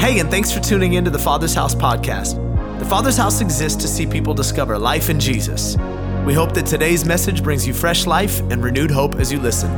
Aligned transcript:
Hey, 0.00 0.18
and 0.18 0.30
thanks 0.30 0.50
for 0.50 0.60
tuning 0.60 0.94
in 0.94 1.04
to 1.04 1.10
the 1.10 1.18
Father's 1.18 1.52
House 1.52 1.74
podcast. 1.74 2.38
The 2.78 2.86
Father's 2.86 3.18
House 3.18 3.42
exists 3.42 3.82
to 3.82 3.86
see 3.86 4.06
people 4.06 4.32
discover 4.32 4.78
life 4.78 5.10
in 5.10 5.20
Jesus. 5.20 5.76
We 6.24 6.32
hope 6.32 6.54
that 6.54 6.64
today's 6.64 7.04
message 7.04 7.42
brings 7.42 7.66
you 7.66 7.74
fresh 7.74 8.06
life 8.06 8.40
and 8.50 8.64
renewed 8.64 8.90
hope 8.90 9.16
as 9.16 9.30
you 9.30 9.38
listen. 9.38 9.70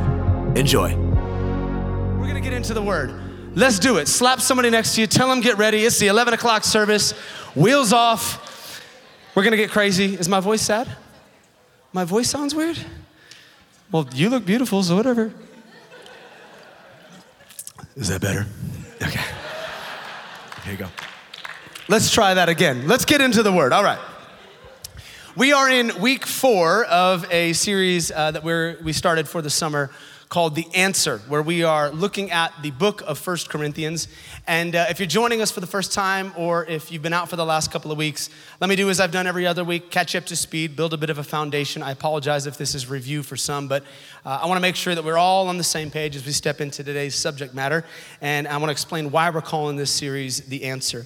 Enjoy. 0.55 0.95
We're 0.95 2.27
gonna 2.27 2.39
get 2.39 2.53
into 2.53 2.73
the 2.73 2.81
word. 2.81 3.13
Let's 3.53 3.79
do 3.79 3.97
it. 3.97 4.07
Slap 4.07 4.39
somebody 4.39 4.69
next 4.69 4.95
to 4.95 5.01
you, 5.01 5.07
tell 5.07 5.27
them 5.27 5.41
get 5.41 5.57
ready. 5.57 5.83
It's 5.83 5.99
the 5.99 6.07
11 6.07 6.33
o'clock 6.33 6.63
service, 6.63 7.11
wheels 7.53 7.91
off. 7.91 8.81
We're 9.35 9.43
gonna 9.43 9.57
get 9.57 9.71
crazy. 9.71 10.15
Is 10.15 10.29
my 10.29 10.39
voice 10.39 10.61
sad? 10.61 10.87
My 11.91 12.05
voice 12.05 12.29
sounds 12.29 12.55
weird? 12.55 12.79
Well, 13.91 14.07
you 14.13 14.29
look 14.29 14.45
beautiful, 14.45 14.83
so 14.83 14.95
whatever. 14.95 15.33
Is 17.97 18.07
that 18.07 18.21
better? 18.21 18.47
Okay. 19.01 19.21
Here 20.63 20.71
you 20.71 20.79
go. 20.79 20.87
Let's 21.89 22.09
try 22.09 22.35
that 22.35 22.47
again. 22.47 22.87
Let's 22.87 23.03
get 23.03 23.19
into 23.19 23.43
the 23.43 23.51
word. 23.51 23.73
All 23.73 23.83
right. 23.83 23.99
We 25.35 25.51
are 25.51 25.69
in 25.69 25.99
week 25.99 26.25
four 26.25 26.85
of 26.85 27.29
a 27.29 27.51
series 27.51 28.11
uh, 28.11 28.31
that 28.31 28.45
we're, 28.45 28.77
we 28.81 28.93
started 28.93 29.27
for 29.27 29.41
the 29.41 29.49
summer 29.49 29.89
called 30.33 30.55
The 30.55 30.65
Answer, 30.73 31.19
where 31.27 31.43
we 31.43 31.61
are 31.61 31.91
looking 31.91 32.31
at 32.31 32.51
the 32.63 32.71
book 32.71 33.03
of 33.05 33.19
First 33.19 33.51
Corinthians. 33.51 34.07
And 34.47 34.75
uh, 34.75 34.87
if 34.89 34.99
you're 34.99 35.05
joining 35.05 35.43
us 35.43 35.51
for 35.51 35.59
the 35.59 35.67
first 35.67 35.93
time, 35.93 36.33
or 36.35 36.65
if 36.65 36.91
you've 36.91 37.03
been 37.03 37.13
out 37.13 37.29
for 37.29 37.35
the 37.35 37.45
last 37.45 37.71
couple 37.71 37.91
of 37.91 37.99
weeks, 37.99 38.31
let 38.59 38.67
me 38.67 38.75
do 38.75 38.89
as 38.89 38.99
I've 38.99 39.11
done 39.11 39.27
every 39.27 39.45
other 39.45 39.63
week 39.63 39.91
catch 39.91 40.15
up 40.15 40.25
to 40.25 40.35
speed, 40.35 40.75
build 40.75 40.91
a 40.91 40.97
bit 40.97 41.11
of 41.11 41.19
a 41.19 41.23
foundation. 41.23 41.83
I 41.83 41.91
apologize 41.91 42.47
if 42.47 42.57
this 42.57 42.73
is 42.73 42.89
review 42.89 43.21
for 43.21 43.35
some, 43.35 43.67
but 43.67 43.83
uh, 44.25 44.39
I 44.41 44.47
want 44.47 44.57
to 44.57 44.61
make 44.63 44.75
sure 44.75 44.95
that 44.95 45.03
we're 45.03 45.19
all 45.19 45.49
on 45.49 45.59
the 45.59 45.63
same 45.63 45.91
page 45.91 46.15
as 46.15 46.25
we 46.25 46.31
step 46.31 46.61
into 46.61 46.83
today's 46.83 47.13
subject 47.13 47.53
matter. 47.53 47.85
And 48.19 48.47
I 48.47 48.57
want 48.57 48.69
to 48.69 48.71
explain 48.71 49.11
why 49.11 49.29
we're 49.29 49.41
calling 49.41 49.75
this 49.75 49.91
series 49.91 50.39
The 50.39 50.63
Answer. 50.63 51.05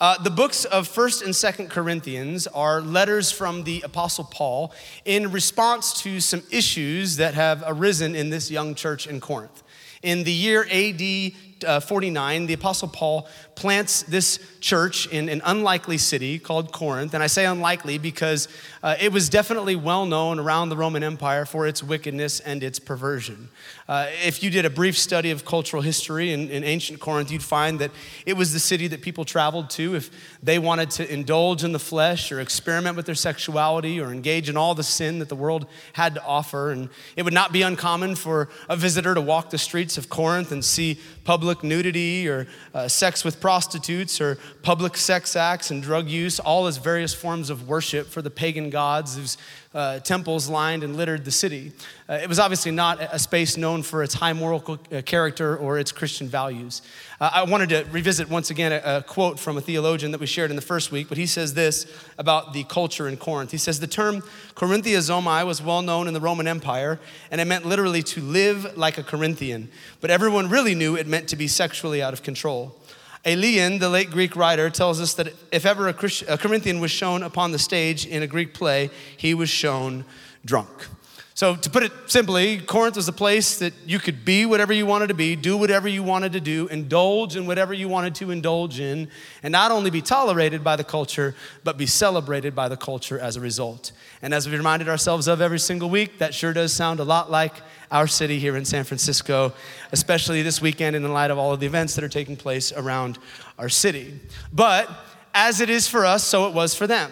Uh, 0.00 0.20
the 0.22 0.30
books 0.30 0.64
of 0.64 0.88
1st 0.88 1.24
and 1.24 1.32
2nd 1.32 1.70
Corinthians 1.70 2.48
are 2.48 2.80
letters 2.80 3.30
from 3.30 3.62
the 3.62 3.80
Apostle 3.82 4.24
Paul 4.24 4.72
in 5.04 5.30
response 5.30 6.02
to 6.02 6.18
some 6.18 6.42
issues 6.50 7.16
that 7.16 7.34
have 7.34 7.62
arisen 7.64 8.16
in 8.16 8.28
this 8.28 8.50
young 8.50 8.74
church 8.74 9.06
in 9.06 9.20
Corinth. 9.20 9.62
In 10.02 10.24
the 10.24 10.32
year 10.32 10.64
AD 10.64 11.53
uh, 11.64 11.80
49, 11.80 12.46
the 12.46 12.54
Apostle 12.54 12.88
Paul 12.88 13.28
plants 13.54 14.02
this 14.02 14.38
church 14.60 15.06
in 15.08 15.28
an 15.28 15.40
unlikely 15.44 15.98
city 15.98 16.38
called 16.38 16.72
Corinth. 16.72 17.14
And 17.14 17.22
I 17.22 17.26
say 17.26 17.46
unlikely 17.46 17.98
because 17.98 18.48
uh, 18.82 18.96
it 19.00 19.12
was 19.12 19.28
definitely 19.28 19.76
well 19.76 20.06
known 20.06 20.38
around 20.38 20.68
the 20.68 20.76
Roman 20.76 21.02
Empire 21.02 21.44
for 21.44 21.66
its 21.66 21.82
wickedness 21.82 22.40
and 22.40 22.62
its 22.62 22.78
perversion. 22.78 23.48
Uh, 23.88 24.06
if 24.24 24.42
you 24.42 24.50
did 24.50 24.64
a 24.64 24.70
brief 24.70 24.96
study 24.96 25.30
of 25.30 25.44
cultural 25.44 25.82
history 25.82 26.32
in, 26.32 26.48
in 26.48 26.64
ancient 26.64 27.00
Corinth, 27.00 27.30
you'd 27.30 27.42
find 27.42 27.78
that 27.78 27.90
it 28.24 28.34
was 28.34 28.52
the 28.52 28.58
city 28.58 28.86
that 28.88 29.02
people 29.02 29.24
traveled 29.24 29.68
to 29.70 29.94
if 29.94 30.10
they 30.42 30.58
wanted 30.58 30.90
to 30.90 31.12
indulge 31.12 31.62
in 31.62 31.72
the 31.72 31.78
flesh 31.78 32.32
or 32.32 32.40
experiment 32.40 32.96
with 32.96 33.06
their 33.06 33.14
sexuality 33.14 34.00
or 34.00 34.10
engage 34.10 34.48
in 34.48 34.56
all 34.56 34.74
the 34.74 34.82
sin 34.82 35.18
that 35.18 35.28
the 35.28 35.36
world 35.36 35.66
had 35.92 36.14
to 36.14 36.24
offer. 36.24 36.70
And 36.70 36.88
it 37.16 37.22
would 37.22 37.34
not 37.34 37.52
be 37.52 37.62
uncommon 37.62 38.16
for 38.16 38.48
a 38.68 38.76
visitor 38.76 39.14
to 39.14 39.20
walk 39.20 39.50
the 39.50 39.58
streets 39.58 39.98
of 39.98 40.08
Corinth 40.08 40.50
and 40.50 40.64
see 40.64 40.98
public 41.24 41.53
nudity 41.62 42.28
or 42.28 42.46
uh, 42.74 42.88
sex 42.88 43.24
with 43.24 43.40
prostitutes 43.40 44.20
or 44.20 44.38
public 44.62 44.96
sex 44.96 45.36
acts 45.36 45.70
and 45.70 45.82
drug 45.82 46.08
use, 46.08 46.40
all 46.40 46.66
as 46.66 46.78
various 46.78 47.14
forms 47.14 47.50
of 47.50 47.68
worship 47.68 48.06
for 48.06 48.22
the 48.22 48.30
pagan 48.30 48.70
gods 48.70 49.16
whose 49.16 49.36
uh, 49.74 49.98
temples 50.00 50.48
lined 50.48 50.82
and 50.82 50.96
littered 50.96 51.24
the 51.24 51.30
city. 51.30 51.72
Uh, 52.08 52.14
it 52.22 52.28
was 52.28 52.38
obviously 52.38 52.70
not 52.70 53.00
a 53.00 53.18
space 53.18 53.56
known 53.56 53.82
for 53.82 54.02
its 54.02 54.14
high 54.14 54.32
moral 54.32 54.78
uh, 54.92 55.02
character 55.02 55.56
or 55.56 55.78
its 55.78 55.90
Christian 55.90 56.28
values. 56.28 56.82
Uh, 57.20 57.30
I 57.32 57.42
wanted 57.44 57.70
to 57.70 57.86
revisit 57.90 58.28
once 58.28 58.50
again 58.50 58.72
a, 58.72 58.98
a 58.98 59.02
quote 59.02 59.40
from 59.40 59.56
a 59.56 59.60
theologian 59.60 60.12
that 60.12 60.20
we 60.20 60.26
shared 60.26 60.50
in 60.50 60.56
the 60.56 60.62
first 60.62 60.92
week, 60.92 61.08
but 61.08 61.18
he 61.18 61.26
says 61.26 61.54
this 61.54 61.86
about 62.18 62.52
the 62.52 62.64
culture 62.64 63.08
in 63.08 63.16
Corinth. 63.16 63.50
He 63.50 63.58
says, 63.58 63.80
The 63.80 63.86
term 63.86 64.22
Corinthia 64.54 64.94
Corinthiazomai 64.94 65.46
was 65.46 65.62
well 65.62 65.82
known 65.82 66.08
in 66.08 66.14
the 66.14 66.20
Roman 66.20 66.46
Empire, 66.46 67.00
and 67.30 67.40
it 67.40 67.46
meant 67.46 67.64
literally 67.64 68.02
to 68.02 68.20
live 68.20 68.76
like 68.76 68.98
a 68.98 69.02
Corinthian, 69.02 69.68
but 70.00 70.10
everyone 70.10 70.48
really 70.48 70.74
knew 70.74 70.96
it 70.96 71.06
meant 71.06 71.28
to 71.28 71.36
be 71.36 71.48
sexually 71.48 72.02
out 72.02 72.12
of 72.12 72.22
control. 72.22 72.76
Aelian, 73.24 73.80
the 73.80 73.88
late 73.88 74.10
Greek 74.10 74.36
writer, 74.36 74.68
tells 74.68 75.00
us 75.00 75.14
that 75.14 75.32
if 75.50 75.64
ever 75.64 75.88
a, 75.88 75.94
Corinthian 75.94 76.80
was 76.80 76.90
shown 76.90 77.22
upon 77.22 77.52
the 77.52 77.58
stage 77.58 78.06
in 78.06 78.22
a 78.22 78.26
Greek 78.26 78.52
play, 78.52 78.90
he 79.16 79.32
was 79.32 79.48
shown 79.48 80.04
drunk. 80.44 80.88
So, 81.36 81.56
to 81.56 81.68
put 81.68 81.82
it 81.82 81.90
simply, 82.06 82.60
Corinth 82.60 82.94
was 82.94 83.08
a 83.08 83.12
place 83.12 83.58
that 83.58 83.74
you 83.84 83.98
could 83.98 84.24
be 84.24 84.46
whatever 84.46 84.72
you 84.72 84.86
wanted 84.86 85.08
to 85.08 85.14
be, 85.14 85.34
do 85.34 85.56
whatever 85.56 85.88
you 85.88 86.04
wanted 86.04 86.32
to 86.34 86.40
do, 86.40 86.68
indulge 86.68 87.34
in 87.34 87.44
whatever 87.44 87.74
you 87.74 87.88
wanted 87.88 88.14
to 88.16 88.30
indulge 88.30 88.78
in, 88.78 89.08
and 89.42 89.50
not 89.50 89.72
only 89.72 89.90
be 89.90 90.00
tolerated 90.00 90.62
by 90.62 90.76
the 90.76 90.84
culture, 90.84 91.34
but 91.64 91.76
be 91.76 91.86
celebrated 91.86 92.54
by 92.54 92.68
the 92.68 92.76
culture 92.76 93.18
as 93.18 93.34
a 93.34 93.40
result. 93.40 93.90
And 94.22 94.32
as 94.32 94.48
we 94.48 94.56
reminded 94.56 94.88
ourselves 94.88 95.26
of 95.26 95.40
every 95.40 95.58
single 95.58 95.90
week, 95.90 96.18
that 96.18 96.34
sure 96.34 96.52
does 96.52 96.72
sound 96.72 97.00
a 97.00 97.04
lot 97.04 97.32
like 97.32 97.54
our 97.90 98.06
city 98.06 98.38
here 98.38 98.56
in 98.56 98.64
San 98.64 98.84
Francisco, 98.84 99.52
especially 99.90 100.42
this 100.42 100.60
weekend 100.60 100.94
in 100.94 101.02
the 101.02 101.08
light 101.08 101.32
of 101.32 101.38
all 101.38 101.52
of 101.52 101.58
the 101.58 101.66
events 101.66 101.96
that 101.96 102.04
are 102.04 102.08
taking 102.08 102.36
place 102.36 102.72
around 102.72 103.18
our 103.58 103.68
city. 103.68 104.20
But 104.52 104.88
as 105.34 105.60
it 105.60 105.68
is 105.68 105.88
for 105.88 106.06
us, 106.06 106.22
so 106.22 106.46
it 106.46 106.54
was 106.54 106.76
for 106.76 106.86
them. 106.86 107.10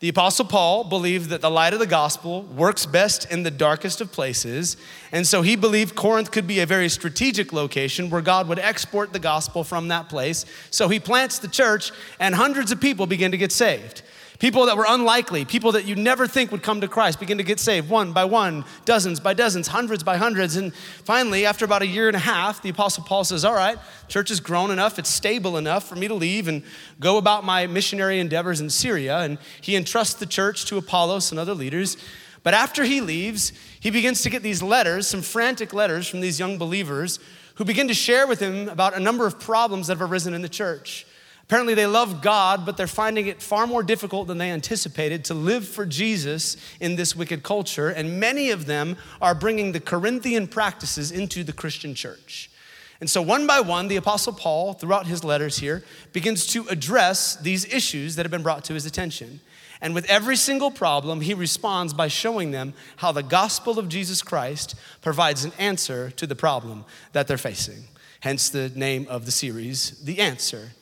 The 0.00 0.08
Apostle 0.08 0.46
Paul 0.46 0.84
believed 0.84 1.28
that 1.28 1.42
the 1.42 1.50
light 1.50 1.74
of 1.74 1.78
the 1.78 1.86
gospel 1.86 2.44
works 2.44 2.86
best 2.86 3.30
in 3.30 3.42
the 3.42 3.50
darkest 3.50 4.00
of 4.00 4.10
places, 4.10 4.78
and 5.12 5.26
so 5.26 5.42
he 5.42 5.56
believed 5.56 5.94
Corinth 5.94 6.30
could 6.30 6.46
be 6.46 6.60
a 6.60 6.66
very 6.66 6.88
strategic 6.88 7.52
location 7.52 8.08
where 8.08 8.22
God 8.22 8.48
would 8.48 8.58
export 8.58 9.12
the 9.12 9.18
gospel 9.18 9.62
from 9.62 9.88
that 9.88 10.08
place. 10.08 10.46
So 10.70 10.88
he 10.88 10.98
plants 10.98 11.38
the 11.38 11.48
church, 11.48 11.92
and 12.18 12.34
hundreds 12.34 12.72
of 12.72 12.80
people 12.80 13.06
begin 13.06 13.30
to 13.32 13.36
get 13.36 13.52
saved. 13.52 14.00
People 14.40 14.64
that 14.66 14.76
were 14.78 14.86
unlikely, 14.88 15.44
people 15.44 15.72
that 15.72 15.84
you 15.84 15.94
never 15.94 16.26
think 16.26 16.50
would 16.50 16.62
come 16.62 16.80
to 16.80 16.88
Christ, 16.88 17.20
begin 17.20 17.36
to 17.36 17.44
get 17.44 17.60
saved 17.60 17.90
one 17.90 18.12
by 18.12 18.24
one, 18.24 18.64
dozens 18.86 19.20
by 19.20 19.34
dozens, 19.34 19.68
hundreds 19.68 20.02
by 20.02 20.16
hundreds. 20.16 20.56
And 20.56 20.74
finally, 20.74 21.44
after 21.44 21.66
about 21.66 21.82
a 21.82 21.86
year 21.86 22.08
and 22.08 22.16
a 22.16 22.20
half, 22.20 22.62
the 22.62 22.70
Apostle 22.70 23.04
Paul 23.04 23.22
says, 23.24 23.44
All 23.44 23.52
right, 23.52 23.76
church 24.08 24.30
has 24.30 24.40
grown 24.40 24.70
enough, 24.70 24.98
it's 24.98 25.10
stable 25.10 25.58
enough 25.58 25.86
for 25.86 25.94
me 25.94 26.08
to 26.08 26.14
leave 26.14 26.48
and 26.48 26.62
go 26.98 27.18
about 27.18 27.44
my 27.44 27.66
missionary 27.66 28.18
endeavors 28.18 28.62
in 28.62 28.70
Syria. 28.70 29.18
And 29.18 29.36
he 29.60 29.76
entrusts 29.76 30.14
the 30.14 30.24
church 30.24 30.64
to 30.66 30.78
Apollos 30.78 31.30
and 31.30 31.38
other 31.38 31.54
leaders. 31.54 31.98
But 32.42 32.54
after 32.54 32.84
he 32.84 33.02
leaves, 33.02 33.52
he 33.78 33.90
begins 33.90 34.22
to 34.22 34.30
get 34.30 34.42
these 34.42 34.62
letters, 34.62 35.06
some 35.06 35.20
frantic 35.20 35.74
letters 35.74 36.08
from 36.08 36.20
these 36.22 36.40
young 36.40 36.56
believers 36.56 37.18
who 37.56 37.66
begin 37.66 37.88
to 37.88 37.94
share 37.94 38.26
with 38.26 38.40
him 38.40 38.70
about 38.70 38.96
a 38.96 39.00
number 39.00 39.26
of 39.26 39.38
problems 39.38 39.88
that 39.88 39.98
have 39.98 40.10
arisen 40.10 40.32
in 40.32 40.40
the 40.40 40.48
church. 40.48 41.04
Apparently, 41.50 41.74
they 41.74 41.88
love 41.88 42.22
God, 42.22 42.64
but 42.64 42.76
they're 42.76 42.86
finding 42.86 43.26
it 43.26 43.42
far 43.42 43.66
more 43.66 43.82
difficult 43.82 44.28
than 44.28 44.38
they 44.38 44.52
anticipated 44.52 45.24
to 45.24 45.34
live 45.34 45.66
for 45.66 45.84
Jesus 45.84 46.56
in 46.78 46.94
this 46.94 47.16
wicked 47.16 47.42
culture. 47.42 47.88
And 47.88 48.20
many 48.20 48.52
of 48.52 48.66
them 48.66 48.96
are 49.20 49.34
bringing 49.34 49.72
the 49.72 49.80
Corinthian 49.80 50.46
practices 50.46 51.10
into 51.10 51.42
the 51.42 51.52
Christian 51.52 51.92
church. 51.92 52.52
And 53.00 53.10
so, 53.10 53.20
one 53.20 53.48
by 53.48 53.60
one, 53.62 53.88
the 53.88 53.96
Apostle 53.96 54.32
Paul, 54.32 54.74
throughout 54.74 55.08
his 55.08 55.24
letters 55.24 55.58
here, 55.58 55.82
begins 56.12 56.46
to 56.52 56.68
address 56.68 57.34
these 57.34 57.64
issues 57.64 58.14
that 58.14 58.24
have 58.24 58.30
been 58.30 58.44
brought 58.44 58.62
to 58.66 58.74
his 58.74 58.86
attention. 58.86 59.40
And 59.80 59.92
with 59.92 60.08
every 60.08 60.36
single 60.36 60.70
problem, 60.70 61.20
he 61.20 61.34
responds 61.34 61.92
by 61.92 62.06
showing 62.06 62.52
them 62.52 62.74
how 62.98 63.10
the 63.10 63.24
gospel 63.24 63.76
of 63.76 63.88
Jesus 63.88 64.22
Christ 64.22 64.76
provides 65.02 65.44
an 65.44 65.50
answer 65.58 66.12
to 66.12 66.28
the 66.28 66.36
problem 66.36 66.84
that 67.10 67.26
they're 67.26 67.36
facing. 67.36 67.88
Hence 68.20 68.50
the 68.50 68.68
name 68.68 69.08
of 69.10 69.26
the 69.26 69.32
series, 69.32 70.00
The 70.04 70.20
Answer. 70.20 70.74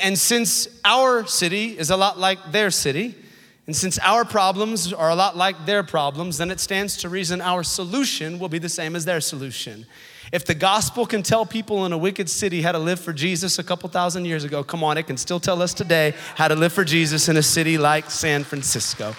And 0.00 0.18
since 0.18 0.68
our 0.86 1.26
city 1.26 1.78
is 1.78 1.90
a 1.90 1.96
lot 1.96 2.18
like 2.18 2.38
their 2.50 2.70
city, 2.70 3.14
and 3.66 3.76
since 3.76 3.98
our 3.98 4.24
problems 4.24 4.90
are 4.92 5.10
a 5.10 5.14
lot 5.14 5.36
like 5.36 5.66
their 5.66 5.82
problems, 5.82 6.38
then 6.38 6.50
it 6.50 6.60
stands 6.60 6.96
to 6.98 7.10
reason 7.10 7.42
our 7.42 7.62
solution 7.62 8.38
will 8.38 8.48
be 8.48 8.58
the 8.58 8.70
same 8.70 8.96
as 8.96 9.04
their 9.04 9.20
solution. 9.20 9.86
If 10.32 10.46
the 10.46 10.54
gospel 10.54 11.04
can 11.04 11.22
tell 11.22 11.44
people 11.44 11.84
in 11.84 11.92
a 11.92 11.98
wicked 11.98 12.30
city 12.30 12.62
how 12.62 12.72
to 12.72 12.78
live 12.78 13.00
for 13.00 13.12
Jesus 13.12 13.58
a 13.58 13.62
couple 13.62 13.86
thousand 13.90 14.24
years 14.24 14.44
ago, 14.44 14.64
come 14.64 14.82
on, 14.82 14.96
it 14.96 15.06
can 15.06 15.18
still 15.18 15.38
tell 15.38 15.60
us 15.60 15.74
today 15.74 16.14
how 16.36 16.48
to 16.48 16.54
live 16.54 16.72
for 16.72 16.84
Jesus 16.84 17.28
in 17.28 17.36
a 17.36 17.42
city 17.42 17.76
like 17.76 18.10
San 18.10 18.44
Francisco. 18.44 19.14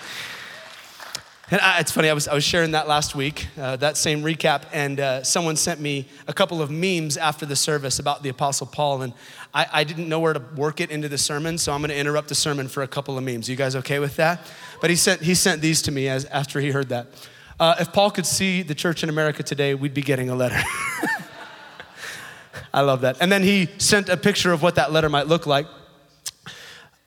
And 1.54 1.62
I, 1.62 1.80
it's 1.82 1.92
funny, 1.92 2.10
I 2.10 2.14
was, 2.14 2.28
I 2.28 2.34
was 2.34 2.44
sharing 2.44 2.72
that 2.72 2.88
last 2.88 3.14
week, 3.14 3.46
uh, 3.62 3.76
that 3.76 3.96
same 3.96 4.24
recap, 4.24 4.64
and 4.74 5.00
uh, 5.00 5.24
someone 5.24 5.56
sent 5.56 5.80
me 5.80 6.08
a 6.28 6.34
couple 6.34 6.64
of 6.64 6.72
memes 6.72 7.16
after 7.16 7.46
the 7.46 7.56
service 7.56 8.00
about 8.00 8.24
the 8.24 8.30
Apostle 8.30 8.66
Paul. 8.66 9.04
And 9.04 9.14
I, 9.54 9.68
I 9.72 9.84
didn't 9.84 10.10
know 10.10 10.20
where 10.20 10.34
to 10.34 10.42
work 10.56 10.82
it 10.82 10.90
into 10.90 11.10
the 11.10 11.18
sermon, 11.20 11.60
so 11.60 11.72
I'm 11.72 11.82
going 11.82 11.92
to 11.92 11.96
interrupt 11.96 12.30
the 12.30 12.34
sermon 12.34 12.68
for 12.68 12.82
a 12.82 12.88
couple 12.88 13.20
of 13.20 13.24
memes. 13.24 13.48
You 13.48 13.56
guys 13.56 13.76
okay 13.76 14.00
with 14.00 14.16
that? 14.16 14.52
But 14.82 14.90
he 14.90 14.96
sent, 14.96 15.22
he 15.22 15.36
sent 15.36 15.62
these 15.62 15.84
to 15.84 15.92
me 15.92 16.08
as, 16.08 16.26
after 16.26 16.60
he 16.60 16.72
heard 16.72 16.90
that. 16.90 17.06
Uh, 17.60 17.76
if 17.80 17.94
Paul 17.94 18.10
could 18.10 18.26
see 18.26 18.64
the 18.64 18.74
church 18.74 19.04
in 19.04 19.10
America 19.10 19.44
today, 19.44 19.76
we'd 19.76 19.94
be 19.94 20.02
getting 20.02 20.32
a 20.32 20.36
letter. 20.36 20.58
I 22.74 22.82
love 22.82 23.02
that. 23.02 23.18
And 23.22 23.32
then 23.32 23.44
he 23.44 23.70
sent 23.78 24.10
a 24.10 24.18
picture 24.18 24.54
of 24.54 24.64
what 24.64 24.74
that 24.74 24.92
letter 24.92 25.08
might 25.08 25.28
look 25.28 25.46
like. 25.46 25.68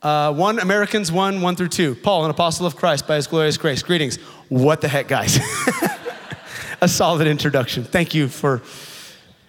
Uh, 0.07 0.33
one 0.33 0.61
Americans 0.61 1.11
1, 1.11 1.43
1 1.43 1.57
through 1.57 1.67
2. 1.67 1.97
Paul, 1.97 2.25
an 2.25 2.31
apostle 2.31 2.65
of 2.65 2.77
Christ 2.77 3.09
by 3.09 3.17
his 3.17 3.27
glorious 3.27 3.57
grace. 3.57 3.83
Greetings. 3.83 4.19
What 4.49 4.81
the 4.81 4.87
heck, 4.87 5.09
guys? 5.09 5.41
a 6.81 6.87
solid 6.87 7.27
introduction. 7.27 7.83
Thank 7.83 8.15
you 8.15 8.29
for 8.29 8.63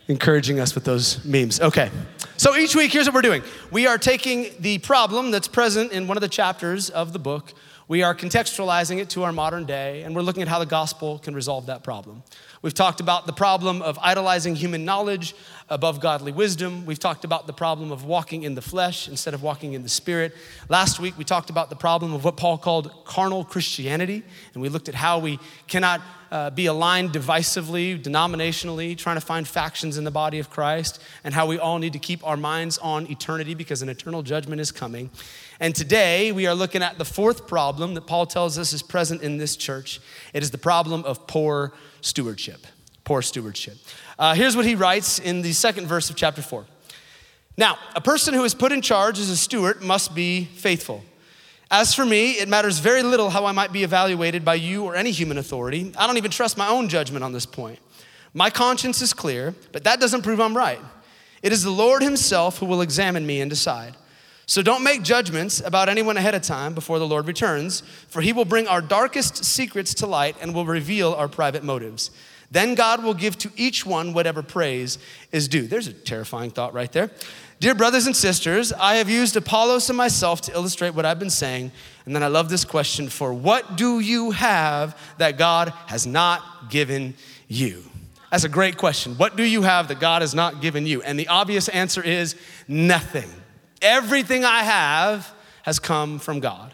encouraging 0.07 0.59
us 0.59 0.73
with 0.73 0.83
those 0.83 1.23
memes. 1.23 1.61
Okay. 1.61 1.91
So 2.37 2.55
each 2.55 2.75
week, 2.75 2.91
here's 2.91 3.05
what 3.05 3.13
we're 3.13 3.21
doing 3.21 3.43
we 3.69 3.85
are 3.85 3.99
taking 3.99 4.47
the 4.59 4.79
problem 4.79 5.29
that's 5.29 5.47
present 5.47 5.91
in 5.91 6.07
one 6.07 6.17
of 6.17 6.21
the 6.21 6.27
chapters 6.27 6.89
of 6.89 7.13
the 7.13 7.19
book, 7.19 7.53
we 7.87 8.03
are 8.03 8.13
contextualizing 8.13 8.99
it 8.99 9.09
to 9.11 9.23
our 9.23 9.31
modern 9.31 9.65
day, 9.65 10.03
and 10.03 10.13
we're 10.13 10.21
looking 10.21 10.41
at 10.41 10.49
how 10.49 10.59
the 10.59 10.65
gospel 10.65 11.19
can 11.19 11.33
resolve 11.33 11.67
that 11.67 11.83
problem. 11.83 12.21
We've 12.61 12.73
talked 12.73 12.99
about 12.99 13.27
the 13.27 13.33
problem 13.33 13.81
of 13.81 13.97
idolizing 14.01 14.55
human 14.55 14.83
knowledge 14.83 15.33
above 15.69 16.01
godly 16.01 16.33
wisdom. 16.33 16.85
We've 16.85 16.99
talked 16.99 17.23
about 17.23 17.47
the 17.47 17.53
problem 17.53 17.93
of 17.93 18.03
walking 18.03 18.43
in 18.43 18.55
the 18.55 18.61
flesh 18.61 19.07
instead 19.07 19.33
of 19.33 19.41
walking 19.41 19.71
in 19.71 19.83
the 19.83 19.89
spirit. 19.89 20.33
Last 20.67 20.99
week, 20.99 21.17
we 21.17 21.23
talked 21.23 21.49
about 21.49 21.69
the 21.69 21.77
problem 21.77 22.13
of 22.13 22.25
what 22.25 22.35
Paul 22.35 22.57
called 22.57 22.91
carnal 23.05 23.45
Christianity, 23.45 24.23
and 24.53 24.61
we 24.61 24.67
looked 24.67 24.89
at 24.89 24.95
how 24.95 25.19
we 25.19 25.39
cannot 25.67 26.01
uh, 26.29 26.49
be 26.49 26.65
aligned 26.65 27.11
divisively, 27.11 28.01
denominationally, 28.01 28.97
trying 28.97 29.15
to 29.15 29.25
find 29.25 29.47
factions 29.47 29.97
in 29.97 30.03
the 30.03 30.11
body 30.11 30.39
of 30.39 30.49
Christ, 30.49 31.01
and 31.23 31.33
how 31.33 31.45
we 31.45 31.57
all 31.57 31.79
need 31.79 31.93
to 31.93 31.99
keep 31.99 32.25
our 32.27 32.35
minds 32.35 32.77
on 32.79 33.09
eternity 33.09 33.53
because 33.53 33.81
an 33.81 33.87
eternal 33.87 34.23
judgment 34.23 34.59
is 34.59 34.73
coming. 34.73 35.09
And 35.59 35.75
today 35.75 36.31
we 36.31 36.45
are 36.45 36.53
looking 36.53 36.83
at 36.83 36.97
the 36.97 37.05
fourth 37.05 37.47
problem 37.47 37.95
that 37.95 38.05
Paul 38.07 38.25
tells 38.25 38.59
us 38.59 38.73
is 38.73 38.83
present 38.83 39.21
in 39.21 39.37
this 39.37 39.55
church. 39.55 39.99
It 40.33 40.43
is 40.43 40.51
the 40.51 40.57
problem 40.57 41.03
of 41.03 41.25
poor 41.25 41.73
stewardship. 42.01 42.67
Poor 43.03 43.21
stewardship. 43.21 43.77
Uh, 44.19 44.35
here's 44.35 44.55
what 44.55 44.65
he 44.65 44.75
writes 44.75 45.17
in 45.17 45.41
the 45.41 45.53
second 45.53 45.87
verse 45.87 46.09
of 46.09 46.15
chapter 46.15 46.41
four. 46.41 46.65
Now, 47.57 47.79
a 47.95 48.01
person 48.01 48.35
who 48.35 48.43
is 48.43 48.53
put 48.53 48.71
in 48.71 48.81
charge 48.81 49.17
as 49.17 49.29
a 49.29 49.37
steward 49.37 49.81
must 49.81 50.13
be 50.13 50.45
faithful. 50.45 51.03
As 51.71 51.93
for 51.93 52.05
me, 52.05 52.33
it 52.33 52.47
matters 52.47 52.79
very 52.79 53.01
little 53.01 53.29
how 53.29 53.45
I 53.45 53.51
might 53.51 53.73
be 53.73 53.83
evaluated 53.83 54.45
by 54.45 54.55
you 54.55 54.83
or 54.83 54.95
any 54.95 55.11
human 55.11 55.37
authority. 55.37 55.91
I 55.97 56.05
don't 56.05 56.17
even 56.17 56.31
trust 56.31 56.57
my 56.57 56.67
own 56.67 56.87
judgment 56.87 57.23
on 57.23 57.33
this 57.33 57.45
point. 57.45 57.79
My 58.33 58.49
conscience 58.49 59.01
is 59.01 59.11
clear, 59.11 59.55
but 59.71 59.83
that 59.85 59.99
doesn't 59.99 60.21
prove 60.21 60.39
I'm 60.39 60.55
right. 60.55 60.79
It 61.41 61.51
is 61.51 61.63
the 61.63 61.71
Lord 61.71 62.03
Himself 62.03 62.59
who 62.59 62.67
will 62.67 62.81
examine 62.81 63.25
me 63.25 63.41
and 63.41 63.49
decide. 63.49 63.95
So 64.49 64.61
don't 64.61 64.81
make 64.81 65.03
judgments 65.03 65.59
about 65.59 65.89
anyone 65.89 66.15
ahead 66.15 66.33
of 66.33 66.41
time 66.41 66.73
before 66.73 66.99
the 66.99 67.07
Lord 67.07 67.27
returns, 67.27 67.83
for 68.07 68.21
he 68.21 68.31
will 68.31 68.45
bring 68.45 68.65
our 68.65 68.81
darkest 68.81 69.43
secrets 69.43 69.93
to 69.95 70.07
light 70.07 70.37
and 70.41 70.55
will 70.55 70.65
reveal 70.65 71.13
our 71.13 71.27
private 71.27 71.65
motives. 71.65 72.11
Then 72.49 72.73
God 72.73 73.03
will 73.03 73.13
give 73.13 73.37
to 73.39 73.51
each 73.57 73.85
one 73.85 74.13
whatever 74.13 74.41
praise 74.41 74.99
is 75.33 75.49
due. 75.49 75.67
There's 75.67 75.87
a 75.87 75.93
terrifying 75.93 76.51
thought 76.51 76.73
right 76.73 76.89
there. 76.89 77.11
Dear 77.59 77.75
brothers 77.75 78.05
and 78.05 78.15
sisters, 78.15 78.71
I 78.71 78.95
have 78.95 79.09
used 79.09 79.35
Apollos 79.35 79.89
and 79.89 79.97
myself 79.97 80.39
to 80.41 80.53
illustrate 80.53 80.91
what 80.91 81.05
I've 81.05 81.19
been 81.19 81.29
saying. 81.29 81.73
And 82.05 82.15
then 82.15 82.23
I 82.23 82.27
love 82.27 82.47
this 82.47 82.63
question 82.63 83.09
for 83.09 83.33
what 83.33 83.75
do 83.75 83.99
you 83.99 84.31
have 84.31 84.97
that 85.17 85.37
God 85.37 85.73
has 85.87 86.07
not 86.07 86.69
given 86.69 87.15
you? 87.49 87.83
That's 88.31 88.45
a 88.45 88.49
great 88.49 88.77
question. 88.77 89.15
What 89.15 89.35
do 89.35 89.43
you 89.43 89.63
have 89.63 89.89
that 89.89 89.99
God 89.99 90.21
has 90.21 90.33
not 90.33 90.61
given 90.61 90.85
you? 90.85 91.01
And 91.01 91.19
the 91.19 91.27
obvious 91.27 91.67
answer 91.67 92.01
is 92.01 92.37
nothing. 92.67 93.29
Everything 93.81 94.43
I 94.43 94.63
have 94.63 95.33
has 95.63 95.79
come 95.79 96.19
from 96.19 96.39
God. 96.39 96.73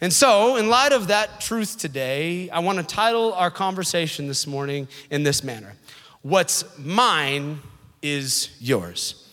And 0.00 0.12
so, 0.12 0.56
in 0.56 0.68
light 0.68 0.92
of 0.92 1.06
that 1.06 1.40
truth 1.40 1.78
today, 1.78 2.50
I 2.50 2.58
want 2.58 2.78
to 2.78 2.84
title 2.84 3.32
our 3.34 3.50
conversation 3.50 4.28
this 4.28 4.46
morning 4.46 4.88
in 5.10 5.22
this 5.22 5.42
manner 5.42 5.74
What's 6.22 6.64
mine 6.78 7.60
is 8.02 8.54
yours. 8.60 9.28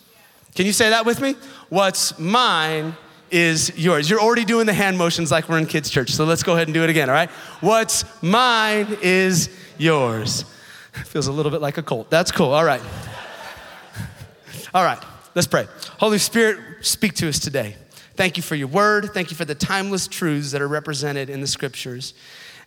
Can 0.56 0.65
you 0.65 0.73
say 0.73 0.89
that 0.89 1.06
with 1.06 1.21
me? 1.21 1.35
What's 1.69 2.19
mine 2.19 2.95
is 3.31 3.77
yours. 3.77 4.09
You're 4.09 4.19
already 4.19 4.45
doing 4.45 4.65
the 4.65 4.73
hand 4.73 4.97
motions 4.97 5.31
like 5.31 5.47
we're 5.47 5.57
in 5.57 5.65
kids' 5.65 5.89
church, 5.89 6.12
so 6.12 6.25
let's 6.25 6.44
go 6.44 6.53
ahead 6.53 6.68
and 6.68 6.73
do 6.73 6.83
it 6.83 6.89
again, 6.89 7.09
all 7.09 7.15
right? 7.15 7.29
What's 7.62 8.03
mine 8.21 8.97
is 9.01 9.50
yours. 9.77 10.44
Feels 11.06 11.27
a 11.27 11.31
little 11.31 11.51
bit 11.51 11.62
like 11.62 11.77
a 11.77 11.83
cult. 11.83 12.09
That's 12.09 12.31
cool, 12.31 12.50
all 12.53 12.65
right. 12.65 12.81
All 14.73 14.85
right. 14.85 15.03
Let's 15.33 15.48
pray. 15.48 15.68
Holy 16.00 16.18
Spirit, 16.18 16.86
speak 16.86 17.13
to 17.16 17.30
us 17.30 17.39
today. 17.39 17.75
Thank 18.16 18.36
you 18.36 18.44
for 18.44 18.56
your 18.56 18.68
word. 18.68 19.12
Thank 19.13 19.31
you 19.31 19.38
for 19.38 19.45
the 19.45 19.56
timeless 19.56 20.07
truths 20.07 20.51
that 20.51 20.62
are 20.62 20.68
represented 20.68 21.30
in 21.30 21.39
the 21.39 21.48
scriptures. 21.48 22.13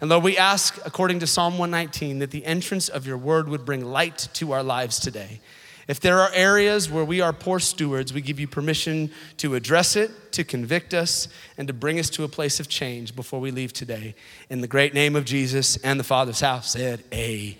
And 0.00 0.08
Lord, 0.10 0.24
we 0.24 0.38
ask, 0.38 0.78
according 0.84 1.20
to 1.20 1.26
Psalm 1.26 1.58
119, 1.58 2.20
that 2.20 2.30
the 2.30 2.44
entrance 2.44 2.88
of 2.88 3.06
your 3.06 3.18
word 3.18 3.48
would 3.48 3.64
bring 3.64 3.84
light 3.84 4.28
to 4.34 4.52
our 4.52 4.62
lives 4.62 4.98
today. 4.98 5.40
If 5.86 6.00
there 6.00 6.18
are 6.20 6.30
areas 6.32 6.90
where 6.90 7.04
we 7.04 7.20
are 7.20 7.32
poor 7.34 7.60
stewards, 7.60 8.12
we 8.14 8.22
give 8.22 8.40
you 8.40 8.48
permission 8.48 9.10
to 9.36 9.54
address 9.54 9.96
it, 9.96 10.32
to 10.32 10.42
convict 10.42 10.94
us, 10.94 11.28
and 11.58 11.68
to 11.68 11.74
bring 11.74 11.98
us 11.98 12.08
to 12.10 12.24
a 12.24 12.28
place 12.28 12.58
of 12.58 12.68
change 12.68 13.14
before 13.14 13.40
we 13.40 13.50
leave 13.50 13.74
today. 13.74 14.14
In 14.48 14.62
the 14.62 14.66
great 14.66 14.94
name 14.94 15.14
of 15.14 15.26
Jesus 15.26 15.76
and 15.76 16.00
the 16.00 16.04
Father's 16.04 16.40
house 16.40 16.70
said, 16.70 17.04
Amen. 17.12 17.56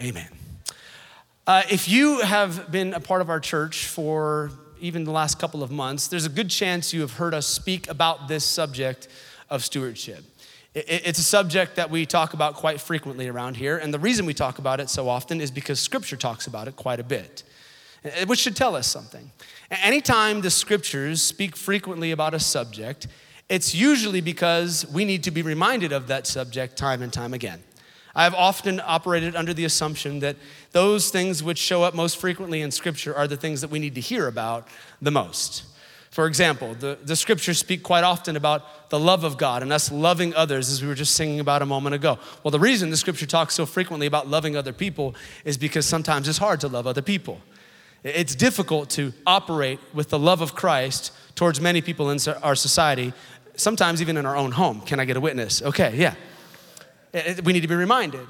Amen. 0.00 0.37
Uh, 1.48 1.62
if 1.70 1.88
you 1.88 2.20
have 2.20 2.70
been 2.70 2.92
a 2.92 3.00
part 3.00 3.22
of 3.22 3.30
our 3.30 3.40
church 3.40 3.86
for 3.86 4.50
even 4.82 5.04
the 5.04 5.10
last 5.10 5.38
couple 5.38 5.62
of 5.62 5.70
months, 5.70 6.06
there's 6.06 6.26
a 6.26 6.28
good 6.28 6.50
chance 6.50 6.92
you 6.92 7.00
have 7.00 7.12
heard 7.12 7.32
us 7.32 7.46
speak 7.46 7.88
about 7.88 8.28
this 8.28 8.44
subject 8.44 9.08
of 9.48 9.64
stewardship. 9.64 10.22
It's 10.74 11.18
a 11.18 11.24
subject 11.24 11.76
that 11.76 11.88
we 11.88 12.04
talk 12.04 12.34
about 12.34 12.56
quite 12.56 12.82
frequently 12.82 13.28
around 13.28 13.56
here, 13.56 13.78
and 13.78 13.94
the 13.94 13.98
reason 13.98 14.26
we 14.26 14.34
talk 14.34 14.58
about 14.58 14.78
it 14.78 14.90
so 14.90 15.08
often 15.08 15.40
is 15.40 15.50
because 15.50 15.80
Scripture 15.80 16.16
talks 16.16 16.46
about 16.46 16.68
it 16.68 16.76
quite 16.76 17.00
a 17.00 17.02
bit, 17.02 17.44
which 18.26 18.40
should 18.40 18.54
tell 18.54 18.76
us 18.76 18.86
something. 18.86 19.30
Anytime 19.70 20.42
the 20.42 20.50
Scriptures 20.50 21.22
speak 21.22 21.56
frequently 21.56 22.10
about 22.10 22.34
a 22.34 22.40
subject, 22.40 23.06
it's 23.48 23.74
usually 23.74 24.20
because 24.20 24.86
we 24.92 25.06
need 25.06 25.22
to 25.22 25.30
be 25.30 25.40
reminded 25.40 25.92
of 25.92 26.08
that 26.08 26.26
subject 26.26 26.76
time 26.76 27.00
and 27.00 27.10
time 27.10 27.32
again. 27.32 27.62
I've 28.18 28.34
often 28.34 28.82
operated 28.84 29.36
under 29.36 29.54
the 29.54 29.64
assumption 29.64 30.18
that 30.20 30.34
those 30.72 31.10
things 31.10 31.40
which 31.40 31.56
show 31.56 31.84
up 31.84 31.94
most 31.94 32.16
frequently 32.16 32.62
in 32.62 32.72
Scripture 32.72 33.14
are 33.14 33.28
the 33.28 33.36
things 33.36 33.60
that 33.60 33.70
we 33.70 33.78
need 33.78 33.94
to 33.94 34.00
hear 34.00 34.26
about 34.26 34.66
the 35.00 35.12
most. 35.12 35.62
For 36.10 36.26
example, 36.26 36.74
the, 36.74 36.98
the 37.00 37.14
scriptures 37.14 37.58
speak 37.58 37.84
quite 37.84 38.02
often 38.02 38.34
about 38.34 38.90
the 38.90 38.98
love 38.98 39.22
of 39.22 39.38
God 39.38 39.62
and 39.62 39.72
us 39.72 39.92
loving 39.92 40.34
others, 40.34 40.68
as 40.68 40.82
we 40.82 40.88
were 40.88 40.96
just 40.96 41.14
singing 41.14 41.38
about 41.38 41.62
a 41.62 41.66
moment 41.66 41.94
ago. 41.94 42.18
Well, 42.42 42.50
the 42.50 42.58
reason 42.58 42.90
the 42.90 42.96
scripture 42.96 43.26
talks 43.26 43.54
so 43.54 43.64
frequently 43.64 44.08
about 44.08 44.26
loving 44.26 44.56
other 44.56 44.72
people 44.72 45.14
is 45.44 45.56
because 45.56 45.86
sometimes 45.86 46.26
it's 46.26 46.38
hard 46.38 46.58
to 46.62 46.68
love 46.68 46.88
other 46.88 47.02
people. 47.02 47.40
It's 48.02 48.34
difficult 48.34 48.90
to 48.90 49.12
operate 49.28 49.78
with 49.94 50.08
the 50.08 50.18
love 50.18 50.40
of 50.40 50.56
Christ 50.56 51.12
towards 51.36 51.60
many 51.60 51.82
people 51.82 52.10
in 52.10 52.18
our 52.42 52.56
society, 52.56 53.12
sometimes 53.54 54.02
even 54.02 54.16
in 54.16 54.26
our 54.26 54.36
own 54.36 54.50
home. 54.50 54.80
Can 54.80 54.98
I 54.98 55.04
get 55.04 55.16
a 55.16 55.20
witness? 55.20 55.62
Okay, 55.62 55.94
yeah. 55.96 56.14
Eh, 57.14 57.22
eh, 57.24 57.40
we 57.44 57.52
need 57.52 57.60
to 57.60 57.68
be 57.68 57.74
reminded. 57.74 58.26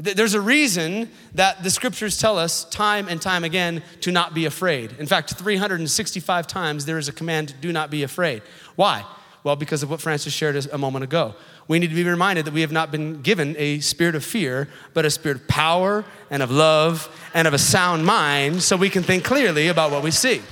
There's 0.00 0.34
a 0.34 0.40
reason 0.40 1.10
that 1.34 1.64
the 1.64 1.70
scriptures 1.70 2.18
tell 2.18 2.38
us 2.38 2.64
time 2.64 3.08
and 3.08 3.20
time 3.20 3.42
again 3.42 3.82
to 4.02 4.12
not 4.12 4.32
be 4.32 4.44
afraid. 4.44 4.92
In 5.00 5.06
fact, 5.06 5.34
365 5.34 6.46
times 6.46 6.84
there 6.84 6.98
is 6.98 7.08
a 7.08 7.12
command 7.12 7.54
do 7.60 7.72
not 7.72 7.90
be 7.90 8.04
afraid. 8.04 8.42
Why? 8.76 9.04
Well, 9.42 9.56
because 9.56 9.82
of 9.82 9.90
what 9.90 10.00
Francis 10.00 10.32
shared 10.32 10.54
a 10.72 10.78
moment 10.78 11.02
ago. 11.02 11.34
We 11.66 11.80
need 11.80 11.88
to 11.88 11.96
be 11.96 12.04
reminded 12.04 12.44
that 12.44 12.54
we 12.54 12.60
have 12.60 12.72
not 12.72 12.92
been 12.92 13.22
given 13.22 13.56
a 13.58 13.80
spirit 13.80 14.14
of 14.14 14.24
fear, 14.24 14.68
but 14.94 15.04
a 15.04 15.10
spirit 15.10 15.42
of 15.42 15.48
power 15.48 16.04
and 16.30 16.42
of 16.42 16.50
love 16.50 17.08
and 17.34 17.48
of 17.48 17.54
a 17.54 17.58
sound 17.58 18.06
mind 18.06 18.62
so 18.62 18.76
we 18.76 18.90
can 18.90 19.02
think 19.02 19.24
clearly 19.24 19.68
about 19.68 19.90
what 19.90 20.02
we 20.02 20.12
see. 20.12 20.42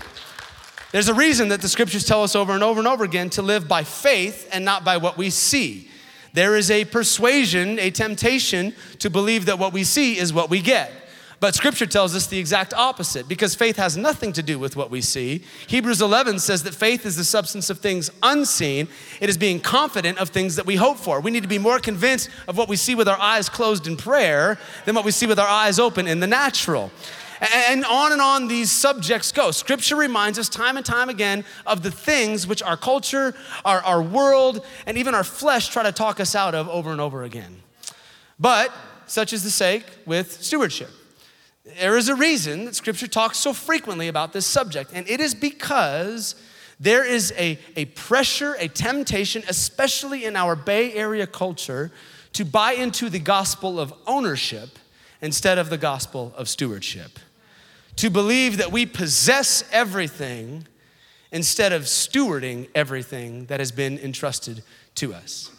There's 0.92 1.08
a 1.08 1.14
reason 1.14 1.48
that 1.48 1.62
the 1.62 1.68
scriptures 1.68 2.04
tell 2.04 2.22
us 2.22 2.34
over 2.34 2.52
and 2.52 2.64
over 2.64 2.80
and 2.80 2.88
over 2.88 3.04
again 3.04 3.30
to 3.30 3.42
live 3.42 3.68
by 3.68 3.84
faith 3.84 4.48
and 4.52 4.64
not 4.64 4.84
by 4.84 4.96
what 4.96 5.16
we 5.16 5.30
see. 5.30 5.88
There 6.36 6.54
is 6.54 6.70
a 6.70 6.84
persuasion, 6.84 7.78
a 7.78 7.90
temptation 7.90 8.74
to 8.98 9.08
believe 9.08 9.46
that 9.46 9.58
what 9.58 9.72
we 9.72 9.84
see 9.84 10.18
is 10.18 10.34
what 10.34 10.50
we 10.50 10.60
get. 10.60 10.92
But 11.40 11.54
scripture 11.54 11.86
tells 11.86 12.14
us 12.14 12.26
the 12.26 12.38
exact 12.38 12.74
opposite 12.74 13.26
because 13.26 13.54
faith 13.54 13.76
has 13.76 13.96
nothing 13.96 14.34
to 14.34 14.42
do 14.42 14.58
with 14.58 14.76
what 14.76 14.90
we 14.90 15.00
see. 15.00 15.42
Hebrews 15.66 16.02
11 16.02 16.40
says 16.40 16.62
that 16.64 16.74
faith 16.74 17.06
is 17.06 17.16
the 17.16 17.24
substance 17.24 17.70
of 17.70 17.78
things 17.78 18.10
unseen. 18.22 18.86
It 19.18 19.30
is 19.30 19.38
being 19.38 19.60
confident 19.60 20.18
of 20.18 20.28
things 20.28 20.56
that 20.56 20.66
we 20.66 20.76
hope 20.76 20.98
for. 20.98 21.22
We 21.22 21.30
need 21.30 21.42
to 21.42 21.48
be 21.48 21.58
more 21.58 21.78
convinced 21.78 22.28
of 22.46 22.58
what 22.58 22.68
we 22.68 22.76
see 22.76 22.94
with 22.94 23.08
our 23.08 23.18
eyes 23.18 23.48
closed 23.48 23.86
in 23.86 23.96
prayer 23.96 24.58
than 24.84 24.94
what 24.94 25.06
we 25.06 25.12
see 25.12 25.26
with 25.26 25.38
our 25.38 25.48
eyes 25.48 25.78
open 25.78 26.06
in 26.06 26.20
the 26.20 26.26
natural. 26.26 26.92
And 27.40 27.84
on 27.84 28.12
and 28.12 28.20
on 28.20 28.48
these 28.48 28.70
subjects 28.70 29.32
go. 29.32 29.50
Scripture 29.50 29.96
reminds 29.96 30.38
us 30.38 30.48
time 30.48 30.76
and 30.76 30.86
time 30.86 31.08
again 31.08 31.44
of 31.66 31.82
the 31.82 31.90
things 31.90 32.46
which 32.46 32.62
our 32.62 32.76
culture, 32.76 33.34
our, 33.64 33.80
our 33.82 34.02
world, 34.02 34.64
and 34.86 34.96
even 34.96 35.14
our 35.14 35.24
flesh 35.24 35.68
try 35.68 35.82
to 35.82 35.92
talk 35.92 36.20
us 36.20 36.34
out 36.34 36.54
of 36.54 36.68
over 36.68 36.92
and 36.92 37.00
over 37.00 37.24
again. 37.24 37.62
But 38.38 38.72
such 39.06 39.32
is 39.32 39.42
the 39.42 39.50
sake 39.50 39.84
with 40.06 40.42
stewardship. 40.42 40.90
There 41.78 41.96
is 41.96 42.08
a 42.08 42.14
reason 42.14 42.64
that 42.66 42.74
Scripture 42.76 43.08
talks 43.08 43.38
so 43.38 43.52
frequently 43.52 44.08
about 44.08 44.32
this 44.32 44.46
subject, 44.46 44.92
and 44.94 45.08
it 45.08 45.20
is 45.20 45.34
because 45.34 46.36
there 46.78 47.04
is 47.04 47.32
a, 47.36 47.58
a 47.74 47.86
pressure, 47.86 48.54
a 48.58 48.68
temptation, 48.68 49.42
especially 49.48 50.24
in 50.24 50.36
our 50.36 50.54
Bay 50.54 50.92
Area 50.92 51.26
culture, 51.26 51.90
to 52.34 52.44
buy 52.44 52.72
into 52.72 53.08
the 53.08 53.18
gospel 53.18 53.80
of 53.80 53.92
ownership 54.06 54.78
instead 55.20 55.58
of 55.58 55.70
the 55.70 55.78
gospel 55.78 56.32
of 56.36 56.48
stewardship 56.48 57.18
to 57.96 58.10
believe 58.10 58.58
that 58.58 58.70
we 58.70 58.86
possess 58.86 59.64
everything 59.72 60.66
instead 61.32 61.72
of 61.72 61.82
stewarding 61.82 62.68
everything 62.74 63.46
that 63.46 63.60
has 63.60 63.72
been 63.72 63.98
entrusted 63.98 64.62
to 64.94 65.12
us. 65.12 65.50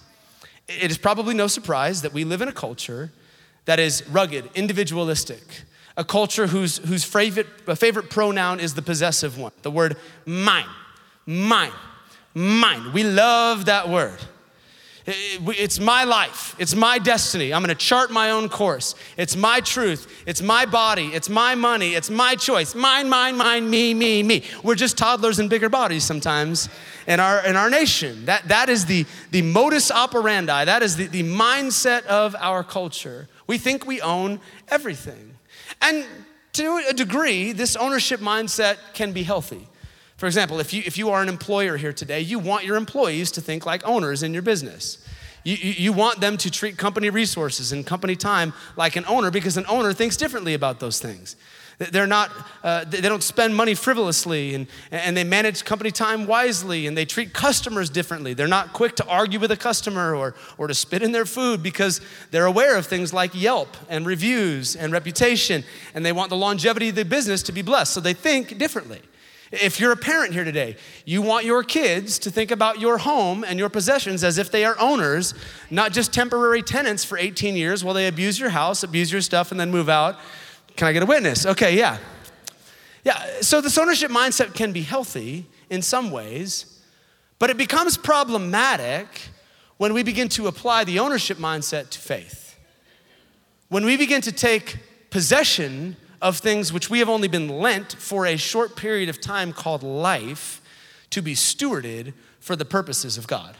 It 0.67 0.91
is 0.91 0.97
probably 0.97 1.33
no 1.33 1.47
surprise 1.47 2.01
that 2.01 2.13
we 2.13 2.23
live 2.23 2.41
in 2.41 2.47
a 2.47 2.53
culture 2.53 3.11
that 3.65 3.79
is 3.79 4.07
rugged, 4.09 4.49
individualistic, 4.55 5.63
a 5.97 6.03
culture 6.03 6.47
whose, 6.47 6.77
whose 6.77 7.03
favorite, 7.03 7.47
favorite 7.77 8.09
pronoun 8.09 8.59
is 8.59 8.73
the 8.75 8.81
possessive 8.81 9.37
one, 9.37 9.51
the 9.63 9.71
word 9.71 9.97
mine, 10.25 10.69
mine, 11.25 11.71
mine. 12.33 12.93
We 12.93 13.03
love 13.03 13.65
that 13.65 13.89
word. 13.89 14.19
It's 15.09 15.79
my 15.79 16.03
life. 16.03 16.53
It's 16.59 16.75
my 16.75 16.99
destiny. 16.99 17.53
I'm 17.53 17.63
going 17.63 17.73
to 17.73 17.75
chart 17.75 18.11
my 18.11 18.31
own 18.31 18.49
course. 18.49 18.93
It's 19.15 19.37
my 19.37 19.61
truth. 19.61 20.23
It's 20.25 20.41
my 20.41 20.65
body. 20.65 21.07
It's 21.07 21.29
my 21.29 21.55
money. 21.55 21.95
It's 21.95 22.09
my 22.09 22.35
choice. 22.35 22.75
Mine, 22.75 23.07
mine, 23.07 23.37
mine, 23.37 23.69
me, 23.69 23.93
me, 23.93 24.21
me. 24.21 24.43
We're 24.63 24.75
just 24.75 24.97
toddlers 24.97 25.39
in 25.39 25.47
bigger 25.47 25.69
bodies 25.69 26.03
sometimes 26.03 26.67
in 27.07 27.21
our, 27.21 27.45
in 27.45 27.55
our 27.55 27.69
nation. 27.69 28.25
That, 28.25 28.49
that 28.49 28.67
is 28.67 28.85
the, 28.85 29.05
the 29.31 29.43
modus 29.43 29.91
operandi. 29.91 30.65
That 30.65 30.83
is 30.83 30.97
the, 30.97 31.07
the 31.07 31.23
mindset 31.23 32.05
of 32.07 32.35
our 32.37 32.61
culture. 32.65 33.29
We 33.47 33.57
think 33.57 33.87
we 33.87 34.01
own 34.01 34.41
everything. 34.67 35.35
And 35.81 36.05
to 36.51 36.83
a 36.89 36.93
degree, 36.93 37.53
this 37.53 37.77
ownership 37.77 38.19
mindset 38.19 38.77
can 38.93 39.13
be 39.13 39.23
healthy. 39.23 39.69
For 40.17 40.25
example, 40.25 40.59
if 40.59 40.73
you, 40.73 40.81
if 40.85 40.97
you 40.97 41.11
are 41.11 41.21
an 41.21 41.29
employer 41.29 41.77
here 41.77 41.93
today, 41.93 42.21
you 42.21 42.39
want 42.39 42.65
your 42.65 42.75
employees 42.75 43.31
to 43.31 43.41
think 43.41 43.65
like 43.65 43.87
owners 43.87 44.23
in 44.23 44.33
your 44.33 44.41
business. 44.41 44.97
You, 45.43 45.55
you, 45.55 45.71
you, 45.71 45.93
want 45.93 46.19
them 46.19 46.35
to 46.37 46.51
treat 46.51 46.77
company 46.77 47.09
resources 47.09 47.71
and 47.71 47.85
company 47.85 48.15
time 48.15 48.51
like 48.75 48.95
an 48.95 49.05
owner 49.07 49.31
because 49.31 49.55
an 49.55 49.65
owner 49.69 49.93
thinks 49.93 50.17
differently 50.17 50.55
about 50.55 50.79
those 50.79 50.99
things. 50.99 51.35
They're 51.77 52.07
not, 52.07 52.31
uh, 52.63 52.85
they 52.85 53.01
don't 53.01 53.21
spend 53.21 53.55
money 53.55 53.75
frivolously 53.75 54.55
and, 54.55 54.65
and 54.89 55.15
they 55.15 55.23
manage 55.23 55.63
company 55.63 55.91
time 55.91 56.25
wisely 56.25 56.87
and 56.87 56.97
they 56.97 57.05
treat 57.05 57.33
customers 57.33 57.91
differently. 57.91 58.33
They're 58.33 58.47
not 58.47 58.73
quick 58.73 58.95
to 58.95 59.05
argue 59.05 59.39
with 59.39 59.51
a 59.51 59.57
customer 59.57 60.15
or, 60.15 60.33
or 60.57 60.67
to 60.67 60.73
spit 60.73 61.03
in 61.03 61.11
their 61.11 61.25
food 61.25 61.61
because 61.61 62.01
they're 62.31 62.47
aware 62.47 62.75
of 62.75 62.87
things 62.87 63.13
like 63.13 63.39
Yelp 63.39 63.77
and 63.87 64.07
reviews 64.07 64.75
and 64.75 64.91
reputation 64.91 65.63
and 65.93 66.03
they 66.03 66.11
want 66.11 66.31
the 66.31 66.37
longevity 66.37 66.89
of 66.89 66.95
the 66.95 67.05
business 67.05 67.43
to 67.43 67.51
be 67.51 67.61
blessed. 67.61 67.93
So 67.93 67.99
they 68.01 68.13
think 68.13 68.57
differently. 68.57 69.01
If 69.51 69.79
you're 69.79 69.93
a 69.93 69.97
parent 69.97 70.33
here 70.33 70.43
today, 70.43 70.75
you 71.05 71.21
want 71.21 71.45
your 71.45 71.63
kids 71.63 72.19
to 72.19 72.31
think 72.31 72.51
about 72.51 72.81
your 72.81 72.97
home 72.97 73.45
and 73.45 73.57
your 73.57 73.69
possessions 73.69 74.23
as 74.23 74.37
if 74.37 74.51
they 74.51 74.65
are 74.65 74.77
owners, 74.79 75.33
not 75.69 75.93
just 75.93 76.13
temporary 76.13 76.61
tenants 76.61 77.05
for 77.05 77.17
18 77.17 77.55
years 77.55 77.83
while 77.83 77.93
they 77.93 78.07
abuse 78.07 78.37
your 78.39 78.49
house, 78.49 78.83
abuse 78.83 79.11
your 79.11 79.21
stuff, 79.21 79.51
and 79.51 79.59
then 79.59 79.71
move 79.71 79.87
out. 79.87 80.17
Can 80.75 80.87
I 80.87 80.93
get 80.93 81.01
a 81.01 81.05
witness? 81.05 81.45
Okay, 81.45 81.77
yeah. 81.77 81.97
Yeah, 83.05 83.41
so 83.41 83.61
this 83.61 83.77
ownership 83.77 84.11
mindset 84.11 84.53
can 84.53 84.73
be 84.73 84.81
healthy 84.81 85.45
in 85.69 85.81
some 85.81 86.11
ways, 86.11 86.81
but 87.39 87.49
it 87.49 87.55
becomes 87.55 87.95
problematic 87.95 89.29
when 89.77 89.93
we 89.93 90.03
begin 90.03 90.27
to 90.29 90.47
apply 90.47 90.83
the 90.83 90.99
ownership 90.99 91.37
mindset 91.37 91.89
to 91.91 91.99
faith. 91.99 92.57
When 93.69 93.85
we 93.85 93.95
begin 93.95 94.21
to 94.21 94.31
take 94.31 94.77
possession 95.09 95.95
of 96.21 96.37
things 96.37 96.73
which 96.73 96.89
we 96.89 96.99
have 96.99 97.09
only 97.09 97.27
been 97.27 97.47
lent 97.47 97.93
for 97.93 98.25
a 98.25 98.37
short 98.37 98.75
period 98.75 99.09
of 99.09 99.21
time 99.21 99.53
called 99.53 99.83
life 99.83 100.61
to 101.09 101.21
be 101.21 101.33
stewarded 101.33 102.13
for 102.39 102.55
the 102.55 102.65
purposes 102.65 103.17
of 103.17 103.27
God. 103.27 103.55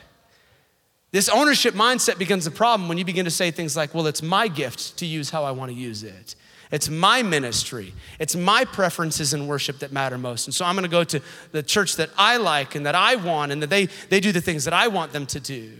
This 1.11 1.29
ownership 1.29 1.73
mindset 1.73 2.17
becomes 2.17 2.45
a 2.47 2.51
problem 2.51 2.89
when 2.89 2.97
you 2.97 3.05
begin 3.05 3.25
to 3.25 3.31
say 3.31 3.51
things 3.51 3.77
like, 3.77 3.93
well, 3.93 4.07
it's 4.07 4.21
my 4.21 4.47
gift 4.47 4.97
to 4.97 5.05
use 5.05 5.29
how 5.29 5.43
I 5.43 5.51
want 5.51 5.71
to 5.71 5.77
use 5.77 6.03
it. 6.03 6.35
It's 6.69 6.89
my 6.89 7.23
ministry. 7.23 7.93
It's 8.19 8.35
my 8.35 8.65
preferences 8.65 9.33
in 9.33 9.47
worship 9.47 9.79
that 9.79 9.93
matter 9.93 10.17
most. 10.17 10.47
And 10.47 10.53
so 10.53 10.65
I'm 10.65 10.75
going 10.75 10.83
to 10.83 10.89
go 10.89 11.05
to 11.05 11.21
the 11.53 11.63
church 11.63 11.95
that 11.95 12.09
I 12.17 12.37
like 12.37 12.75
and 12.75 12.85
that 12.85 12.95
I 12.95 13.15
want 13.15 13.53
and 13.53 13.61
that 13.61 13.69
they, 13.69 13.85
they 14.09 14.19
do 14.19 14.33
the 14.33 14.41
things 14.41 14.65
that 14.65 14.73
I 14.73 14.89
want 14.89 15.13
them 15.13 15.25
to 15.27 15.39
do. 15.39 15.71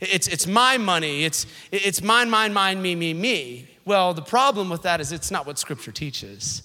It's, 0.00 0.26
it's 0.26 0.46
my 0.46 0.76
money. 0.76 1.24
It's, 1.24 1.46
it's 1.70 2.02
mine, 2.02 2.28
mine, 2.30 2.52
mine, 2.52 2.82
me, 2.82 2.96
me, 2.96 3.14
me. 3.14 3.68
Well, 3.84 4.14
the 4.14 4.22
problem 4.22 4.70
with 4.70 4.82
that 4.82 5.00
is 5.00 5.12
it's 5.12 5.30
not 5.30 5.46
what 5.46 5.58
Scripture 5.58 5.92
teaches. 5.92 6.62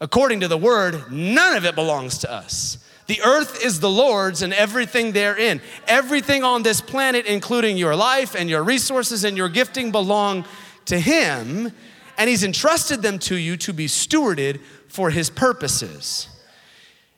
According 0.00 0.40
to 0.40 0.48
the 0.48 0.56
Word, 0.56 1.12
none 1.12 1.56
of 1.56 1.64
it 1.64 1.74
belongs 1.74 2.18
to 2.18 2.32
us. 2.32 2.78
The 3.06 3.20
earth 3.22 3.64
is 3.64 3.80
the 3.80 3.90
Lord's 3.90 4.40
and 4.40 4.54
everything 4.54 5.12
therein. 5.12 5.60
Everything 5.86 6.44
on 6.44 6.62
this 6.62 6.80
planet, 6.80 7.26
including 7.26 7.76
your 7.76 7.96
life 7.96 8.36
and 8.36 8.48
your 8.48 8.62
resources 8.62 9.24
and 9.24 9.36
your 9.36 9.48
gifting, 9.48 9.90
belong 9.90 10.46
to 10.86 10.98
Him, 10.98 11.72
and 12.16 12.30
He's 12.30 12.44
entrusted 12.44 13.02
them 13.02 13.18
to 13.20 13.34
you 13.34 13.56
to 13.58 13.72
be 13.72 13.86
stewarded 13.86 14.60
for 14.88 15.10
His 15.10 15.28
purposes. 15.28 16.28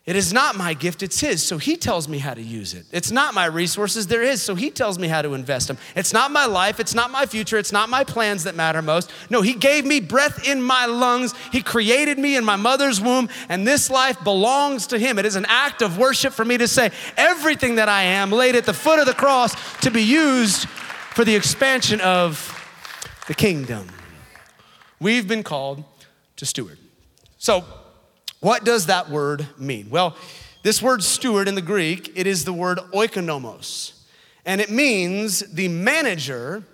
It 0.05 0.17
is 0.17 0.33
not 0.33 0.57
my 0.57 0.75
gift, 0.75 1.05
it's 1.05 1.21
His, 1.21 1.45
so 1.45 1.59
He 1.59 1.77
tells 1.77 2.09
me 2.09 2.19
how 2.19 2.35
to 2.35 2.43
use 2.43 2.75
it. 2.75 2.87
It's 2.91 3.13
not 3.13 3.35
my 3.35 3.45
resources, 3.45 4.09
they're 4.09 4.23
His, 4.23 4.43
so 4.43 4.57
He 4.57 4.69
tells 4.69 4.99
me 4.99 5.07
how 5.07 5.23
to 5.23 5.35
invest 5.35 5.69
them. 5.69 5.79
It's 5.95 6.13
not 6.13 6.33
my 6.33 6.45
life, 6.45 6.81
it's 6.81 6.93
not 6.93 7.13
my 7.13 7.25
future, 7.25 7.57
it's 7.57 7.71
not 7.71 7.89
my 7.89 8.03
plans 8.03 8.43
that 8.43 8.57
matter 8.57 8.83
most. 8.83 9.13
No, 9.31 9.43
He 9.43 9.55
gave 9.55 9.85
me 9.85 10.01
breath 10.01 10.49
in 10.49 10.61
my 10.61 10.87
lungs, 10.87 11.35
He 11.53 11.63
created 11.63 12.19
me 12.19 12.35
in 12.35 12.45
my 12.45 12.57
mother's 12.57 13.01
womb, 13.01 13.29
and 13.49 13.65
this 13.65 13.91
life 13.91 14.23
belongs 14.25 14.89
to 14.89 14.99
Him. 14.99 15.21
It 15.21 15.25
is 15.25 15.37
an 15.37 15.47
act 15.49 15.83
of 15.83 15.99
worship 15.99 16.33
for 16.33 16.45
me 16.45 16.59
to 16.59 16.67
say, 16.67 16.91
everything 17.17 17.77
that 17.77 17.89
I 17.89 18.03
am 18.03 18.33
laid 18.33 18.57
at 18.57 18.65
the 18.65 18.75
foot 18.75 18.99
of 18.99 19.07
the 19.07 19.15
cross 19.15 19.55
to 19.83 19.91
be 19.93 20.03
used 20.03 20.69
for 20.69 21.25
the 21.25 21.37
expansion 21.37 22.01
of 22.01 22.59
the 23.29 23.35
kingdom. 23.35 23.87
We've 24.99 25.29
been 25.29 25.45
called 25.45 25.85
to 26.37 26.45
steward. 26.45 26.79
So, 27.39 27.65
what 28.43 28.65
does 28.65 28.87
that 28.87 29.09
word 29.09 29.47
mean? 29.57 29.89
Well, 29.89 30.17
this 30.65 30.83
word 30.83 31.05
steward 31.05 31.47
in 31.47 31.55
the 31.55 31.63
Greek, 31.63 32.11
it 32.17 32.27
is 32.27 32.45
the 32.45 32.53
word 32.53 32.79
oikonomos, 32.93 33.93
and 34.45 34.61
it 34.61 34.69
means 34.69 35.41
the 35.53 35.69
manager 35.69 36.65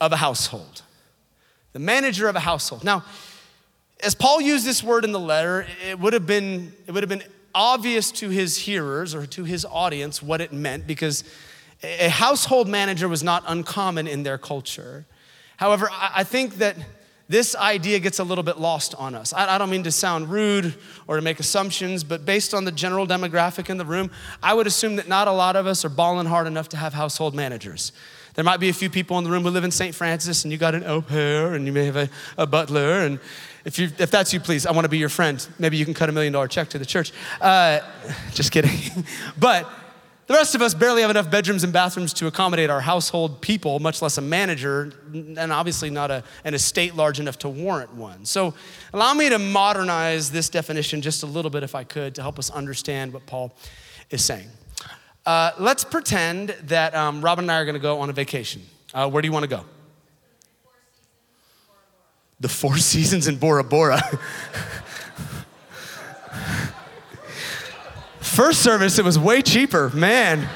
of 0.00 0.12
a 0.12 0.16
household. 0.16 0.82
The 1.74 1.78
manager 1.78 2.26
of 2.26 2.34
a 2.34 2.40
household. 2.40 2.82
Now, 2.82 3.04
as 4.00 4.16
Paul 4.16 4.40
used 4.40 4.66
this 4.66 4.82
word 4.82 5.04
in 5.04 5.12
the 5.12 5.20
letter, 5.20 5.64
it 5.88 6.00
would 6.00 6.12
have 6.12 6.26
been, 6.26 6.72
it 6.88 6.90
would 6.92 7.04
have 7.04 7.08
been 7.08 7.22
obvious 7.54 8.10
to 8.10 8.28
his 8.28 8.58
hearers 8.58 9.14
or 9.14 9.24
to 9.26 9.44
his 9.44 9.64
audience 9.64 10.24
what 10.24 10.40
it 10.40 10.52
meant 10.52 10.88
because 10.88 11.22
a 11.84 12.08
household 12.08 12.66
manager 12.66 13.08
was 13.08 13.22
not 13.22 13.44
uncommon 13.46 14.08
in 14.08 14.24
their 14.24 14.38
culture. 14.38 15.06
However, 15.56 15.88
I 15.92 16.24
think 16.24 16.56
that 16.56 16.76
this 17.32 17.56
idea 17.56 17.98
gets 17.98 18.18
a 18.18 18.24
little 18.24 18.44
bit 18.44 18.58
lost 18.58 18.94
on 18.96 19.14
us. 19.14 19.32
I, 19.32 19.54
I, 19.54 19.58
don't 19.58 19.70
mean 19.70 19.84
to 19.84 19.90
sound 19.90 20.30
rude 20.30 20.74
or 21.08 21.16
to 21.16 21.22
make 21.22 21.40
assumptions, 21.40 22.04
but 22.04 22.26
based 22.26 22.52
on 22.52 22.66
the 22.66 22.70
general 22.70 23.06
demographic 23.06 23.70
in 23.70 23.78
the 23.78 23.86
room, 23.86 24.10
I 24.42 24.52
would 24.52 24.66
assume 24.66 24.96
that 24.96 25.08
not 25.08 25.28
a 25.28 25.32
lot 25.32 25.56
of 25.56 25.66
us 25.66 25.82
are 25.82 25.88
balling 25.88 26.26
hard 26.26 26.46
enough 26.46 26.68
to 26.68 26.76
have 26.76 26.92
household 26.92 27.34
managers. 27.34 27.92
There 28.34 28.44
might 28.44 28.60
be 28.60 28.68
a 28.68 28.74
few 28.74 28.90
people 28.90 29.16
in 29.16 29.24
the 29.24 29.30
room 29.30 29.44
who 29.44 29.48
live 29.48 29.64
in 29.64 29.70
St. 29.70 29.94
Francis 29.94 30.44
and 30.44 30.52
you 30.52 30.58
got 30.58 30.74
an 30.74 30.84
au 30.84 31.00
pair 31.00 31.54
and 31.54 31.64
you 31.64 31.72
may 31.72 31.86
have 31.86 31.96
a, 31.96 32.10
a 32.36 32.46
butler. 32.46 33.00
And 33.00 33.18
if, 33.64 33.78
you, 33.78 33.88
if 33.98 34.10
that's 34.10 34.34
you, 34.34 34.40
please, 34.40 34.66
I 34.66 34.72
want 34.72 34.84
to 34.84 34.90
be 34.90 34.98
your 34.98 35.08
friend. 35.08 35.46
Maybe 35.58 35.78
you 35.78 35.86
can 35.86 35.94
cut 35.94 36.10
a 36.10 36.12
million 36.12 36.34
dollar 36.34 36.48
check 36.48 36.68
to 36.70 36.78
the 36.78 36.86
church. 36.86 37.12
Uh, 37.40 37.80
just 38.32 38.52
kidding. 38.52 38.78
but 39.38 39.70
the 40.26 40.34
rest 40.34 40.54
of 40.54 40.62
us 40.62 40.72
barely 40.72 41.02
have 41.02 41.10
enough 41.10 41.30
bedrooms 41.30 41.64
and 41.64 41.72
bathrooms 41.72 42.12
to 42.14 42.26
accommodate 42.26 42.70
our 42.70 42.80
household 42.80 43.40
people, 43.40 43.80
much 43.80 44.00
less 44.00 44.18
a 44.18 44.20
manager, 44.20 44.92
and 45.12 45.52
obviously 45.52 45.90
not 45.90 46.10
a, 46.10 46.22
an 46.44 46.54
estate 46.54 46.94
large 46.94 47.18
enough 47.18 47.38
to 47.38 47.48
warrant 47.48 47.92
one. 47.94 48.24
So, 48.24 48.54
allow 48.92 49.14
me 49.14 49.28
to 49.28 49.38
modernize 49.38 50.30
this 50.30 50.48
definition 50.48 51.02
just 51.02 51.22
a 51.22 51.26
little 51.26 51.50
bit, 51.50 51.62
if 51.62 51.74
I 51.74 51.84
could, 51.84 52.14
to 52.14 52.22
help 52.22 52.38
us 52.38 52.50
understand 52.50 53.12
what 53.12 53.26
Paul 53.26 53.52
is 54.10 54.24
saying. 54.24 54.48
Uh, 55.26 55.52
let's 55.58 55.84
pretend 55.84 56.50
that 56.64 56.94
um, 56.94 57.20
Robin 57.20 57.44
and 57.44 57.52
I 57.52 57.60
are 57.60 57.64
going 57.64 57.74
to 57.74 57.80
go 57.80 58.00
on 58.00 58.08
a 58.08 58.12
vacation. 58.12 58.62
Uh, 58.94 59.10
where 59.10 59.22
do 59.22 59.28
you 59.28 59.32
want 59.32 59.44
to 59.44 59.48
go? 59.48 59.64
The 62.40 62.48
Four 62.48 62.76
Seasons 62.78 63.28
in 63.28 63.36
Bora 63.36 63.64
Bora. 63.64 64.00
First 68.32 68.62
service, 68.62 68.98
it 68.98 69.04
was 69.04 69.18
way 69.18 69.42
cheaper. 69.42 69.90
Man, 69.90 70.48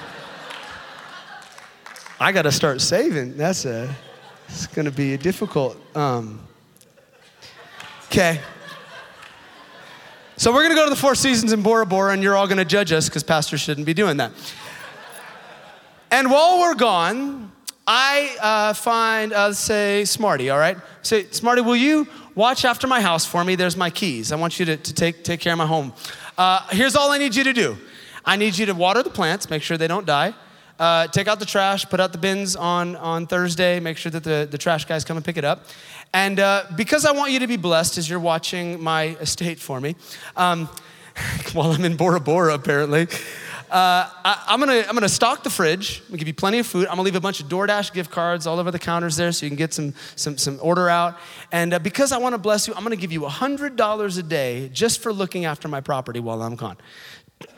I 2.18 2.32
got 2.32 2.42
to 2.42 2.50
start 2.50 2.80
saving. 2.80 3.36
That's 3.36 3.66
a, 3.66 3.94
it's 4.48 4.66
going 4.66 4.86
to 4.86 4.90
be 4.90 5.12
a 5.12 5.18
difficult. 5.18 5.76
Um, 5.94 6.40
okay. 8.06 8.40
So 10.38 10.54
we're 10.54 10.62
going 10.62 10.70
to 10.70 10.76
go 10.76 10.84
to 10.84 10.90
the 10.90 10.96
Four 10.96 11.14
Seasons 11.14 11.52
in 11.52 11.60
Bora 11.60 11.84
Bora, 11.84 12.14
and 12.14 12.22
you're 12.22 12.34
all 12.34 12.46
going 12.46 12.56
to 12.56 12.64
judge 12.64 12.92
us 12.92 13.10
because 13.10 13.22
pastors 13.22 13.60
shouldn't 13.60 13.84
be 13.84 13.92
doing 13.92 14.16
that. 14.16 14.32
And 16.10 16.30
while 16.30 16.58
we're 16.60 16.76
gone, 16.76 17.52
I 17.86 18.36
uh, 18.40 18.72
find, 18.72 19.34
uh, 19.34 19.52
say, 19.52 20.06
Smarty, 20.06 20.48
all 20.48 20.58
right? 20.58 20.78
Say, 21.02 21.24
Smarty, 21.24 21.60
will 21.60 21.76
you 21.76 22.08
watch 22.34 22.64
after 22.64 22.86
my 22.86 23.02
house 23.02 23.26
for 23.26 23.44
me? 23.44 23.54
There's 23.54 23.76
my 23.76 23.90
keys. 23.90 24.32
I 24.32 24.36
want 24.36 24.58
you 24.58 24.64
to, 24.64 24.78
to 24.78 24.94
take, 24.94 25.24
take 25.24 25.40
care 25.40 25.52
of 25.52 25.58
my 25.58 25.66
home. 25.66 25.92
Uh, 26.38 26.66
here's 26.70 26.94
all 26.94 27.10
I 27.10 27.18
need 27.18 27.34
you 27.34 27.44
to 27.44 27.52
do 27.52 27.78
I 28.24 28.36
need 28.36 28.58
you 28.58 28.66
to 28.66 28.74
water 28.74 29.02
the 29.02 29.10
plants, 29.10 29.48
make 29.48 29.62
sure 29.62 29.76
they 29.76 29.86
don't 29.88 30.06
die. 30.06 30.34
Uh, 30.78 31.06
take 31.06 31.26
out 31.26 31.38
the 31.38 31.46
trash, 31.46 31.86
put 31.86 32.00
out 32.00 32.12
the 32.12 32.18
bins 32.18 32.54
on, 32.54 32.96
on 32.96 33.26
Thursday, 33.26 33.80
make 33.80 33.96
sure 33.96 34.12
that 34.12 34.24
the, 34.24 34.46
the 34.50 34.58
trash 34.58 34.84
guys 34.84 35.04
come 35.04 35.16
and 35.16 35.24
pick 35.24 35.38
it 35.38 35.44
up. 35.44 35.64
And 36.12 36.38
uh, 36.38 36.64
because 36.76 37.06
I 37.06 37.12
want 37.12 37.32
you 37.32 37.38
to 37.38 37.46
be 37.46 37.56
blessed 37.56 37.96
as 37.96 38.10
you're 38.10 38.20
watching 38.20 38.82
my 38.82 39.16
estate 39.20 39.58
for 39.58 39.80
me, 39.80 39.96
um, 40.36 40.68
while 41.54 41.72
I'm 41.72 41.84
in 41.84 41.96
Bora 41.96 42.20
Bora, 42.20 42.52
apparently, 42.54 43.06
Uh, 43.70 44.08
I, 44.24 44.54
am 44.54 44.60
gonna, 44.60 44.84
I'm 44.88 44.94
gonna 44.94 45.08
stock 45.08 45.42
the 45.42 45.50
fridge. 45.50 46.00
I'm 46.00 46.06
gonna 46.10 46.18
give 46.18 46.28
you 46.28 46.34
plenty 46.34 46.60
of 46.60 46.66
food. 46.66 46.86
I'm 46.86 46.92
gonna 46.92 47.02
leave 47.02 47.16
a 47.16 47.20
bunch 47.20 47.40
of 47.40 47.48
DoorDash 47.48 47.92
gift 47.92 48.12
cards 48.12 48.46
all 48.46 48.60
over 48.60 48.70
the 48.70 48.78
counters 48.78 49.16
there 49.16 49.32
so 49.32 49.44
you 49.44 49.50
can 49.50 49.56
get 49.56 49.74
some, 49.74 49.92
some, 50.14 50.38
some 50.38 50.58
order 50.62 50.88
out. 50.88 51.18
And 51.50 51.74
uh, 51.74 51.80
because 51.80 52.12
I 52.12 52.18
wanna 52.18 52.38
bless 52.38 52.68
you, 52.68 52.74
I'm 52.74 52.84
gonna 52.84 52.94
give 52.94 53.10
you 53.10 53.22
$100 53.22 54.18
a 54.18 54.22
day 54.22 54.70
just 54.72 55.02
for 55.02 55.12
looking 55.12 55.46
after 55.46 55.66
my 55.66 55.80
property 55.80 56.20
while 56.20 56.42
I'm 56.42 56.54
gone. 56.54 56.76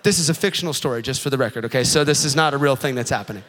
This 0.03 0.19
is 0.19 0.31
a 0.31 0.35
fictional 0.35 0.73
story, 0.73 1.03
just 1.03 1.21
for 1.21 1.29
the 1.29 1.37
record, 1.37 1.67
okay? 1.67 1.85
So 1.85 2.05
this 2.05 2.25
is 2.25 2.35
not 2.35 2.55
a 2.55 2.59
real 2.59 2.75
thing 2.75 2.95
that's 2.95 3.11
happening. 3.11 3.45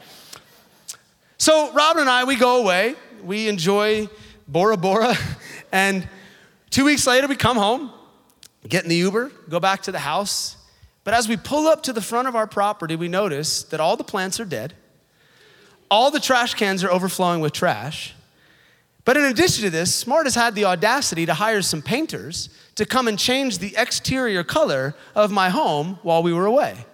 So 1.38 1.72
Robin 1.72 2.02
and 2.02 2.10
I, 2.10 2.26
we 2.26 2.36
go 2.36 2.62
away. 2.62 2.96
We 3.24 3.48
enjoy 3.48 4.10
Bora 4.48 4.78
Bora. 4.78 5.16
And 5.72 6.10
two 6.72 6.86
weeks 6.86 7.06
later, 7.06 7.28
we 7.28 7.36
come 7.36 7.56
home, 7.56 7.92
get 8.68 8.84
in 8.84 8.90
the 8.90 8.96
Uber, 8.96 9.32
go 9.50 9.60
back 9.60 9.84
to 9.84 9.92
the 9.92 10.00
house. 10.00 10.58
But 11.04 11.14
as 11.14 11.28
we 11.28 11.38
pull 11.38 11.68
up 11.68 11.84
to 11.84 11.94
the 11.94 12.02
front 12.02 12.28
of 12.28 12.36
our 12.36 12.48
property, 12.48 12.96
we 12.96 13.08
notice 13.08 13.64
that 13.64 13.80
all 13.80 13.96
the 13.96 14.04
plants 14.04 14.40
are 14.40 14.46
dead. 14.46 14.74
All 15.90 16.12
the 16.12 16.20
trash 16.20 16.54
cans 16.54 16.84
are 16.84 16.92
overflowing 16.92 17.42
with 17.42 17.54
trash. 17.54 18.14
But 19.06 19.18
in 19.18 19.26
addition 19.26 19.64
to 19.64 19.70
this, 19.70 19.96
Smart 19.96 20.28
has 20.28 20.36
had 20.36 20.54
the 20.54 20.66
audacity 20.66 21.26
to 21.26 21.34
hire 21.34 21.62
some 21.64 21.82
painters 21.82 22.50
to 22.76 22.86
come 22.86 23.08
and 23.08 23.18
change 23.18 23.58
the 23.58 23.74
exterior 23.76 24.44
color 24.44 24.94
of 25.16 25.32
my 25.32 25.50
home 25.50 25.98
while 26.04 26.22
we 26.22 26.32
were 26.32 26.46
away. 26.46 26.86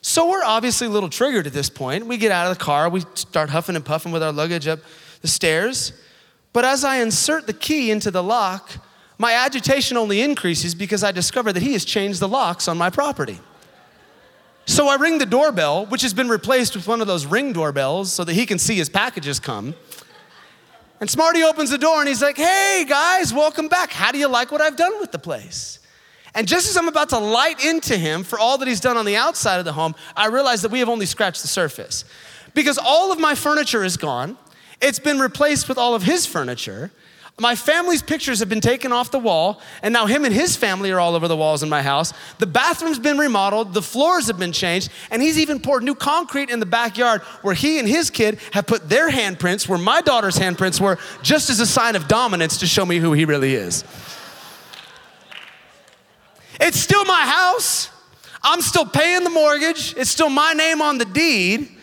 So 0.00 0.30
we're 0.30 0.44
obviously 0.44 0.86
a 0.86 0.90
little 0.90 1.10
triggered 1.10 1.46
at 1.46 1.52
this 1.52 1.68
point. 1.68 2.06
We 2.06 2.16
get 2.16 2.32
out 2.32 2.50
of 2.50 2.56
the 2.56 2.64
car, 2.64 2.88
we 2.88 3.02
start 3.14 3.50
huffing 3.50 3.76
and 3.76 3.84
puffing 3.84 4.12
with 4.12 4.22
our 4.22 4.32
luggage 4.32 4.66
up 4.66 4.78
the 5.20 5.28
stairs. 5.28 5.92
But 6.52 6.64
as 6.64 6.82
I 6.82 6.98
insert 6.98 7.46
the 7.46 7.52
key 7.52 7.90
into 7.90 8.10
the 8.10 8.22
lock, 8.22 8.70
my 9.18 9.32
agitation 9.32 9.96
only 9.96 10.20
increases 10.20 10.74
because 10.74 11.02
I 11.02 11.12
discover 11.12 11.52
that 11.52 11.62
he 11.62 11.72
has 11.72 11.84
changed 11.84 12.20
the 12.20 12.28
locks 12.28 12.68
on 12.68 12.78
my 12.78 12.88
property. 12.88 13.40
So 14.64 14.86
I 14.88 14.94
ring 14.96 15.18
the 15.18 15.26
doorbell, 15.26 15.86
which 15.86 16.02
has 16.02 16.14
been 16.14 16.28
replaced 16.28 16.76
with 16.76 16.86
one 16.86 17.00
of 17.00 17.06
those 17.06 17.26
ring 17.26 17.52
doorbells 17.52 18.12
so 18.12 18.22
that 18.22 18.34
he 18.34 18.46
can 18.46 18.58
see 18.58 18.76
his 18.76 18.88
packages 18.88 19.40
come. 19.40 19.74
And 21.00 21.08
Smarty 21.08 21.42
opens 21.42 21.70
the 21.70 21.78
door 21.78 22.00
and 22.00 22.08
he's 22.08 22.22
like, 22.22 22.36
Hey 22.36 22.84
guys, 22.88 23.32
welcome 23.32 23.68
back. 23.68 23.90
How 23.92 24.12
do 24.12 24.18
you 24.18 24.28
like 24.28 24.52
what 24.52 24.60
I've 24.60 24.76
done 24.76 25.00
with 25.00 25.10
the 25.10 25.18
place? 25.18 25.78
And 26.34 26.46
just 26.46 26.68
as 26.68 26.76
I'm 26.76 26.86
about 26.86 27.08
to 27.08 27.18
light 27.18 27.64
into 27.64 27.96
him 27.96 28.22
for 28.22 28.38
all 28.38 28.58
that 28.58 28.68
he's 28.68 28.80
done 28.80 28.96
on 28.96 29.04
the 29.04 29.16
outside 29.16 29.58
of 29.58 29.64
the 29.64 29.72
home, 29.72 29.94
I 30.14 30.26
realize 30.26 30.62
that 30.62 30.70
we 30.70 30.78
have 30.80 30.88
only 30.88 31.06
scratched 31.06 31.42
the 31.42 31.48
surface. 31.48 32.04
Because 32.54 32.78
all 32.78 33.10
of 33.10 33.18
my 33.18 33.34
furniture 33.34 33.82
is 33.82 33.96
gone, 33.96 34.36
it's 34.80 34.98
been 34.98 35.18
replaced 35.18 35.68
with 35.68 35.78
all 35.78 35.94
of 35.94 36.02
his 36.02 36.26
furniture. 36.26 36.92
My 37.40 37.54
family's 37.54 38.02
pictures 38.02 38.40
have 38.40 38.48
been 38.48 38.60
taken 38.60 38.90
off 38.90 39.12
the 39.12 39.18
wall, 39.18 39.60
and 39.82 39.92
now 39.92 40.06
him 40.06 40.24
and 40.24 40.34
his 40.34 40.56
family 40.56 40.90
are 40.90 40.98
all 40.98 41.14
over 41.14 41.28
the 41.28 41.36
walls 41.36 41.62
in 41.62 41.68
my 41.68 41.82
house. 41.82 42.12
The 42.38 42.46
bathroom's 42.46 42.98
been 42.98 43.16
remodeled, 43.16 43.74
the 43.74 43.82
floors 43.82 44.26
have 44.26 44.40
been 44.40 44.50
changed, 44.50 44.90
and 45.12 45.22
he's 45.22 45.38
even 45.38 45.60
poured 45.60 45.84
new 45.84 45.94
concrete 45.94 46.50
in 46.50 46.58
the 46.58 46.66
backyard 46.66 47.20
where 47.42 47.54
he 47.54 47.78
and 47.78 47.86
his 47.86 48.10
kid 48.10 48.40
have 48.52 48.66
put 48.66 48.88
their 48.88 49.08
handprints 49.08 49.68
where 49.68 49.78
my 49.78 50.00
daughter's 50.00 50.36
handprints 50.36 50.80
were, 50.80 50.98
just 51.22 51.48
as 51.48 51.60
a 51.60 51.66
sign 51.66 51.94
of 51.94 52.08
dominance 52.08 52.58
to 52.58 52.66
show 52.66 52.84
me 52.84 52.98
who 52.98 53.12
he 53.12 53.24
really 53.24 53.54
is. 53.54 53.84
It's 56.60 56.80
still 56.80 57.04
my 57.04 57.22
house. 57.22 57.88
I'm 58.42 58.62
still 58.62 58.86
paying 58.86 59.22
the 59.22 59.30
mortgage. 59.30 59.94
It's 59.96 60.10
still 60.10 60.28
my 60.28 60.54
name 60.54 60.82
on 60.82 60.98
the 60.98 61.04
deed. 61.04 61.77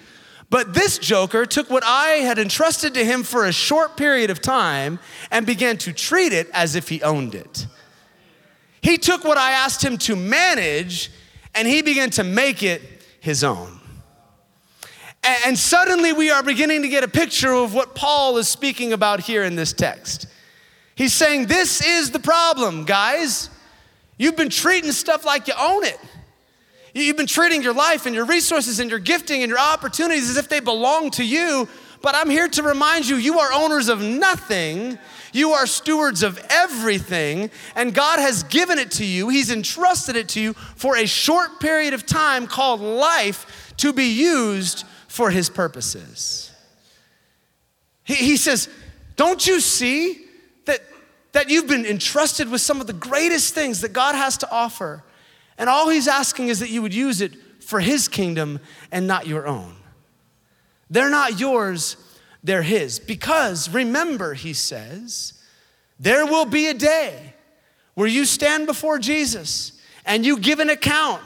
But 0.49 0.73
this 0.73 0.97
joker 0.97 1.45
took 1.45 1.69
what 1.69 1.83
I 1.83 2.07
had 2.17 2.37
entrusted 2.37 2.93
to 2.93 3.03
him 3.03 3.23
for 3.23 3.45
a 3.45 3.51
short 3.51 3.97
period 3.97 4.29
of 4.29 4.41
time 4.41 4.99
and 5.31 5.45
began 5.45 5.77
to 5.79 5.93
treat 5.93 6.33
it 6.33 6.49
as 6.53 6.75
if 6.75 6.89
he 6.89 7.01
owned 7.01 7.35
it. 7.35 7.67
He 8.81 8.97
took 8.97 9.23
what 9.23 9.37
I 9.37 9.51
asked 9.51 9.83
him 9.83 9.97
to 9.99 10.15
manage 10.15 11.11
and 11.55 11.67
he 11.67 11.81
began 11.81 12.09
to 12.11 12.23
make 12.23 12.61
it 12.61 12.81
his 13.19 13.43
own. 13.43 13.79
And 15.23 15.57
suddenly 15.57 16.13
we 16.13 16.29
are 16.29 16.43
beginning 16.43 16.83
to 16.83 16.87
get 16.87 17.03
a 17.03 17.07
picture 17.07 17.51
of 17.51 17.73
what 17.73 17.95
Paul 17.95 18.37
is 18.37 18.47
speaking 18.47 18.93
about 18.93 19.21
here 19.21 19.43
in 19.43 19.55
this 19.55 19.73
text. 19.73 20.27
He's 20.93 21.13
saying, 21.13 21.47
This 21.47 21.81
is 21.81 22.11
the 22.11 22.19
problem, 22.19 22.85
guys. 22.85 23.49
You've 24.17 24.35
been 24.35 24.49
treating 24.49 24.91
stuff 24.91 25.25
like 25.25 25.47
you 25.47 25.55
own 25.59 25.83
it. 25.83 25.99
You've 27.03 27.17
been 27.17 27.27
treating 27.27 27.61
your 27.61 27.73
life 27.73 28.05
and 28.05 28.15
your 28.15 28.23
resources 28.23 28.79
and 28.79 28.89
your 28.89 28.99
gifting 28.99 29.43
and 29.43 29.49
your 29.49 29.59
opportunities 29.59 30.29
as 30.29 30.37
if 30.37 30.47
they 30.47 30.61
belong 30.61 31.11
to 31.11 31.25
you. 31.25 31.67
But 32.01 32.15
I'm 32.15 32.29
here 32.29 32.47
to 32.47 32.63
remind 32.63 33.07
you 33.07 33.17
you 33.17 33.39
are 33.39 33.51
owners 33.51 33.89
of 33.89 34.01
nothing. 34.01 34.97
You 35.33 35.51
are 35.51 35.67
stewards 35.67 36.23
of 36.23 36.39
everything, 36.49 37.51
and 37.75 37.93
God 37.93 38.19
has 38.19 38.43
given 38.43 38.79
it 38.79 38.91
to 38.91 39.05
you. 39.05 39.27
He's 39.27 39.51
entrusted 39.51 40.15
it 40.15 40.29
to 40.29 40.41
you 40.41 40.53
for 40.53 40.95
a 40.95 41.05
short 41.05 41.59
period 41.59 41.93
of 41.93 42.05
time 42.05 42.47
called 42.47 42.79
life 42.79 43.73
to 43.77 43.91
be 43.91 44.05
used 44.05 44.85
for 45.09 45.29
His 45.31 45.49
purposes. 45.49 46.53
He, 48.05 48.15
he 48.15 48.37
says, 48.37 48.69
Don't 49.17 49.45
you 49.45 49.59
see 49.59 50.25
that, 50.63 50.79
that 51.33 51.49
you've 51.49 51.67
been 51.67 51.85
entrusted 51.85 52.49
with 52.49 52.61
some 52.61 52.79
of 52.79 52.87
the 52.87 52.93
greatest 52.93 53.53
things 53.53 53.81
that 53.81 53.91
God 53.91 54.15
has 54.15 54.37
to 54.37 54.49
offer? 54.49 55.03
And 55.57 55.69
all 55.69 55.89
he's 55.89 56.07
asking 56.07 56.49
is 56.49 56.59
that 56.59 56.69
you 56.69 56.81
would 56.81 56.93
use 56.93 57.21
it 57.21 57.33
for 57.63 57.79
his 57.79 58.07
kingdom 58.07 58.59
and 58.91 59.07
not 59.07 59.27
your 59.27 59.47
own. 59.47 59.75
They're 60.89 61.09
not 61.09 61.39
yours, 61.39 61.97
they're 62.43 62.61
his. 62.61 62.99
Because 62.99 63.69
remember, 63.69 64.33
he 64.33 64.53
says, 64.53 65.33
there 65.99 66.25
will 66.25 66.45
be 66.45 66.67
a 66.67 66.73
day 66.73 67.33
where 67.95 68.07
you 68.07 68.25
stand 68.25 68.67
before 68.67 68.99
Jesus 68.99 69.81
and 70.05 70.25
you 70.25 70.37
give 70.37 70.59
an 70.59 70.69
account 70.69 71.21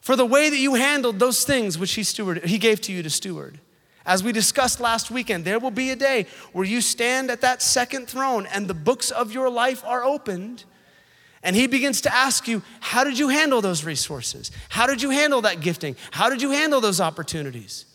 for 0.00 0.16
the 0.16 0.24
way 0.24 0.48
that 0.48 0.58
you 0.58 0.74
handled 0.74 1.18
those 1.18 1.44
things 1.44 1.78
which 1.78 1.94
he 1.94 2.02
stewarded, 2.02 2.44
he 2.44 2.58
gave 2.58 2.80
to 2.82 2.92
you 2.92 3.02
to 3.02 3.10
steward. 3.10 3.58
As 4.06 4.22
we 4.22 4.30
discussed 4.30 4.78
last 4.78 5.10
weekend, 5.10 5.44
there 5.44 5.58
will 5.58 5.72
be 5.72 5.90
a 5.90 5.96
day 5.96 6.26
where 6.52 6.64
you 6.64 6.80
stand 6.80 7.28
at 7.28 7.40
that 7.40 7.60
second 7.60 8.06
throne 8.06 8.46
and 8.46 8.68
the 8.68 8.74
books 8.74 9.10
of 9.10 9.32
your 9.32 9.50
life 9.50 9.84
are 9.84 10.04
opened 10.04 10.64
and 11.46 11.54
he 11.54 11.68
begins 11.68 12.00
to 12.00 12.12
ask 12.12 12.48
you, 12.48 12.60
How 12.80 13.04
did 13.04 13.20
you 13.20 13.28
handle 13.28 13.60
those 13.60 13.84
resources? 13.84 14.50
How 14.68 14.88
did 14.88 15.00
you 15.00 15.10
handle 15.10 15.42
that 15.42 15.60
gifting? 15.60 15.94
How 16.10 16.28
did 16.28 16.42
you 16.42 16.50
handle 16.50 16.80
those 16.80 17.00
opportunities? 17.00 17.86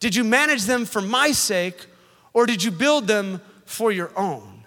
Did 0.00 0.16
you 0.16 0.24
manage 0.24 0.64
them 0.64 0.86
for 0.86 1.02
my 1.02 1.32
sake 1.32 1.86
or 2.32 2.46
did 2.46 2.64
you 2.64 2.70
build 2.70 3.06
them 3.06 3.42
for 3.66 3.92
your 3.92 4.10
own? 4.16 4.64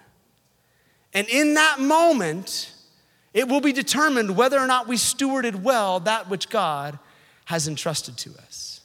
And 1.12 1.28
in 1.28 1.54
that 1.54 1.80
moment, 1.80 2.72
it 3.34 3.48
will 3.48 3.60
be 3.60 3.72
determined 3.72 4.36
whether 4.36 4.60
or 4.60 4.68
not 4.68 4.86
we 4.86 4.94
stewarded 4.94 5.62
well 5.62 5.98
that 6.00 6.30
which 6.30 6.48
God 6.48 7.00
has 7.46 7.66
entrusted 7.66 8.16
to 8.18 8.30
us. 8.46 8.80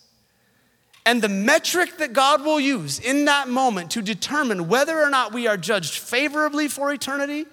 And 1.06 1.22
the 1.22 1.30
metric 1.30 1.98
that 1.98 2.14
God 2.14 2.44
will 2.44 2.60
use 2.60 3.00
in 3.00 3.26
that 3.26 3.48
moment 3.48 3.92
to 3.92 4.02
determine 4.02 4.68
whether 4.68 5.00
or 5.00 5.12
not 5.12 5.34
we 5.34 5.46
are 5.46 5.56
judged 5.56 6.00
favorably 6.00 6.68
for 6.68 6.92
eternity 6.92 7.46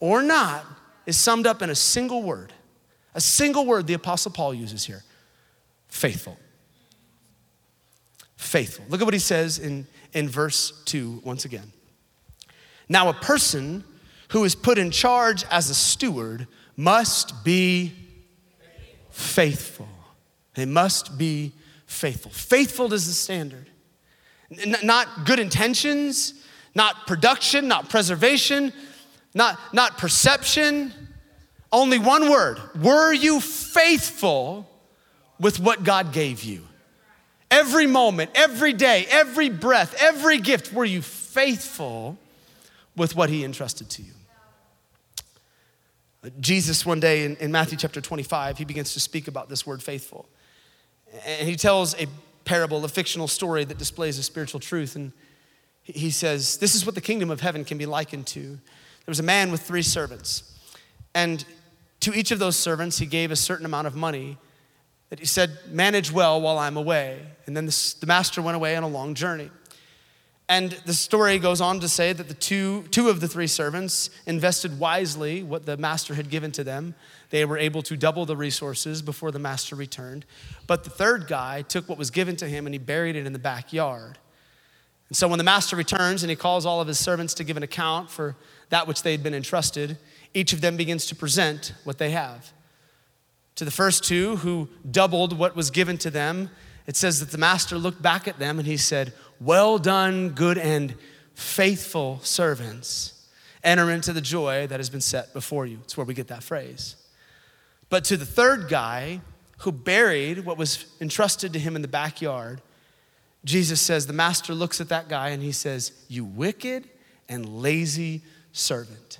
or 0.00 0.20
not 0.20 0.66
is 1.06 1.16
summed 1.16 1.46
up 1.46 1.62
in 1.62 1.70
a 1.70 1.74
single 1.74 2.22
word. 2.22 2.52
A 3.14 3.20
single 3.20 3.64
word 3.64 3.86
the 3.86 3.94
Apostle 3.94 4.30
Paul 4.32 4.52
uses 4.52 4.84
here 4.84 5.02
faithful. 5.88 6.36
Faithful. 8.36 8.84
Look 8.90 9.00
at 9.00 9.04
what 9.04 9.14
he 9.14 9.20
says 9.20 9.58
in, 9.58 9.86
in 10.12 10.28
verse 10.28 10.82
2 10.84 11.22
once 11.24 11.46
again. 11.46 11.72
Now, 12.88 13.08
a 13.08 13.14
person 13.14 13.82
who 14.30 14.44
is 14.44 14.54
put 14.54 14.76
in 14.76 14.90
charge 14.90 15.44
as 15.50 15.70
a 15.70 15.74
steward 15.74 16.46
must 16.76 17.44
be 17.44 17.92
faithful. 19.10 19.88
They 20.54 20.66
must 20.66 21.16
be 21.16 21.52
faithful. 21.86 22.30
Faithful 22.30 22.92
is 22.92 23.06
the 23.06 23.12
standard. 23.12 23.70
N- 24.50 24.76
not 24.82 25.24
good 25.24 25.38
intentions, 25.38 26.34
not 26.74 27.06
production, 27.06 27.68
not 27.68 27.88
preservation, 27.88 28.72
not, 29.36 29.58
not 29.74 29.98
perception, 29.98 30.92
only 31.70 31.98
one 31.98 32.30
word. 32.30 32.58
Were 32.80 33.12
you 33.12 33.38
faithful 33.38 34.66
with 35.38 35.60
what 35.60 35.84
God 35.84 36.14
gave 36.14 36.42
you? 36.42 36.66
Every 37.50 37.86
moment, 37.86 38.30
every 38.34 38.72
day, 38.72 39.06
every 39.10 39.50
breath, 39.50 39.94
every 40.00 40.38
gift, 40.38 40.72
were 40.72 40.86
you 40.86 41.02
faithful 41.02 42.16
with 42.96 43.14
what 43.14 43.28
He 43.28 43.44
entrusted 43.44 43.90
to 43.90 44.02
you? 44.02 44.12
Jesus, 46.40 46.86
one 46.86 46.98
day 46.98 47.24
in, 47.24 47.36
in, 47.36 47.52
Matthew 47.52 47.76
chapter 47.76 48.00
25, 48.00 48.56
he 48.58 48.64
begins 48.64 48.94
to 48.94 49.00
speak 49.00 49.28
about 49.28 49.48
this 49.48 49.64
word 49.64 49.80
faithful. 49.80 50.26
And 51.24 51.46
he 51.46 51.54
tells 51.56 51.94
a 52.00 52.06
parable, 52.44 52.84
a 52.84 52.88
fictional 52.88 53.28
story 53.28 53.64
that 53.64 53.78
displays 53.78 54.18
a 54.18 54.24
spiritual 54.24 54.58
truth. 54.60 54.96
And 54.96 55.12
he 55.84 56.10
says, 56.10 56.56
This 56.56 56.74
is 56.74 56.84
what 56.84 56.96
the 56.96 57.00
kingdom 57.00 57.30
of 57.30 57.42
heaven 57.42 57.64
can 57.64 57.78
be 57.78 57.86
likened 57.86 58.26
to. 58.28 58.58
There 59.06 59.12
was 59.12 59.20
a 59.20 59.24
man 59.24 59.52
with 59.52 59.62
three 59.62 59.82
servants. 59.82 60.52
And 61.14 61.44
to 62.00 62.12
each 62.12 62.32
of 62.32 62.38
those 62.38 62.56
servants, 62.56 62.98
he 62.98 63.06
gave 63.06 63.30
a 63.30 63.36
certain 63.36 63.64
amount 63.64 63.86
of 63.86 63.94
money 63.94 64.36
that 65.10 65.20
he 65.20 65.26
said, 65.26 65.58
Manage 65.70 66.12
well 66.12 66.40
while 66.40 66.58
I'm 66.58 66.76
away. 66.76 67.24
And 67.46 67.56
then 67.56 67.66
the 67.66 68.06
master 68.06 68.42
went 68.42 68.56
away 68.56 68.76
on 68.76 68.82
a 68.82 68.88
long 68.88 69.14
journey. 69.14 69.50
And 70.48 70.72
the 70.84 70.94
story 70.94 71.38
goes 71.38 71.60
on 71.60 71.80
to 71.80 71.88
say 71.88 72.12
that 72.12 72.28
the 72.28 72.34
two, 72.34 72.84
two 72.90 73.08
of 73.08 73.20
the 73.20 73.26
three 73.26 73.48
servants 73.48 74.10
invested 74.26 74.78
wisely 74.78 75.42
what 75.42 75.66
the 75.66 75.76
master 75.76 76.14
had 76.14 76.30
given 76.30 76.52
to 76.52 76.62
them. 76.62 76.94
They 77.30 77.44
were 77.44 77.58
able 77.58 77.82
to 77.82 77.96
double 77.96 78.26
the 78.26 78.36
resources 78.36 79.02
before 79.02 79.32
the 79.32 79.40
master 79.40 79.74
returned. 79.74 80.24
But 80.66 80.84
the 80.84 80.90
third 80.90 81.26
guy 81.26 81.62
took 81.62 81.88
what 81.88 81.98
was 81.98 82.10
given 82.10 82.36
to 82.36 82.48
him 82.48 82.66
and 82.66 82.74
he 82.74 82.78
buried 82.78 83.16
it 83.16 83.26
in 83.26 83.32
the 83.32 83.40
backyard. 83.40 84.18
And 85.08 85.16
so 85.16 85.26
when 85.26 85.38
the 85.38 85.44
master 85.44 85.74
returns 85.74 86.22
and 86.22 86.30
he 86.30 86.36
calls 86.36 86.64
all 86.64 86.80
of 86.80 86.86
his 86.86 86.98
servants 86.98 87.34
to 87.34 87.44
give 87.44 87.56
an 87.56 87.62
account 87.64 88.10
for 88.10 88.36
that 88.68 88.86
which 88.86 89.02
they 89.02 89.12
had 89.12 89.22
been 89.22 89.34
entrusted, 89.34 89.98
each 90.34 90.52
of 90.52 90.60
them 90.60 90.76
begins 90.76 91.06
to 91.06 91.14
present 91.14 91.72
what 91.84 91.98
they 91.98 92.10
have. 92.10 92.52
To 93.56 93.64
the 93.64 93.70
first 93.70 94.04
two 94.04 94.36
who 94.36 94.68
doubled 94.90 95.38
what 95.38 95.56
was 95.56 95.70
given 95.70 95.96
to 95.98 96.10
them, 96.10 96.50
it 96.86 96.96
says 96.96 97.20
that 97.20 97.30
the 97.30 97.38
master 97.38 97.78
looked 97.78 98.02
back 98.02 98.28
at 98.28 98.38
them 98.38 98.58
and 98.58 98.66
he 98.66 98.76
said, 98.76 99.12
Well 99.40 99.78
done, 99.78 100.30
good 100.30 100.58
and 100.58 100.94
faithful 101.34 102.20
servants. 102.22 103.28
Enter 103.64 103.90
into 103.90 104.12
the 104.12 104.20
joy 104.20 104.66
that 104.68 104.78
has 104.78 104.90
been 104.90 105.00
set 105.00 105.32
before 105.32 105.66
you. 105.66 105.78
It's 105.82 105.96
where 105.96 106.06
we 106.06 106.14
get 106.14 106.28
that 106.28 106.42
phrase. 106.42 106.96
But 107.88 108.04
to 108.04 108.16
the 108.16 108.26
third 108.26 108.68
guy 108.68 109.20
who 109.58 109.72
buried 109.72 110.44
what 110.44 110.58
was 110.58 110.84
entrusted 111.00 111.52
to 111.54 111.58
him 111.58 111.76
in 111.76 111.82
the 111.82 111.88
backyard, 111.88 112.60
Jesus 113.44 113.80
says, 113.80 114.06
The 114.06 114.12
master 114.12 114.54
looks 114.54 114.80
at 114.80 114.88
that 114.90 115.08
guy 115.08 115.30
and 115.30 115.42
he 115.42 115.52
says, 115.52 115.92
You 116.08 116.24
wicked 116.24 116.88
and 117.28 117.60
lazy 117.60 118.22
servant. 118.56 119.18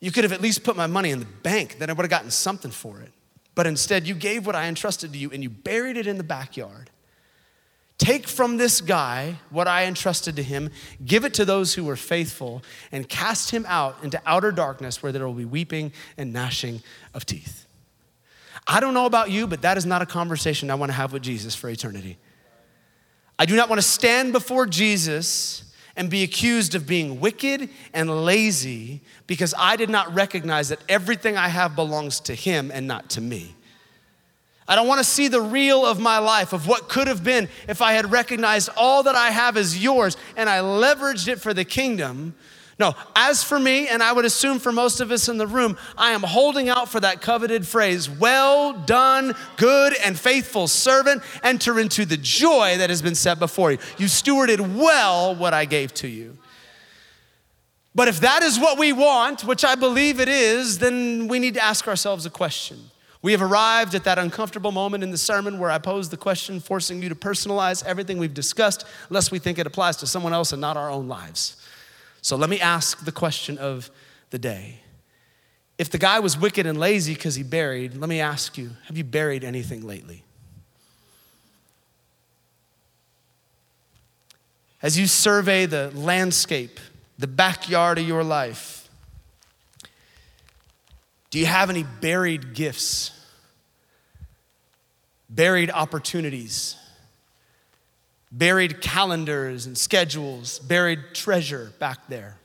You 0.00 0.10
could 0.10 0.24
have 0.24 0.32
at 0.32 0.40
least 0.40 0.64
put 0.64 0.76
my 0.76 0.86
money 0.86 1.10
in 1.10 1.20
the 1.20 1.26
bank, 1.26 1.78
then 1.78 1.88
I 1.88 1.92
would 1.92 2.02
have 2.02 2.10
gotten 2.10 2.30
something 2.30 2.70
for 2.70 3.00
it. 3.00 3.12
But 3.54 3.66
instead, 3.66 4.06
you 4.06 4.14
gave 4.14 4.46
what 4.46 4.56
I 4.56 4.66
entrusted 4.66 5.12
to 5.12 5.18
you 5.18 5.30
and 5.30 5.42
you 5.42 5.50
buried 5.50 5.96
it 5.96 6.06
in 6.06 6.16
the 6.16 6.24
backyard. 6.24 6.90
Take 7.98 8.26
from 8.26 8.56
this 8.56 8.80
guy 8.80 9.36
what 9.50 9.68
I 9.68 9.84
entrusted 9.84 10.34
to 10.36 10.42
him, 10.42 10.70
give 11.04 11.24
it 11.24 11.34
to 11.34 11.44
those 11.44 11.74
who 11.74 11.84
were 11.84 11.94
faithful, 11.94 12.62
and 12.90 13.08
cast 13.08 13.50
him 13.50 13.64
out 13.68 13.96
into 14.02 14.20
outer 14.26 14.50
darkness 14.50 15.02
where 15.02 15.12
there 15.12 15.24
will 15.24 15.34
be 15.34 15.44
weeping 15.44 15.92
and 16.16 16.32
gnashing 16.32 16.82
of 17.14 17.26
teeth. 17.26 17.66
I 18.66 18.80
don't 18.80 18.94
know 18.94 19.06
about 19.06 19.30
you, 19.30 19.46
but 19.46 19.62
that 19.62 19.76
is 19.76 19.86
not 19.86 20.02
a 20.02 20.06
conversation 20.06 20.70
I 20.70 20.74
want 20.74 20.90
to 20.90 20.94
have 20.94 21.12
with 21.12 21.22
Jesus 21.22 21.54
for 21.54 21.68
eternity. 21.68 22.16
I 23.38 23.44
do 23.44 23.54
not 23.54 23.68
want 23.68 23.80
to 23.80 23.86
stand 23.86 24.32
before 24.32 24.66
Jesus 24.66 25.71
and 25.96 26.08
be 26.08 26.22
accused 26.22 26.74
of 26.74 26.86
being 26.86 27.20
wicked 27.20 27.68
and 27.92 28.24
lazy 28.24 29.00
because 29.26 29.54
I 29.58 29.76
did 29.76 29.90
not 29.90 30.14
recognize 30.14 30.68
that 30.70 30.80
everything 30.88 31.36
I 31.36 31.48
have 31.48 31.76
belongs 31.76 32.20
to 32.20 32.34
Him 32.34 32.70
and 32.72 32.86
not 32.86 33.10
to 33.10 33.20
me. 33.20 33.54
I 34.66 34.74
don't 34.74 34.86
want 34.86 35.00
to 35.00 35.04
see 35.04 35.28
the 35.28 35.40
reel 35.40 35.84
of 35.84 35.98
my 35.98 36.18
life, 36.18 36.52
of 36.52 36.66
what 36.66 36.88
could 36.88 37.08
have 37.08 37.24
been 37.24 37.48
if 37.68 37.82
I 37.82 37.92
had 37.92 38.10
recognized 38.10 38.70
all 38.76 39.02
that 39.02 39.14
I 39.14 39.30
have 39.30 39.56
is 39.56 39.82
yours 39.82 40.16
and 40.36 40.48
I 40.48 40.58
leveraged 40.58 41.28
it 41.28 41.40
for 41.40 41.52
the 41.52 41.64
kingdom 41.64 42.34
no, 42.78 42.94
as 43.14 43.44
for 43.44 43.58
me, 43.58 43.88
and 43.88 44.02
I 44.02 44.12
would 44.12 44.24
assume 44.24 44.58
for 44.58 44.72
most 44.72 45.00
of 45.00 45.10
us 45.10 45.28
in 45.28 45.36
the 45.36 45.46
room, 45.46 45.76
I 45.96 46.12
am 46.12 46.22
holding 46.22 46.68
out 46.68 46.88
for 46.88 47.00
that 47.00 47.20
coveted 47.20 47.66
phrase, 47.66 48.08
well 48.08 48.72
done, 48.72 49.34
good 49.56 49.94
and 50.02 50.18
faithful 50.18 50.66
servant, 50.66 51.22
enter 51.42 51.78
into 51.78 52.04
the 52.04 52.16
joy 52.16 52.78
that 52.78 52.90
has 52.90 53.02
been 53.02 53.14
set 53.14 53.38
before 53.38 53.72
you. 53.72 53.78
You 53.98 54.06
stewarded 54.06 54.76
well 54.76 55.34
what 55.34 55.54
I 55.54 55.64
gave 55.64 55.92
to 55.94 56.08
you. 56.08 56.38
But 57.94 58.08
if 58.08 58.20
that 58.20 58.42
is 58.42 58.58
what 58.58 58.78
we 58.78 58.92
want, 58.92 59.44
which 59.44 59.64
I 59.64 59.74
believe 59.74 60.18
it 60.18 60.28
is, 60.28 60.78
then 60.78 61.28
we 61.28 61.38
need 61.38 61.54
to 61.54 61.64
ask 61.64 61.86
ourselves 61.86 62.24
a 62.24 62.30
question. 62.30 62.78
We 63.20 63.32
have 63.32 63.42
arrived 63.42 63.94
at 63.94 64.04
that 64.04 64.18
uncomfortable 64.18 64.72
moment 64.72 65.04
in 65.04 65.10
the 65.10 65.18
sermon 65.18 65.58
where 65.58 65.70
I 65.70 65.78
pose 65.78 66.08
the 66.08 66.16
question, 66.16 66.58
forcing 66.58 67.02
you 67.02 67.08
to 67.10 67.14
personalize 67.14 67.84
everything 67.84 68.18
we've 68.18 68.34
discussed, 68.34 68.84
lest 69.10 69.30
we 69.30 69.38
think 69.38 69.58
it 69.58 69.66
applies 69.66 69.96
to 69.98 70.06
someone 70.06 70.32
else 70.32 70.52
and 70.52 70.60
not 70.60 70.76
our 70.76 70.90
own 70.90 71.06
lives. 71.06 71.56
So 72.22 72.36
let 72.36 72.48
me 72.48 72.60
ask 72.60 73.04
the 73.04 73.12
question 73.12 73.58
of 73.58 73.90
the 74.30 74.38
day. 74.38 74.78
If 75.76 75.90
the 75.90 75.98
guy 75.98 76.20
was 76.20 76.38
wicked 76.38 76.66
and 76.66 76.78
lazy 76.78 77.14
because 77.14 77.34
he 77.34 77.42
buried, 77.42 77.96
let 77.96 78.08
me 78.08 78.20
ask 78.20 78.56
you 78.56 78.70
have 78.86 78.96
you 78.96 79.04
buried 79.04 79.44
anything 79.44 79.84
lately? 79.86 80.24
As 84.80 84.98
you 84.98 85.06
survey 85.06 85.66
the 85.66 85.90
landscape, 85.94 86.78
the 87.18 87.26
backyard 87.26 87.98
of 87.98 88.06
your 88.06 88.24
life, 88.24 88.88
do 91.30 91.38
you 91.38 91.46
have 91.46 91.70
any 91.70 91.82
buried 91.82 92.54
gifts? 92.54 93.10
Buried 95.28 95.70
opportunities? 95.70 96.76
Buried 98.32 98.80
calendars 98.80 99.66
and 99.66 99.76
schedules, 99.76 100.58
buried 100.58 101.00
treasure 101.12 101.72
back 101.78 102.08
there. 102.08 102.38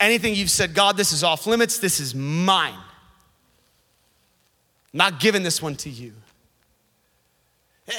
Anything 0.00 0.34
you've 0.34 0.50
said, 0.50 0.74
God, 0.74 0.96
this 0.96 1.12
is 1.12 1.22
off 1.24 1.46
limits, 1.46 1.78
this 1.78 2.00
is 2.00 2.14
mine. 2.14 2.74
I'm 4.92 4.98
not 4.98 5.20
giving 5.20 5.42
this 5.42 5.62
one 5.62 5.76
to 5.76 5.88
you. 5.88 6.12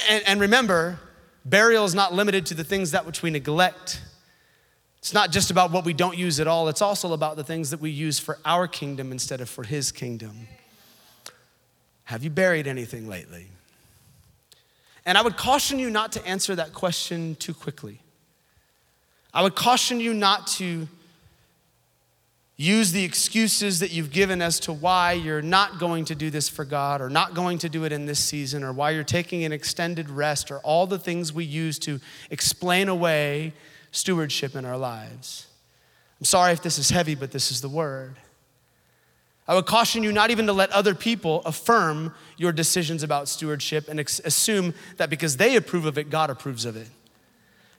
And, 0.08 0.22
and 0.26 0.40
remember, 0.40 1.00
burial 1.44 1.84
is 1.84 1.94
not 1.94 2.12
limited 2.12 2.46
to 2.46 2.54
the 2.54 2.64
things 2.64 2.90
that 2.90 3.06
which 3.06 3.22
we 3.22 3.30
neglect. 3.30 4.02
It's 4.98 5.14
not 5.14 5.32
just 5.32 5.50
about 5.50 5.72
what 5.72 5.84
we 5.84 5.94
don't 5.94 6.18
use 6.18 6.38
at 6.38 6.46
all, 6.46 6.68
it's 6.68 6.82
also 6.82 7.14
about 7.14 7.36
the 7.36 7.44
things 7.44 7.70
that 7.70 7.80
we 7.80 7.90
use 7.90 8.18
for 8.18 8.38
our 8.44 8.68
kingdom 8.68 9.10
instead 9.10 9.40
of 9.40 9.48
for 9.48 9.64
his 9.64 9.90
kingdom. 9.90 10.46
Have 12.04 12.22
you 12.22 12.30
buried 12.30 12.66
anything 12.66 13.08
lately? 13.08 13.48
And 15.08 15.16
I 15.16 15.22
would 15.22 15.38
caution 15.38 15.78
you 15.78 15.88
not 15.88 16.12
to 16.12 16.26
answer 16.26 16.54
that 16.56 16.74
question 16.74 17.34
too 17.36 17.54
quickly. 17.54 18.02
I 19.32 19.42
would 19.42 19.54
caution 19.54 20.00
you 20.00 20.12
not 20.12 20.46
to 20.58 20.86
use 22.58 22.92
the 22.92 23.04
excuses 23.04 23.80
that 23.80 23.90
you've 23.90 24.12
given 24.12 24.42
as 24.42 24.60
to 24.60 24.72
why 24.74 25.12
you're 25.12 25.40
not 25.40 25.78
going 25.78 26.04
to 26.04 26.14
do 26.14 26.28
this 26.28 26.50
for 26.50 26.62
God 26.66 27.00
or 27.00 27.08
not 27.08 27.32
going 27.32 27.56
to 27.60 27.70
do 27.70 27.84
it 27.84 27.92
in 27.92 28.04
this 28.04 28.22
season 28.22 28.62
or 28.62 28.70
why 28.70 28.90
you're 28.90 29.02
taking 29.02 29.44
an 29.44 29.52
extended 29.52 30.10
rest 30.10 30.50
or 30.50 30.58
all 30.58 30.86
the 30.86 30.98
things 30.98 31.32
we 31.32 31.46
use 31.46 31.78
to 31.78 32.00
explain 32.30 32.90
away 32.90 33.54
stewardship 33.92 34.54
in 34.54 34.66
our 34.66 34.76
lives. 34.76 35.46
I'm 36.20 36.26
sorry 36.26 36.52
if 36.52 36.60
this 36.60 36.78
is 36.78 36.90
heavy, 36.90 37.14
but 37.14 37.30
this 37.30 37.50
is 37.50 37.62
the 37.62 37.70
word. 37.70 38.16
I 39.48 39.54
would 39.54 39.64
caution 39.64 40.02
you 40.02 40.12
not 40.12 40.30
even 40.30 40.46
to 40.46 40.52
let 40.52 40.70
other 40.70 40.94
people 40.94 41.40
affirm 41.46 42.14
your 42.36 42.52
decisions 42.52 43.02
about 43.02 43.28
stewardship 43.28 43.88
and 43.88 43.98
ex- 43.98 44.20
assume 44.20 44.74
that 44.98 45.08
because 45.08 45.38
they 45.38 45.56
approve 45.56 45.86
of 45.86 45.96
it, 45.96 46.10
God 46.10 46.28
approves 46.28 46.66
of 46.66 46.76
it. 46.76 46.88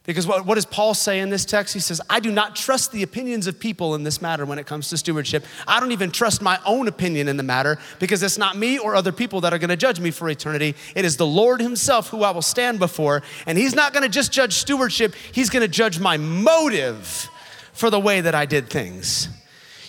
Because 0.03 0.25
what, 0.25 0.47
what 0.47 0.55
does 0.55 0.65
Paul 0.65 0.95
say 0.95 1.19
in 1.19 1.29
this 1.29 1.45
text? 1.45 1.75
He 1.75 1.79
says, 1.79 2.01
I 2.09 2.19
do 2.19 2.31
not 2.31 2.55
trust 2.55 2.91
the 2.91 3.03
opinions 3.03 3.45
of 3.45 3.59
people 3.59 3.93
in 3.93 4.03
this 4.03 4.23
matter 4.23 4.43
when 4.43 4.57
it 4.57 4.65
comes 4.65 4.89
to 4.89 4.97
stewardship. 4.97 5.45
I 5.67 5.79
don't 5.79 5.91
even 5.91 6.09
trust 6.09 6.41
my 6.41 6.57
own 6.65 6.87
opinion 6.87 7.27
in 7.27 7.37
the 7.37 7.43
matter 7.43 7.77
because 7.99 8.23
it's 8.23 8.39
not 8.39 8.57
me 8.57 8.79
or 8.79 8.95
other 8.95 9.11
people 9.11 9.41
that 9.41 9.53
are 9.53 9.59
going 9.59 9.69
to 9.69 9.77
judge 9.77 9.99
me 9.99 10.09
for 10.09 10.27
eternity. 10.27 10.73
It 10.95 11.05
is 11.05 11.17
the 11.17 11.27
Lord 11.27 11.61
Himself 11.61 12.09
who 12.09 12.23
I 12.23 12.31
will 12.31 12.41
stand 12.41 12.79
before. 12.79 13.21
And 13.45 13.55
He's 13.55 13.75
not 13.75 13.93
going 13.93 14.01
to 14.01 14.09
just 14.09 14.31
judge 14.31 14.53
stewardship, 14.53 15.13
He's 15.31 15.51
going 15.51 15.61
to 15.61 15.67
judge 15.67 15.99
my 15.99 16.17
motive 16.17 17.29
for 17.73 17.91
the 17.91 17.99
way 17.99 18.21
that 18.21 18.33
I 18.33 18.47
did 18.47 18.67
things. 18.67 19.29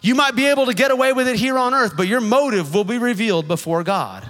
You 0.03 0.15
might 0.15 0.35
be 0.35 0.47
able 0.47 0.67
to 0.67 0.75
get 0.75 0.91
away 0.91 1.13
with 1.13 1.29
it 1.29 1.37
here 1.37 1.59
on 1.59 1.75
earth, 1.75 1.97
but 1.97 2.09
your 2.09 2.21
motive 2.21 2.75
will 2.75 2.85
be 2.85 2.99
revealed 2.99 3.47
before 3.47 3.83
God. 3.83 4.29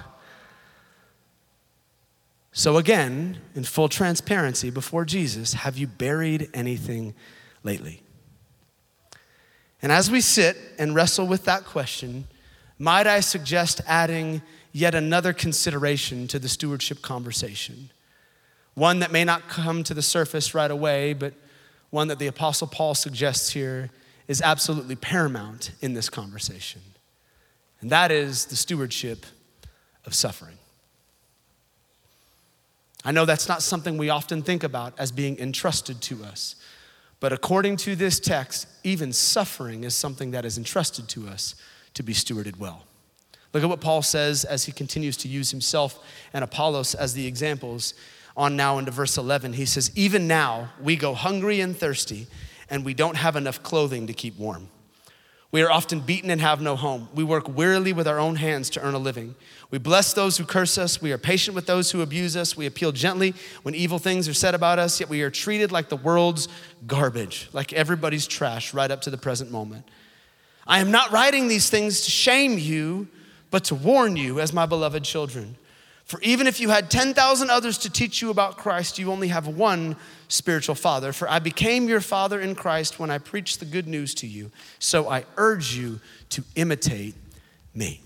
So, 2.52 2.76
again, 2.76 3.38
in 3.54 3.62
full 3.62 3.88
transparency 3.88 4.70
before 4.70 5.04
Jesus, 5.04 5.54
have 5.54 5.78
you 5.78 5.86
buried 5.86 6.50
anything 6.52 7.14
lately? 7.62 8.02
And 9.80 9.92
as 9.92 10.10
we 10.10 10.20
sit 10.20 10.56
and 10.78 10.94
wrestle 10.94 11.26
with 11.26 11.44
that 11.44 11.64
question, 11.64 12.26
might 12.78 13.06
I 13.06 13.20
suggest 13.20 13.80
adding 13.86 14.42
yet 14.72 14.94
another 14.94 15.32
consideration 15.32 16.26
to 16.28 16.38
the 16.38 16.48
stewardship 16.48 17.02
conversation? 17.02 17.90
One 18.74 18.98
that 18.98 19.12
may 19.12 19.24
not 19.24 19.48
come 19.48 19.84
to 19.84 19.94
the 19.94 20.02
surface 20.02 20.52
right 20.52 20.70
away, 20.70 21.12
but 21.12 21.34
one 21.90 22.08
that 22.08 22.18
the 22.18 22.26
Apostle 22.26 22.66
Paul 22.66 22.94
suggests 22.94 23.50
here 23.50 23.90
is 24.30 24.40
absolutely 24.40 24.94
paramount 24.94 25.72
in 25.80 25.92
this 25.92 26.08
conversation, 26.08 26.80
and 27.80 27.90
that 27.90 28.12
is 28.12 28.44
the 28.44 28.54
stewardship 28.54 29.26
of 30.06 30.14
suffering. 30.14 30.54
I 33.04 33.10
know 33.10 33.24
that's 33.24 33.48
not 33.48 33.60
something 33.60 33.98
we 33.98 34.08
often 34.08 34.42
think 34.42 34.62
about 34.62 34.94
as 35.00 35.10
being 35.10 35.36
entrusted 35.40 36.00
to 36.02 36.22
us, 36.22 36.54
but 37.18 37.32
according 37.32 37.76
to 37.78 37.96
this 37.96 38.20
text, 38.20 38.68
even 38.84 39.12
suffering 39.12 39.82
is 39.82 39.96
something 39.96 40.30
that 40.30 40.44
is 40.44 40.56
entrusted 40.56 41.08
to 41.08 41.26
us 41.26 41.56
to 41.94 42.04
be 42.04 42.12
stewarded 42.12 42.56
well. 42.56 42.84
Look 43.52 43.64
at 43.64 43.68
what 43.68 43.80
Paul 43.80 44.00
says 44.00 44.44
as 44.44 44.62
he 44.62 44.70
continues 44.70 45.16
to 45.16 45.28
use 45.28 45.50
himself 45.50 45.98
and 46.32 46.44
Apollos 46.44 46.94
as 46.94 47.14
the 47.14 47.26
examples 47.26 47.94
on 48.36 48.54
now 48.54 48.78
into 48.78 48.92
verse 48.92 49.18
11. 49.18 49.54
He 49.54 49.66
says, 49.66 49.90
Even 49.96 50.28
now 50.28 50.68
we 50.80 50.94
go 50.94 51.14
hungry 51.14 51.60
and 51.60 51.76
thirsty 51.76 52.28
and 52.70 52.84
we 52.84 52.94
don't 52.94 53.16
have 53.16 53.36
enough 53.36 53.62
clothing 53.62 54.06
to 54.06 54.12
keep 54.12 54.38
warm. 54.38 54.68
We 55.52 55.62
are 55.62 55.70
often 55.70 55.98
beaten 55.98 56.30
and 56.30 56.40
have 56.40 56.60
no 56.60 56.76
home. 56.76 57.08
We 57.12 57.24
work 57.24 57.48
wearily 57.48 57.92
with 57.92 58.06
our 58.06 58.20
own 58.20 58.36
hands 58.36 58.70
to 58.70 58.80
earn 58.80 58.94
a 58.94 58.98
living. 58.98 59.34
We 59.72 59.78
bless 59.78 60.12
those 60.12 60.36
who 60.36 60.44
curse 60.44 60.78
us. 60.78 61.02
We 61.02 61.10
are 61.10 61.18
patient 61.18 61.56
with 61.56 61.66
those 61.66 61.90
who 61.90 62.02
abuse 62.02 62.36
us. 62.36 62.56
We 62.56 62.66
appeal 62.66 62.92
gently 62.92 63.34
when 63.62 63.74
evil 63.74 63.98
things 63.98 64.28
are 64.28 64.34
said 64.34 64.54
about 64.54 64.78
us, 64.78 65.00
yet 65.00 65.08
we 65.08 65.22
are 65.22 65.30
treated 65.30 65.72
like 65.72 65.88
the 65.88 65.96
world's 65.96 66.46
garbage, 66.86 67.48
like 67.52 67.72
everybody's 67.72 68.28
trash 68.28 68.72
right 68.72 68.92
up 68.92 69.00
to 69.02 69.10
the 69.10 69.18
present 69.18 69.50
moment. 69.50 69.86
I 70.68 70.78
am 70.78 70.92
not 70.92 71.10
writing 71.10 71.48
these 71.48 71.68
things 71.68 72.02
to 72.02 72.12
shame 72.12 72.56
you, 72.56 73.08
but 73.50 73.64
to 73.64 73.74
warn 73.74 74.16
you 74.16 74.38
as 74.38 74.52
my 74.52 74.66
beloved 74.66 75.02
children. 75.02 75.56
For 76.10 76.20
even 76.22 76.48
if 76.48 76.58
you 76.58 76.70
had 76.70 76.90
10,000 76.90 77.50
others 77.50 77.78
to 77.78 77.88
teach 77.88 78.20
you 78.20 78.30
about 78.30 78.56
Christ, 78.56 78.98
you 78.98 79.12
only 79.12 79.28
have 79.28 79.46
one 79.46 79.94
spiritual 80.26 80.74
father. 80.74 81.12
For 81.12 81.30
I 81.30 81.38
became 81.38 81.86
your 81.86 82.00
father 82.00 82.40
in 82.40 82.56
Christ 82.56 82.98
when 82.98 83.10
I 83.10 83.18
preached 83.18 83.60
the 83.60 83.64
good 83.64 83.86
news 83.86 84.12
to 84.14 84.26
you. 84.26 84.50
So 84.80 85.08
I 85.08 85.24
urge 85.36 85.76
you 85.76 86.00
to 86.30 86.42
imitate 86.56 87.14
me. 87.76 88.00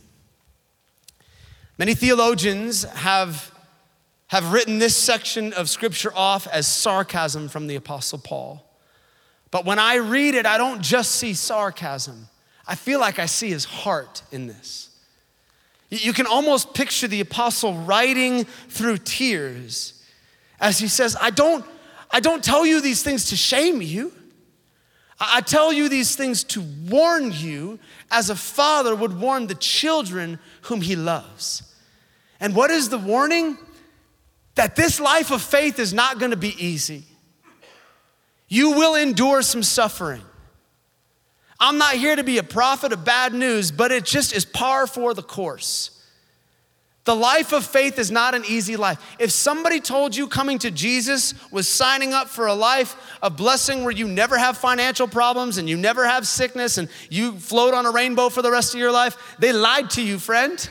Many 1.79 1.95
theologians 1.95 2.83
have, 2.83 3.51
have 4.27 4.53
written 4.53 4.79
this 4.79 4.95
section 4.95 5.55
of 5.55 5.71
scripture 5.71 6.13
off 6.15 6.47
as 6.49 6.67
sarcasm 6.67 7.49
from 7.49 7.69
the 7.69 7.77
Apostle 7.77 8.19
Paul. 8.19 8.71
But 9.51 9.65
when 9.65 9.79
I 9.79 9.95
read 9.95 10.35
it, 10.35 10.45
I 10.45 10.59
don't 10.59 10.83
just 10.83 11.13
see 11.13 11.33
sarcasm, 11.33 12.29
I 12.67 12.75
feel 12.75 13.01
like 13.01 13.19
I 13.19 13.25
see 13.25 13.49
his 13.49 13.65
heart 13.65 14.21
in 14.31 14.47
this. 14.47 14.94
You 15.95 16.13
can 16.13 16.27
almost 16.27 16.75
picture 16.75 17.07
the 17.09 17.21
apostle 17.21 17.75
writing 17.75 18.45
through 18.45 18.99
tears 18.99 19.95
as 20.61 20.79
he 20.79 20.89
says, 20.89 21.17
I 21.21 21.31
don't, 21.31 21.65
I 22.11 22.21
don't 22.21 22.43
tell 22.43 22.65
you 22.65 22.81
these 22.81 23.03
things 23.03 23.27
to 23.27 23.37
shame 23.37 23.83
you. 23.83 24.13
I 25.21 25.41
tell 25.43 25.73
you 25.73 25.89
these 25.89 26.17
things 26.17 26.43
to 26.45 26.63
warn 26.89 27.33
you 27.33 27.79
as 28.11 28.31
a 28.31 28.35
father 28.35 28.97
would 28.97 29.19
warn 29.19 29.47
the 29.47 29.55
children 29.55 30.39
whom 30.63 30.81
he 30.81 30.97
loves. 30.97 31.75
And 32.41 32.55
what 32.57 32.71
is 32.71 32.89
the 32.89 32.99
warning? 32.99 33.57
That 34.57 34.75
this 34.77 35.01
life 35.01 35.31
of 35.31 35.43
faith 35.43 35.79
is 35.79 35.93
not 35.93 36.19
going 36.19 36.31
to 36.31 36.37
be 36.37 36.55
easy. 36.59 37.05
You 38.49 38.71
will 38.71 38.95
endure 38.95 39.43
some 39.43 39.63
suffering. 39.63 40.23
I'm 41.61 41.79
not 41.79 41.95
here 41.95 42.17
to 42.17 42.25
be 42.25 42.39
a 42.39 42.43
prophet 42.43 42.93
of 42.93 43.05
bad 43.05 43.33
news, 43.33 43.71
but 43.71 43.93
it 43.93 44.05
just 44.05 44.35
is 44.35 44.45
par 44.45 44.87
for 44.87 45.15
the 45.15 45.23
course. 45.23 45.91
The 47.05 47.15
life 47.15 47.53
of 47.53 47.67
faith 47.67 47.99
is 47.99 48.11
not 48.11 48.35
an 48.35 48.45
easy 48.49 48.77
life. 48.77 48.99
If 49.19 49.31
somebody 49.31 49.79
told 49.81 50.17
you 50.17 50.27
coming 50.27 50.59
to 50.61 50.71
Jesus 50.71 51.35
was 51.51 51.69
signing 51.69 52.15
up 52.15 52.29
for 52.29 52.47
a 52.47 52.55
life 52.55 52.97
of 53.23 53.37
blessing 53.37 53.85
where 53.85 53.93
you 53.93 54.09
never 54.09 54.39
have 54.39 54.57
financial 54.57 55.07
problems 55.07 55.59
and 55.59 55.69
you 55.69 55.77
never 55.77 56.07
have 56.07 56.27
sickness 56.27 56.79
and 56.79 56.89
you 57.11 57.33
float 57.33 57.75
on 57.75 57.85
a 57.85 57.91
rainbow 57.91 58.31
for 58.31 58.41
the 58.41 58.51
rest 58.51 58.73
of 58.73 58.81
your 58.81 58.93
life, 58.93 59.37
they 59.39 59.53
lied 59.53 59.91
to 59.91 60.03
you, 60.03 60.19
friend. 60.19 60.69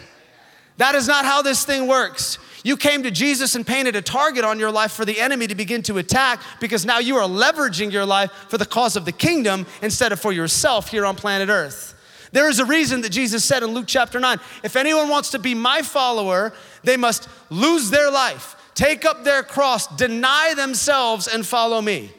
That 0.77 0.95
is 0.95 1.07
not 1.07 1.23
how 1.23 1.43
this 1.43 1.63
thing 1.63 1.87
works. 1.87 2.39
You 2.63 2.77
came 2.77 3.03
to 3.03 3.11
Jesus 3.11 3.55
and 3.55 3.67
painted 3.67 3.95
a 3.97 4.01
target 4.01 4.45
on 4.45 4.57
your 4.57 4.71
life 4.71 4.93
for 4.93 5.03
the 5.03 5.19
enemy 5.19 5.47
to 5.47 5.55
begin 5.55 5.81
to 5.83 5.97
attack 5.97 6.41
because 6.61 6.85
now 6.85 6.99
you 6.99 7.17
are 7.17 7.27
leveraging 7.27 7.91
your 7.91 8.05
life 8.05 8.31
for 8.47 8.57
the 8.57 8.65
cause 8.65 8.95
of 8.95 9.03
the 9.03 9.11
kingdom 9.11 9.65
instead 9.81 10.13
of 10.13 10.19
for 10.21 10.31
yourself 10.31 10.89
here 10.89 11.05
on 11.05 11.15
planet 11.17 11.49
Earth. 11.49 11.93
There 12.31 12.49
is 12.49 12.59
a 12.59 12.65
reason 12.65 13.01
that 13.01 13.11
Jesus 13.11 13.43
said 13.43 13.63
in 13.63 13.71
Luke 13.71 13.85
chapter 13.87 14.19
9 14.19 14.39
if 14.63 14.77
anyone 14.77 15.09
wants 15.09 15.31
to 15.31 15.39
be 15.39 15.53
my 15.53 15.81
follower, 15.81 16.53
they 16.83 16.97
must 16.97 17.27
lose 17.49 17.89
their 17.89 18.09
life, 18.09 18.55
take 18.73 19.05
up 19.05 19.25
their 19.25 19.43
cross, 19.43 19.85
deny 19.97 20.53
themselves, 20.55 21.27
and 21.27 21.45
follow 21.45 21.81
me. 21.81 22.11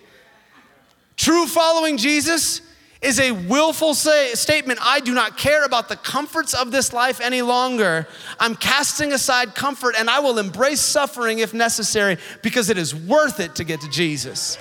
True 1.17 1.47
following 1.47 1.97
Jesus 1.97 2.61
is 3.05 3.21
a 3.21 3.33
willful 3.33 3.95
say, 3.95 4.33
statement. 4.33 4.79
I 4.83 5.01
do 5.01 5.13
not 5.13 5.37
care 5.37 5.65
about 5.65 5.89
the 5.89 5.97
comforts 5.97 6.55
of 6.55 6.71
this 6.71 6.93
life 6.93 7.21
any 7.21 7.43
longer. 7.43 8.09
I'm 8.41 8.57
casting 8.57 9.13
aside 9.13 9.55
comfort 9.55 9.95
and 9.99 10.09
I 10.09 10.21
will 10.21 10.39
embrace 10.39 10.81
suffering 10.81 11.39
if 11.41 11.53
necessary 11.53 12.17
because 12.43 12.71
it 12.71 12.79
is 12.79 12.95
worth 12.95 13.41
it 13.41 13.55
to 13.57 13.65
get 13.65 13.81
to 13.83 13.91
Jesus. 13.91 14.59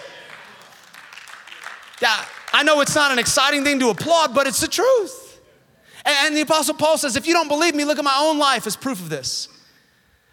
Yeah, 2.01 2.25
I 2.51 2.63
know 2.63 2.81
it's 2.81 2.95
not 2.95 3.11
an 3.11 3.19
exciting 3.19 3.63
thing 3.63 3.79
to 3.79 3.89
applaud, 3.89 4.35
but 4.35 4.45
it's 4.45 4.59
the 4.59 4.67
truth. 4.67 5.39
And 6.05 6.35
the 6.35 6.41
Apostle 6.41 6.75
Paul 6.75 6.97
says, 6.97 7.15
if 7.15 7.25
you 7.25 7.33
don't 7.33 7.47
believe 7.47 7.75
me, 7.75 7.85
look 7.85 7.97
at 7.97 8.03
my 8.03 8.17
own 8.19 8.37
life 8.37 8.67
as 8.67 8.75
proof 8.75 8.99
of 8.99 9.09
this. 9.09 9.47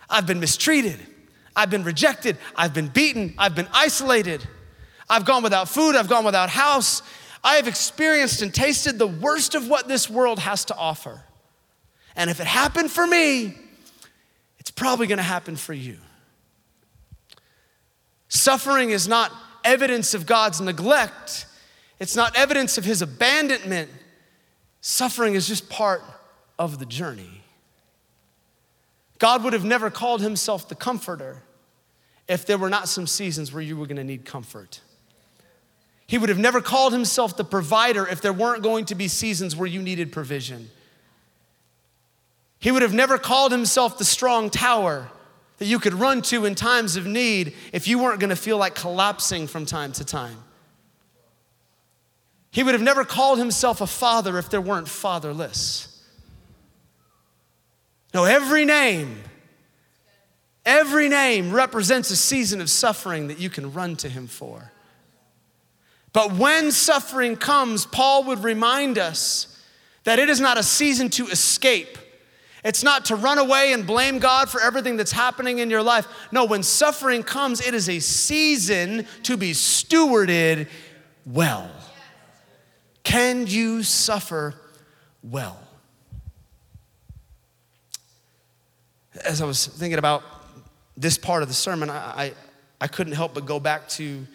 I've 0.08 0.26
been 0.26 0.40
mistreated, 0.40 0.98
I've 1.54 1.70
been 1.70 1.84
rejected, 1.84 2.36
I've 2.56 2.74
been 2.74 2.88
beaten, 2.88 3.34
I've 3.38 3.54
been 3.54 3.68
isolated, 3.72 4.44
I've 5.08 5.24
gone 5.24 5.44
without 5.44 5.68
food, 5.68 5.94
I've 5.94 6.08
gone 6.08 6.24
without 6.24 6.50
house. 6.50 7.02
I 7.42 7.56
have 7.56 7.68
experienced 7.68 8.42
and 8.42 8.52
tasted 8.52 8.98
the 8.98 9.06
worst 9.06 9.54
of 9.54 9.68
what 9.68 9.88
this 9.88 10.10
world 10.10 10.38
has 10.38 10.64
to 10.66 10.76
offer. 10.76 11.22
And 12.16 12.28
if 12.28 12.40
it 12.40 12.46
happened 12.46 12.90
for 12.90 13.06
me, 13.06 13.54
it's 14.58 14.70
probably 14.70 15.06
gonna 15.06 15.22
happen 15.22 15.56
for 15.56 15.72
you. 15.72 15.96
Suffering 18.28 18.90
is 18.90 19.08
not 19.08 19.32
evidence 19.64 20.14
of 20.14 20.26
God's 20.26 20.60
neglect, 20.60 21.46
it's 21.98 22.16
not 22.16 22.36
evidence 22.36 22.78
of 22.78 22.84
his 22.84 23.02
abandonment. 23.02 23.90
Suffering 24.82 25.34
is 25.34 25.46
just 25.46 25.68
part 25.68 26.02
of 26.58 26.78
the 26.78 26.86
journey. 26.86 27.42
God 29.18 29.44
would 29.44 29.52
have 29.52 29.64
never 29.64 29.90
called 29.90 30.22
himself 30.22 30.66
the 30.68 30.74
comforter 30.74 31.42
if 32.26 32.46
there 32.46 32.56
were 32.56 32.70
not 32.70 32.88
some 32.88 33.06
seasons 33.06 33.52
where 33.52 33.62
you 33.62 33.76
were 33.76 33.86
going 33.86 33.98
to 33.98 34.04
need 34.04 34.24
comfort. 34.24 34.80
He 36.10 36.18
would 36.18 36.28
have 36.28 36.40
never 36.40 36.60
called 36.60 36.92
himself 36.92 37.36
the 37.36 37.44
provider 37.44 38.04
if 38.04 38.20
there 38.20 38.32
weren't 38.32 38.64
going 38.64 38.86
to 38.86 38.96
be 38.96 39.06
seasons 39.06 39.54
where 39.54 39.68
you 39.68 39.80
needed 39.80 40.10
provision. 40.10 40.68
He 42.58 42.72
would 42.72 42.82
have 42.82 42.92
never 42.92 43.16
called 43.16 43.52
himself 43.52 43.96
the 43.96 44.04
strong 44.04 44.50
tower 44.50 45.08
that 45.58 45.66
you 45.66 45.78
could 45.78 45.94
run 45.94 46.20
to 46.22 46.46
in 46.46 46.56
times 46.56 46.96
of 46.96 47.06
need 47.06 47.54
if 47.72 47.86
you 47.86 48.00
weren't 48.00 48.18
going 48.18 48.30
to 48.30 48.34
feel 48.34 48.58
like 48.58 48.74
collapsing 48.74 49.46
from 49.46 49.66
time 49.66 49.92
to 49.92 50.04
time. 50.04 50.36
He 52.50 52.64
would 52.64 52.74
have 52.74 52.82
never 52.82 53.04
called 53.04 53.38
himself 53.38 53.80
a 53.80 53.86
father 53.86 54.36
if 54.36 54.50
there 54.50 54.60
weren't 54.60 54.88
fatherless. 54.88 56.04
No, 58.12 58.24
every 58.24 58.64
name, 58.64 59.22
every 60.66 61.08
name 61.08 61.52
represents 61.52 62.10
a 62.10 62.16
season 62.16 62.60
of 62.60 62.68
suffering 62.68 63.28
that 63.28 63.38
you 63.38 63.48
can 63.48 63.72
run 63.72 63.94
to 63.94 64.08
him 64.08 64.26
for. 64.26 64.69
But 66.12 66.32
when 66.32 66.72
suffering 66.72 67.36
comes, 67.36 67.86
Paul 67.86 68.24
would 68.24 68.42
remind 68.42 68.98
us 68.98 69.62
that 70.04 70.18
it 70.18 70.28
is 70.28 70.40
not 70.40 70.58
a 70.58 70.62
season 70.62 71.08
to 71.10 71.26
escape. 71.28 71.98
It's 72.64 72.82
not 72.82 73.06
to 73.06 73.16
run 73.16 73.38
away 73.38 73.72
and 73.72 73.86
blame 73.86 74.18
God 74.18 74.50
for 74.50 74.60
everything 74.60 74.96
that's 74.96 75.12
happening 75.12 75.60
in 75.60 75.70
your 75.70 75.82
life. 75.82 76.06
No, 76.30 76.44
when 76.44 76.62
suffering 76.62 77.22
comes, 77.22 77.66
it 77.66 77.74
is 77.74 77.88
a 77.88 78.00
season 78.00 79.06
to 79.22 79.36
be 79.36 79.52
stewarded 79.52 80.68
well. 81.24 81.70
Can 83.02 83.46
you 83.46 83.82
suffer 83.82 84.54
well? 85.22 85.58
As 89.24 89.40
I 89.40 89.46
was 89.46 89.66
thinking 89.66 89.98
about 89.98 90.22
this 90.96 91.16
part 91.16 91.42
of 91.42 91.48
the 91.48 91.54
sermon, 91.54 91.88
I, 91.88 91.96
I, 91.96 92.32
I 92.80 92.86
couldn't 92.88 93.14
help 93.14 93.34
but 93.34 93.46
go 93.46 93.58
back 93.58 93.88
to 93.90 94.26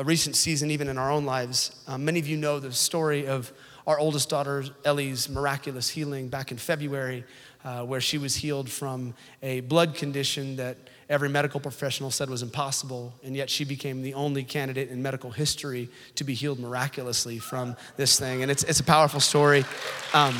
a 0.00 0.04
recent 0.04 0.34
season, 0.34 0.70
even 0.70 0.88
in 0.88 0.96
our 0.96 1.10
own 1.10 1.26
lives. 1.26 1.72
Um, 1.86 2.06
many 2.06 2.18
of 2.18 2.26
you 2.26 2.38
know 2.38 2.58
the 2.58 2.72
story 2.72 3.28
of 3.28 3.52
our 3.86 3.98
oldest 3.98 4.30
daughter, 4.30 4.64
Ellie's 4.82 5.28
miraculous 5.28 5.90
healing 5.90 6.28
back 6.28 6.50
in 6.50 6.56
February, 6.56 7.22
uh, 7.66 7.84
where 7.84 8.00
she 8.00 8.16
was 8.16 8.34
healed 8.34 8.70
from 8.70 9.12
a 9.42 9.60
blood 9.60 9.94
condition 9.94 10.56
that 10.56 10.78
every 11.10 11.28
medical 11.28 11.60
professional 11.60 12.10
said 12.10 12.30
was 12.30 12.42
impossible, 12.42 13.12
and 13.22 13.36
yet 13.36 13.50
she 13.50 13.62
became 13.62 14.00
the 14.00 14.14
only 14.14 14.42
candidate 14.42 14.88
in 14.88 15.02
medical 15.02 15.30
history 15.30 15.90
to 16.14 16.24
be 16.24 16.32
healed 16.32 16.58
miraculously 16.58 17.38
from 17.38 17.76
this 17.98 18.18
thing. 18.18 18.40
And 18.40 18.50
it's, 18.50 18.64
it's 18.64 18.80
a 18.80 18.84
powerful 18.84 19.20
story. 19.20 19.66
Um, 20.14 20.34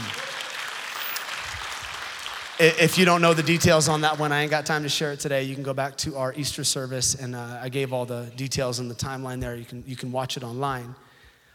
if 2.61 2.99
you 2.99 3.07
don't 3.07 3.23
know 3.23 3.33
the 3.33 3.43
details 3.43 3.89
on 3.89 4.03
that 4.03 4.19
one, 4.19 4.33
I 4.33 4.43
ain't 4.43 4.51
got 4.51 4.67
time 4.67 4.83
to 4.83 4.89
share 4.91 5.13
it 5.13 5.21
today. 5.21 5.45
You 5.45 5.55
can 5.55 5.63
go 5.63 5.73
back 5.73 5.97
to 5.99 6.17
our 6.19 6.35
Easter 6.35 6.63
service, 6.63 7.15
and 7.15 7.35
uh, 7.35 7.59
I 7.63 7.71
gave 7.71 7.91
all 7.91 8.05
the 8.05 8.31
details 8.37 8.81
in 8.81 8.89
the 8.89 8.95
timeline 8.95 9.41
there. 9.41 9.57
You 9.57 9.65
can, 9.65 9.83
you 9.87 9.97
can 9.97 10.13
watch 10.13 10.37
it 10.37 10.45
online. 10.45 10.95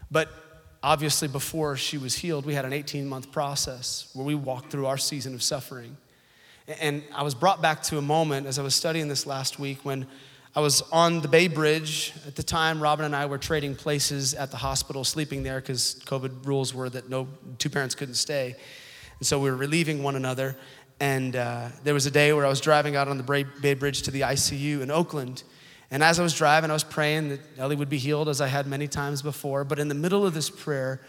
But 0.09 0.29
obviously, 0.81 1.27
before 1.27 1.77
she 1.77 1.99
was 1.99 2.15
healed, 2.15 2.43
we 2.47 2.55
had 2.55 2.65
an 2.65 2.73
18 2.73 3.07
month 3.07 3.31
process 3.31 4.09
where 4.13 4.25
we 4.25 4.33
walked 4.33 4.71
through 4.71 4.87
our 4.87 4.97
season 4.97 5.35
of 5.35 5.43
suffering. 5.43 5.95
And 6.81 7.03
I 7.13 7.21
was 7.21 7.35
brought 7.35 7.61
back 7.61 7.83
to 7.83 7.99
a 7.99 8.01
moment 8.01 8.47
as 8.47 8.57
I 8.57 8.63
was 8.63 8.73
studying 8.73 9.07
this 9.07 9.27
last 9.27 9.59
week 9.59 9.85
when 9.85 10.07
I 10.55 10.59
was 10.59 10.81
on 10.91 11.21
the 11.21 11.27
Bay 11.27 11.47
Bridge. 11.47 12.13
At 12.25 12.35
the 12.35 12.41
time, 12.41 12.81
Robin 12.81 13.05
and 13.05 13.15
I 13.15 13.27
were 13.27 13.37
trading 13.37 13.75
places 13.75 14.33
at 14.33 14.49
the 14.49 14.57
hospital, 14.57 15.03
sleeping 15.03 15.43
there 15.43 15.61
because 15.61 16.01
COVID 16.05 16.47
rules 16.47 16.73
were 16.73 16.89
that 16.89 17.09
no 17.09 17.27
two 17.59 17.69
parents 17.69 17.93
couldn't 17.93 18.15
stay. 18.15 18.55
And 19.19 19.27
so 19.27 19.39
we 19.39 19.49
were 19.49 19.55
relieving 19.55 20.01
one 20.01 20.15
another. 20.15 20.57
And 20.99 21.35
uh, 21.35 21.69
there 21.83 21.93
was 21.93 22.05
a 22.05 22.11
day 22.11 22.31
where 22.33 22.45
I 22.45 22.49
was 22.49 22.61
driving 22.61 22.95
out 22.95 23.07
on 23.07 23.17
the 23.17 23.45
Bay 23.61 23.73
Bridge 23.73 24.03
to 24.03 24.11
the 24.11 24.21
ICU 24.21 24.81
in 24.81 24.89
Oakland. 24.89 25.43
And 25.91 26.01
as 26.01 26.19
I 26.19 26.23
was 26.23 26.33
driving, 26.33 26.69
I 26.69 26.73
was 26.73 26.83
praying 26.83 27.29
that 27.29 27.39
Ellie 27.57 27.75
would 27.75 27.89
be 27.89 27.97
healed 27.97 28.29
as 28.29 28.41
I 28.41 28.47
had 28.47 28.65
many 28.67 28.87
times 28.87 29.21
before. 29.21 29.63
But 29.63 29.79
in 29.79 29.87
the 29.87 29.95
middle 29.95 30.25
of 30.25 30.33
this 30.33 30.49
prayer, 30.49 31.01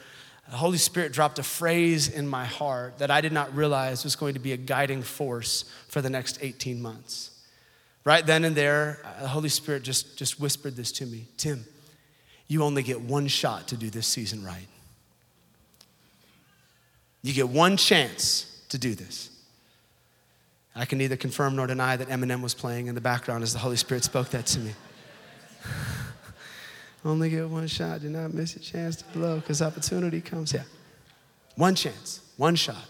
the 0.49 0.57
Holy 0.57 0.79
Spirit 0.79 1.13
dropped 1.13 1.39
a 1.39 1.43
phrase 1.43 2.09
in 2.09 2.27
my 2.27 2.45
heart 2.45 2.99
that 2.99 3.11
I 3.11 3.21
did 3.21 3.33
not 3.33 3.55
realize 3.55 4.05
was 4.05 4.17
going 4.17 4.35
to 4.35 4.41
be 4.41 4.53
a 4.53 4.57
guiding 4.57 5.03
force 5.03 5.65
for 5.89 6.01
the 6.01 6.11
next 6.11 6.39
18 6.41 6.81
months. 6.81 7.31
Right 8.05 8.25
then 8.25 8.45
and 8.45 8.55
there, 8.55 9.01
uh, 9.05 9.23
the 9.23 9.29
Holy 9.29 9.49
Spirit 9.49 9.83
just, 9.83 10.17
just 10.17 10.39
whispered 10.39 10.77
this 10.77 10.93
to 10.93 11.07
me 11.07 11.27
Tim, 11.37 11.65
you 12.47 12.63
only 12.63 12.85
get 12.85 13.01
one 13.01 13.27
shot 13.27 13.69
to 13.69 13.77
do 13.77 13.91
this 13.91 14.07
season 14.07 14.45
right. 14.45 14.69
You 17.23 17.33
get 17.33 17.49
one 17.49 17.77
chance 17.77 18.65
to 18.69 18.79
do 18.79 18.95
this. 18.95 19.36
I 20.79 20.85
can 20.85 20.99
neither 20.99 21.17
confirm 21.17 21.57
nor 21.57 21.67
deny 21.67 21.97
that 21.97 22.09
Eminem 22.09 22.43
was 22.43 22.53
playing 22.53 22.87
in 22.87 22.95
the 22.95 23.01
background 23.01 23.43
as 23.43 23.55
the 23.55 23.59
Holy 23.59 23.77
Spirit 23.77 24.05
spoke 24.05 24.29
that 24.31 24.45
to 24.47 24.61
me. 24.61 24.73
Only 27.05 27.31
get 27.31 27.49
one 27.49 27.67
shot. 27.67 28.03
Do 28.03 28.11
not 28.11 28.35
miss 28.35 28.57
a 28.57 28.61
chance 28.61 28.97
to 28.97 29.05
blow 29.07 29.37
because 29.37 29.63
opportunity 29.63 30.21
comes. 30.21 30.53
Yeah. 30.53 30.65
One 31.55 31.75
chance, 31.75 32.21
one 32.37 32.57
shot. 32.57 32.85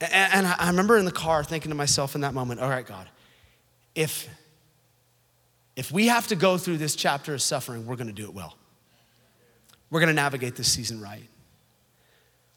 And, 0.00 0.46
I 0.46 0.66
remember 0.68 0.98
in 0.98 1.06
the 1.06 1.12
car 1.12 1.42
thinking 1.42 1.70
to 1.70 1.74
myself 1.74 2.14
in 2.14 2.20
that 2.20 2.34
moment, 2.34 2.60
all 2.60 2.68
right, 2.68 2.86
God, 2.86 3.08
if, 3.94 4.28
if 5.76 5.90
we 5.90 6.08
have 6.08 6.26
to 6.26 6.36
go 6.36 6.58
through 6.58 6.76
this 6.76 6.94
chapter 6.94 7.32
of 7.32 7.40
suffering, 7.40 7.86
we're 7.86 7.96
going 7.96 8.08
to 8.08 8.12
do 8.12 8.24
it 8.24 8.34
well. 8.34 8.58
We're 9.88 10.00
going 10.00 10.08
to 10.08 10.14
navigate 10.14 10.56
this 10.56 10.70
season 10.70 11.00
right. 11.00 11.26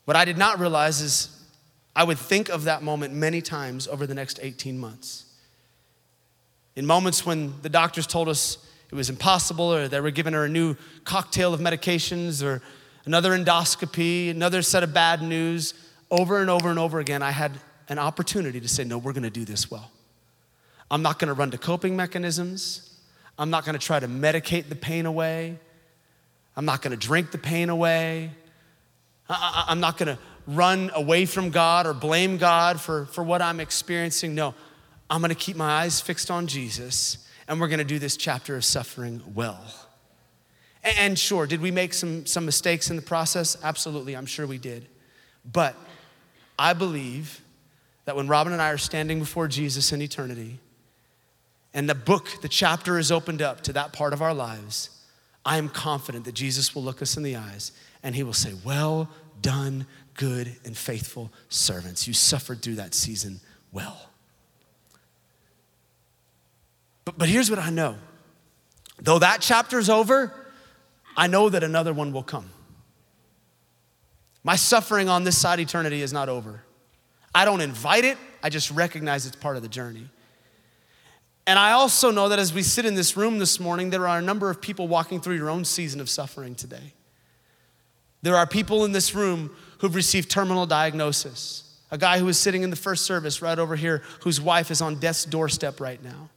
What 0.04 0.18
I 0.18 0.26
did 0.26 0.38
not 0.38 0.60
realize 0.60 1.00
is 1.00 1.37
I 1.98 2.04
would 2.04 2.20
think 2.20 2.50
of 2.50 2.66
that 2.66 2.84
moment 2.84 3.16
many 3.16 3.42
times 3.42 3.88
over 3.88 4.06
the 4.06 4.14
next 4.14 4.40
18 4.40 4.78
months. 4.78 5.26
In 6.76 6.86
moments 6.86 7.26
when 7.26 7.60
the 7.64 7.70
doctors 7.70 8.06
told 8.06 8.30
us 8.30 8.60
it 8.92 8.96
was 8.96 9.10
impossible, 9.10 9.74
or 9.74 9.88
they 9.88 10.00
were 10.00 10.12
giving 10.12 10.34
her 10.34 10.46
a 10.46 10.50
new 10.50 10.76
cocktail 11.06 11.56
of 11.56 11.60
medications, 11.60 12.46
or 12.46 12.62
another 13.06 13.32
endoscopy, 13.32 14.30
another 14.30 14.62
set 14.62 14.84
of 14.84 14.94
bad 14.94 15.24
news, 15.24 15.74
over 16.12 16.40
and 16.40 16.52
over 16.52 16.70
and 16.70 16.78
over 16.78 17.00
again, 17.00 17.24
I 17.24 17.32
had 17.32 17.54
an 17.90 17.98
opportunity 17.98 18.62
to 18.62 18.68
say, 18.68 18.84
No, 18.84 19.00
we're 19.00 19.14
gonna 19.14 19.32
do 19.32 19.44
this 19.44 19.72
well. 19.72 19.90
I'm 20.92 21.02
not 21.02 21.18
gonna 21.18 21.34
run 21.34 21.50
to 21.50 21.58
coping 21.58 21.96
mechanisms. 21.96 22.96
I'm 23.40 23.50
not 23.50 23.66
gonna 23.66 23.80
try 23.80 24.00
to 24.00 24.08
medicate 24.08 24.70
the 24.70 24.76
pain 24.76 25.08
away. 25.08 25.58
I'm 26.56 26.66
not 26.66 26.84
gonna 26.84 26.96
drink 26.96 27.32
the 27.32 27.40
pain 27.40 27.70
away. 27.70 28.30
I, 29.28 29.66
am 29.70 29.80
not 29.80 29.98
gonna 29.98 30.20
run 30.48 30.90
away 30.96 31.26
from 31.26 31.50
God 31.50 31.86
or 31.86 31.94
blame 31.94 32.38
God 32.38 32.80
for, 32.80 33.06
for 33.08 33.24
what 33.24 33.42
I'm 33.42 33.60
experiencing. 33.60 34.34
No, 34.34 34.56
I'm 35.10 35.22
gonna 35.22 35.36
keep 35.36 35.58
my 35.58 35.82
eyes 35.82 36.02
fixed 36.02 36.32
on 36.32 36.48
Jesus 36.48 37.28
and 37.48 37.60
we're 37.60 37.68
gonna 37.68 37.84
do 37.84 38.00
this 38.00 38.18
chapter 38.18 38.56
of 38.56 38.66
suffering 38.66 39.22
well. 39.36 39.64
And, 40.84 40.98
and 40.98 41.20
sure, 41.20 41.46
did 41.46 41.62
we 41.62 41.70
make 41.70 41.94
some, 41.94 42.26
some 42.26 42.46
mistakes 42.46 42.90
in 42.90 42.96
the 42.96 43.02
process? 43.02 43.58
Absolutely, 43.62 44.16
I'm 44.16 44.26
sure 44.26 44.48
we 44.48 44.58
did. 44.58 44.88
But 45.52 45.76
I 46.58 46.74
believe 46.74 47.42
that 48.06 48.16
when 48.16 48.28
Robin 48.28 48.54
and 48.54 48.62
I 48.62 48.70
are 48.70 48.78
standing 48.78 49.20
before 49.20 49.48
Jesus 49.48 49.92
in 49.92 50.02
eternity, 50.02 50.60
and 51.74 51.90
the 51.90 51.96
book, 51.96 52.42
the 52.42 52.48
chapter 52.48 52.98
is 52.98 53.12
opened 53.12 53.42
up 53.42 53.62
to 53.62 53.74
that 53.74 53.94
part 53.94 54.14
of 54.14 54.22
our 54.22 54.34
lives, 54.34 54.90
I 55.46 55.58
am 55.58 55.70
confident 55.70 56.26
that 56.26 56.34
Jesus 56.34 56.74
will 56.74 56.84
look 56.84 57.02
us 57.02 57.18
in 57.18 57.24
the 57.24 57.36
eyes 57.36 57.72
and 58.02 58.16
he 58.16 58.24
will 58.24 58.34
say, 58.34 58.54
Well 58.64 59.10
done, 59.42 59.86
good 60.18 60.54
and 60.66 60.76
faithful 60.76 61.32
servants. 61.48 62.08
You 62.08 62.14
suffered 62.14 62.62
through 62.62 62.76
that 62.76 62.94
season 62.94 63.40
well. 63.72 64.10
But, 67.06 67.18
but 67.18 67.30
here's 67.30 67.50
what 67.50 67.60
I 67.60 67.70
know 67.70 67.96
though 69.00 69.20
that 69.20 69.40
chapter's 69.40 69.90
over, 69.90 70.34
I 71.16 71.28
know 71.28 71.48
that 71.48 71.64
another 71.64 71.94
one 71.94 72.12
will 72.12 72.24
come. 72.24 72.50
My 74.44 74.56
suffering 74.56 75.08
on 75.08 75.24
this 75.24 75.38
side 75.38 75.60
eternity 75.60 76.02
is 76.02 76.12
not 76.12 76.30
over. 76.30 76.64
I 77.34 77.46
don't 77.46 77.62
invite 77.62 78.04
it, 78.04 78.18
I 78.44 78.50
just 78.50 78.72
recognize 78.72 79.26
it's 79.26 79.36
part 79.36 79.56
of 79.56 79.62
the 79.62 79.70
journey. 79.70 80.10
And 81.46 81.58
I 81.58 81.72
also 81.72 82.12
know 82.12 82.28
that 82.28 82.40
as 82.40 82.54
we 82.54 82.62
sit 82.62 82.86
in 82.86 82.96
this 82.96 83.16
room 83.16 83.40
this 83.40 83.58
morning, 83.58 83.90
there 83.90 84.06
are 84.06 84.20
a 84.20 84.22
number 84.22 84.50
of 84.50 84.60
people 84.62 84.90
walking 84.90 85.22
through 85.22 85.36
your 85.36 85.50
own 85.50 85.64
season 85.64 86.02
of 86.02 86.10
suffering 86.10 86.56
today. 86.56 86.94
There 88.22 88.36
are 88.36 88.46
people 88.46 88.84
in 88.84 88.92
this 88.92 89.16
room 89.16 89.56
who've 89.80 89.96
received 89.96 90.30
terminal 90.30 90.66
diagnosis. 90.66 91.64
A 91.92 91.98
guy 91.98 92.20
who 92.20 92.28
is 92.28 92.38
sitting 92.38 92.64
in 92.64 92.70
the 92.70 92.76
first 92.76 93.06
service 93.06 93.42
right 93.42 93.58
over 93.58 93.76
here 93.76 94.04
whose 94.22 94.42
wife 94.42 94.72
is 94.72 94.82
on 94.82 95.00
death's 95.00 95.26
doorstep 95.26 95.80
right 95.80 96.04
now. 96.04 96.30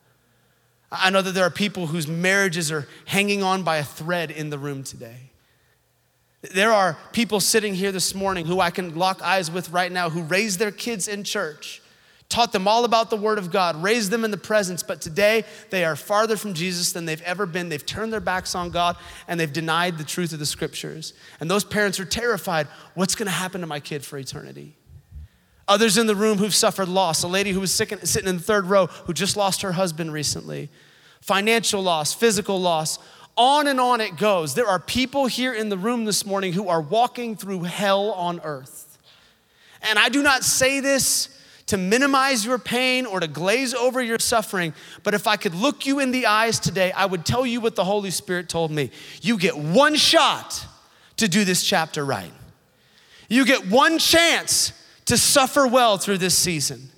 I 0.92 1.10
know 1.10 1.22
that 1.22 1.32
there 1.32 1.44
are 1.44 1.50
people 1.50 1.86
whose 1.86 2.06
marriages 2.06 2.70
are 2.70 2.86
hanging 3.06 3.42
on 3.42 3.62
by 3.62 3.76
a 3.76 3.84
thread 3.84 4.30
in 4.30 4.50
the 4.50 4.58
room 4.58 4.82
today. 4.82 5.30
There 6.52 6.72
are 6.72 6.96
people 7.12 7.40
sitting 7.40 7.74
here 7.74 7.92
this 7.92 8.14
morning 8.14 8.46
who 8.46 8.60
I 8.60 8.70
can 8.70 8.96
lock 8.96 9.22
eyes 9.22 9.50
with 9.50 9.70
right 9.70 9.92
now 9.92 10.08
who 10.10 10.22
raised 10.22 10.58
their 10.58 10.72
kids 10.72 11.06
in 11.06 11.22
church 11.22 11.82
taught 12.30 12.52
them 12.52 12.66
all 12.66 12.84
about 12.84 13.10
the 13.10 13.16
Word 13.16 13.38
of 13.38 13.50
God, 13.50 13.82
raised 13.82 14.10
them 14.10 14.24
in 14.24 14.30
the 14.30 14.38
presence, 14.38 14.82
but 14.82 15.00
today 15.00 15.44
they 15.68 15.84
are 15.84 15.96
farther 15.96 16.36
from 16.36 16.54
Jesus 16.54 16.92
than 16.92 17.04
they've 17.04 17.20
ever 17.22 17.44
been. 17.44 17.68
They've 17.68 17.84
turned 17.84 18.12
their 18.12 18.20
backs 18.20 18.54
on 18.54 18.70
God 18.70 18.96
and 19.28 19.38
they've 19.38 19.52
denied 19.52 19.98
the 19.98 20.04
truth 20.04 20.32
of 20.32 20.38
the 20.38 20.46
Scriptures. 20.46 21.12
And 21.40 21.50
those 21.50 21.64
parents 21.64 21.98
are 22.00 22.04
terrified 22.04 22.68
what's 22.94 23.16
going 23.16 23.26
to 23.26 23.32
happen 23.32 23.60
to 23.60 23.66
my 23.66 23.80
kid 23.80 24.04
for 24.04 24.16
eternity? 24.16 24.76
Others 25.68 25.98
in 25.98 26.06
the 26.06 26.16
room 26.16 26.38
who've 26.38 26.54
suffered 26.54 26.88
loss, 26.88 27.22
a 27.24 27.28
lady 27.28 27.50
who 27.50 27.60
was 27.60 27.72
sitting 27.72 27.98
in 28.28 28.36
the 28.36 28.42
third 28.42 28.66
row 28.66 28.86
who 28.86 29.12
just 29.12 29.36
lost 29.36 29.62
her 29.62 29.72
husband 29.72 30.12
recently, 30.12 30.68
financial 31.20 31.82
loss, 31.82 32.14
physical 32.14 32.60
loss. 32.60 32.98
On 33.36 33.66
and 33.66 33.80
on 33.80 34.00
it 34.00 34.16
goes. 34.16 34.54
There 34.54 34.66
are 34.66 34.78
people 34.78 35.26
here 35.26 35.52
in 35.52 35.68
the 35.68 35.78
room 35.78 36.04
this 36.04 36.24
morning 36.26 36.52
who 36.52 36.68
are 36.68 36.80
walking 36.80 37.36
through 37.36 37.62
hell 37.64 38.10
on 38.12 38.40
earth. 38.44 38.98
And 39.82 39.98
I 39.98 40.08
do 40.08 40.22
not 40.22 40.44
say 40.44 40.80
this 40.80 41.39
to 41.70 41.76
minimize 41.76 42.44
your 42.44 42.58
pain 42.58 43.06
or 43.06 43.20
to 43.20 43.28
glaze 43.28 43.74
over 43.74 44.02
your 44.02 44.18
suffering. 44.18 44.74
But 45.04 45.14
if 45.14 45.28
I 45.28 45.36
could 45.36 45.54
look 45.54 45.86
you 45.86 46.00
in 46.00 46.10
the 46.10 46.26
eyes 46.26 46.58
today, 46.58 46.90
I 46.90 47.06
would 47.06 47.24
tell 47.24 47.46
you 47.46 47.60
what 47.60 47.76
the 47.76 47.84
Holy 47.84 48.10
Spirit 48.10 48.48
told 48.48 48.72
me. 48.72 48.90
You 49.22 49.38
get 49.38 49.56
one 49.56 49.94
shot 49.94 50.66
to 51.18 51.28
do 51.28 51.44
this 51.44 51.62
chapter 51.62 52.04
right. 52.04 52.32
You 53.28 53.44
get 53.44 53.68
one 53.68 54.00
chance 54.00 54.72
to 55.04 55.16
suffer 55.16 55.64
well 55.64 55.96
through 55.96 56.18
this 56.18 56.34
season. 56.36 56.90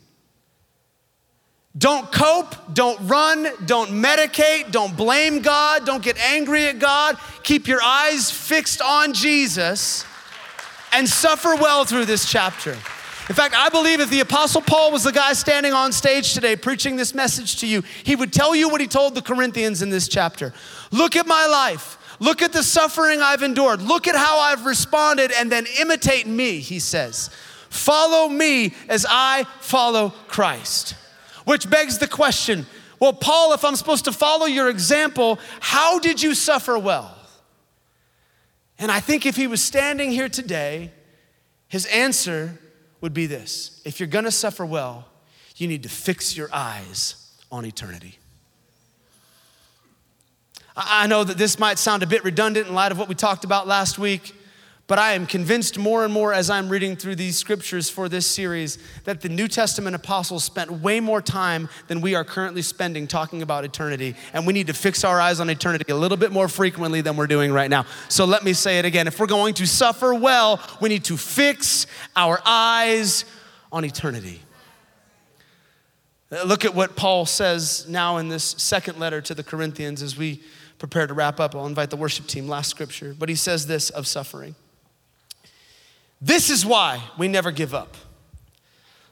Don't 1.77 2.11
cope, 2.11 2.55
don't 2.73 2.99
run, 3.07 3.47
don't 3.67 3.91
medicate, 3.91 4.71
don't 4.73 4.97
blame 4.97 5.41
God, 5.41 5.85
don't 5.85 6.03
get 6.03 6.19
angry 6.19 6.67
at 6.69 6.79
God. 6.79 7.19
Keep 7.43 7.69
your 7.69 7.83
eyes 7.83 8.31
fixed 8.31 8.81
on 8.81 9.13
Jesus 9.13 10.07
and 10.93 11.07
suffer 11.07 11.57
well 11.57 11.85
through 11.85 12.07
this 12.07 12.31
chapter. 12.31 12.79
In 13.29 13.37
fact, 13.37 13.55
I 13.57 13.69
believe 13.69 14.01
if 14.01 14.11
the 14.11 14.21
Apostle 14.21 14.61
Paul 14.61 14.91
was 14.91 15.05
the 15.05 15.13
guy 15.13 15.33
standing 15.33 15.73
on 15.73 15.93
stage 15.93 16.35
today 16.35 16.57
preaching 16.57 16.97
this 16.97 17.15
message 17.15 17.57
to 17.61 17.69
you, 17.69 17.83
he 18.03 18.17
would 18.17 18.33
tell 18.33 18.55
you 18.55 18.69
what 18.69 18.81
he 18.81 18.89
told 18.89 19.15
the 19.15 19.23
Corinthians 19.23 19.81
in 19.81 19.91
this 19.91 20.09
chapter. 20.09 20.53
Look 20.91 21.15
at 21.15 21.27
my 21.27 21.47
life. 21.47 21.99
Look 22.19 22.43
at 22.43 22.53
the 22.53 22.65
suffering 22.65 23.21
I've 23.21 23.43
endured. 23.43 23.81
Look 23.81 24.09
at 24.09 24.17
how 24.17 24.41
I've 24.41 24.67
responded, 24.67 25.31
and 25.33 25.51
then 25.51 25.67
imitate 25.81 26.27
me, 26.27 26.59
he 26.59 26.81
says. 26.81 27.31
Follow 27.71 28.29
me 28.29 28.75
as 28.89 29.07
I 29.09 29.45
follow 29.61 30.11
Christ. 30.27 30.97
Which 31.45 31.71
begs 31.71 31.99
the 31.99 32.09
question 32.09 32.67
well, 33.03 33.13
Paul, 33.13 33.53
if 33.53 33.65
I'm 33.65 33.75
supposed 33.75 34.05
to 34.05 34.13
follow 34.13 34.47
your 34.47 34.71
example, 34.71 35.41
how 35.59 35.99
did 35.99 36.23
you 36.23 36.37
suffer 36.37 36.79
well? 36.79 37.13
And 38.79 38.93
I 38.93 39.01
think 39.01 39.27
if 39.27 39.35
he 39.35 39.49
was 39.49 39.61
standing 39.61 40.13
here 40.13 40.29
today, 40.29 40.93
his 41.67 41.85
answer 41.87 42.61
would 43.03 43.13
be 43.13 43.27
this 43.27 43.83
if 43.85 44.01
you're 44.01 44.07
gonna 44.07 44.31
suffer 44.31 44.65
well, 44.65 45.07
you 45.57 45.69
need 45.69 45.83
to 45.83 45.91
fix 45.91 46.35
your 46.35 46.49
eyes 46.53 47.31
on 47.51 47.67
eternity. 47.67 48.19
I 50.75 51.07
know 51.07 51.23
that 51.23 51.37
this 51.37 51.59
might 51.59 51.79
sound 51.79 52.03
a 52.03 52.07
bit 52.07 52.25
redundant 52.25 52.67
in 52.67 52.75
light 52.75 52.93
of 52.93 52.99
what 52.99 53.09
we 53.09 53.15
talked 53.15 53.45
about 53.45 53.67
last 53.67 53.99
week, 53.99 54.35
but 54.89 54.99
I 54.99 55.13
am 55.13 55.27
convinced 55.27 55.79
more 55.79 56.05
and 56.05 56.13
more 56.13 56.35
as 56.35 56.51
I'm 56.51 56.69
reading 56.69 56.97
through 56.97 57.15
these 57.15 57.37
scriptures 57.37 57.89
for 57.89 58.09
this 58.09 58.27
series 58.27 58.79
that 59.05 59.21
the 59.21 59.29
New 59.29 59.47
Testament 59.47 59.95
apostles 59.95 60.45
spent 60.45 60.71
way 60.71 60.99
more 61.01 61.23
time 61.23 61.69
than 61.87 62.01
we 62.01 62.15
are 62.15 62.25
currently 62.25 62.63
spending 62.63 63.07
talking 63.07 63.43
about 63.43 63.65
eternity. 63.65 64.17
And 64.35 64.47
we 64.47 64.53
need 64.53 64.67
to 64.67 64.75
fix 64.75 65.05
our 65.05 65.21
eyes 65.21 65.39
on 65.41 65.49
eternity 65.49 65.91
a 65.91 65.97
little 65.97 66.19
bit 66.19 66.33
more 66.33 66.49
frequently 66.49 67.01
than 67.01 67.17
we're 67.17 67.29
doing 67.29 67.53
right 67.53 67.71
now. 67.71 67.87
So 68.09 68.25
let 68.25 68.43
me 68.45 68.53
say 68.53 68.81
it 68.81 68.85
again. 68.85 69.07
If 69.07 69.21
we're 69.21 69.27
going 69.27 69.55
to 69.55 69.67
suffer 69.67 70.15
well, 70.15 70.61
we 70.81 70.89
need 70.89 71.05
to 71.05 71.17
fix 71.17 71.87
our 72.17 72.41
eyes 72.45 73.25
on 73.71 73.85
eternity. 73.85 74.43
Uh, 76.33 76.43
look 76.43 76.65
at 76.65 76.75
what 76.75 76.97
Paul 76.97 77.25
says 77.25 77.87
now 77.89 78.17
in 78.17 78.29
this 78.29 78.45
second 78.59 78.99
letter 78.99 79.21
to 79.23 79.35
the 79.35 79.45
Corinthians 79.45 80.03
as 80.03 80.19
we 80.19 80.43
prepare 80.79 81.07
to 81.07 81.15
wrap 81.15 81.39
up. 81.39 81.55
I'll 81.55 81.67
invite 81.67 81.91
the 81.91 81.97
worship 81.97 82.27
team, 82.27 82.49
last 82.49 82.69
scripture. 82.69 83.15
But 83.17 83.29
he 83.29 83.37
says 83.37 83.67
this 83.67 83.89
of 83.89 84.07
suffering. 84.07 84.57
This 86.23 86.51
is 86.51 86.65
why 86.65 87.03
we 87.19 87.27
never 87.27 87.51
give 87.51 87.75
up. 87.75 87.97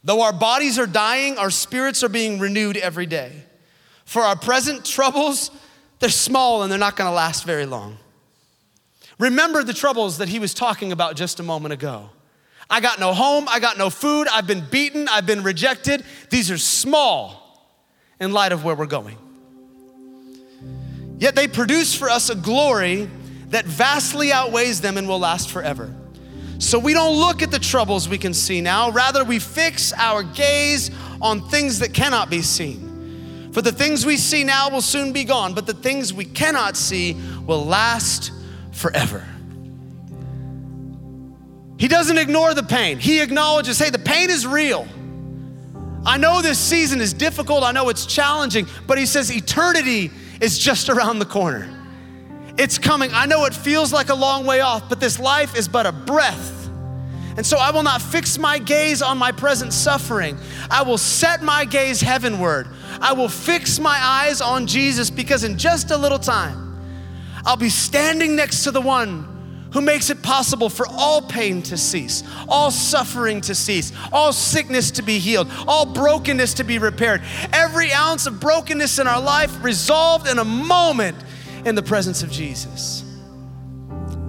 Though 0.04 0.22
our 0.22 0.32
bodies 0.32 0.78
are 0.78 0.86
dying, 0.86 1.36
our 1.36 1.50
spirits 1.50 2.04
are 2.04 2.08
being 2.08 2.38
renewed 2.38 2.76
every 2.76 3.04
day. 3.04 3.32
For 4.04 4.22
our 4.22 4.36
present 4.36 4.84
troubles, 4.84 5.50
they're 5.98 6.08
small 6.08 6.62
and 6.62 6.70
they're 6.70 6.78
not 6.78 6.96
gonna 6.96 7.12
last 7.12 7.44
very 7.44 7.66
long. 7.66 7.98
Remember 9.18 9.64
the 9.64 9.74
troubles 9.74 10.18
that 10.18 10.28
he 10.28 10.38
was 10.38 10.54
talking 10.54 10.92
about 10.92 11.16
just 11.16 11.40
a 11.40 11.42
moment 11.42 11.74
ago. 11.74 12.10
I 12.70 12.80
got 12.80 13.00
no 13.00 13.12
home, 13.12 13.46
I 13.48 13.58
got 13.58 13.76
no 13.76 13.90
food, 13.90 14.28
I've 14.32 14.46
been 14.46 14.64
beaten, 14.70 15.08
I've 15.08 15.26
been 15.26 15.42
rejected. 15.42 16.04
These 16.30 16.50
are 16.52 16.58
small 16.58 17.66
in 18.20 18.32
light 18.32 18.52
of 18.52 18.64
where 18.64 18.76
we're 18.76 18.86
going. 18.86 19.18
Yet 21.18 21.34
they 21.34 21.48
produce 21.48 21.94
for 21.94 22.08
us 22.08 22.30
a 22.30 22.36
glory 22.36 23.10
that 23.48 23.66
vastly 23.66 24.32
outweighs 24.32 24.80
them 24.80 24.96
and 24.96 25.08
will 25.08 25.18
last 25.18 25.50
forever. 25.50 25.92
So 26.60 26.78
we 26.78 26.92
don't 26.92 27.16
look 27.16 27.42
at 27.42 27.50
the 27.50 27.58
troubles 27.58 28.06
we 28.06 28.18
can 28.18 28.34
see 28.34 28.60
now, 28.60 28.90
rather, 28.90 29.24
we 29.24 29.38
fix 29.38 29.94
our 29.94 30.22
gaze 30.22 30.90
on 31.22 31.48
things 31.48 31.78
that 31.78 31.94
cannot 31.94 32.28
be 32.28 32.42
seen. 32.42 33.50
For 33.52 33.62
the 33.62 33.72
things 33.72 34.04
we 34.04 34.18
see 34.18 34.44
now 34.44 34.68
will 34.68 34.82
soon 34.82 35.12
be 35.12 35.24
gone, 35.24 35.54
but 35.54 35.66
the 35.66 35.72
things 35.74 36.12
we 36.12 36.26
cannot 36.26 36.76
see 36.76 37.16
will 37.46 37.64
last 37.64 38.30
forever. 38.72 39.26
He 41.78 41.88
doesn't 41.88 42.18
ignore 42.18 42.52
the 42.52 42.62
pain. 42.62 42.98
He 42.98 43.22
acknowledges, 43.22 43.78
hey, 43.78 43.88
the 43.88 43.98
pain 43.98 44.28
is 44.28 44.46
real. 44.46 44.86
I 46.04 46.18
know 46.18 46.42
this 46.42 46.58
season 46.58 47.00
is 47.00 47.14
difficult. 47.14 47.64
I 47.64 47.72
know 47.72 47.88
it's 47.88 48.04
challenging, 48.04 48.66
but 48.86 48.98
he 48.98 49.06
says 49.06 49.34
eternity 49.34 50.10
is 50.42 50.58
just 50.58 50.90
around 50.90 51.20
the 51.20 51.26
corner. 51.26 51.79
It's 52.60 52.76
coming. 52.76 53.10
I 53.14 53.24
know 53.24 53.46
it 53.46 53.54
feels 53.54 53.90
like 53.90 54.10
a 54.10 54.14
long 54.14 54.44
way 54.44 54.60
off, 54.60 54.86
but 54.86 55.00
this 55.00 55.18
life 55.18 55.56
is 55.56 55.66
but 55.66 55.86
a 55.86 55.92
breath. 55.92 56.68
And 57.38 57.46
so 57.46 57.56
I 57.56 57.70
will 57.70 57.82
not 57.82 58.02
fix 58.02 58.36
my 58.36 58.58
gaze 58.58 59.00
on 59.00 59.16
my 59.16 59.32
present 59.32 59.72
suffering. 59.72 60.36
I 60.70 60.82
will 60.82 60.98
set 60.98 61.42
my 61.42 61.64
gaze 61.64 62.02
heavenward. 62.02 62.68
I 63.00 63.14
will 63.14 63.30
fix 63.30 63.80
my 63.80 63.98
eyes 63.98 64.42
on 64.42 64.66
Jesus 64.66 65.08
because 65.08 65.42
in 65.42 65.56
just 65.56 65.90
a 65.90 65.96
little 65.96 66.18
time, 66.18 66.78
I'll 67.46 67.56
be 67.56 67.70
standing 67.70 68.36
next 68.36 68.64
to 68.64 68.72
the 68.72 68.82
one 68.82 69.26
who 69.72 69.80
makes 69.80 70.10
it 70.10 70.22
possible 70.22 70.68
for 70.68 70.86
all 70.86 71.22
pain 71.22 71.62
to 71.62 71.78
cease, 71.78 72.22
all 72.46 72.70
suffering 72.70 73.40
to 73.40 73.54
cease, 73.54 73.90
all 74.12 74.34
sickness 74.34 74.90
to 74.90 75.02
be 75.02 75.18
healed, 75.18 75.50
all 75.66 75.86
brokenness 75.86 76.52
to 76.54 76.64
be 76.64 76.78
repaired, 76.78 77.22
every 77.54 77.90
ounce 77.90 78.26
of 78.26 78.38
brokenness 78.38 78.98
in 78.98 79.06
our 79.06 79.22
life 79.22 79.64
resolved 79.64 80.28
in 80.28 80.38
a 80.38 80.44
moment 80.44 81.16
in 81.64 81.74
the 81.74 81.82
presence 81.82 82.22
of 82.22 82.30
Jesus. 82.30 83.04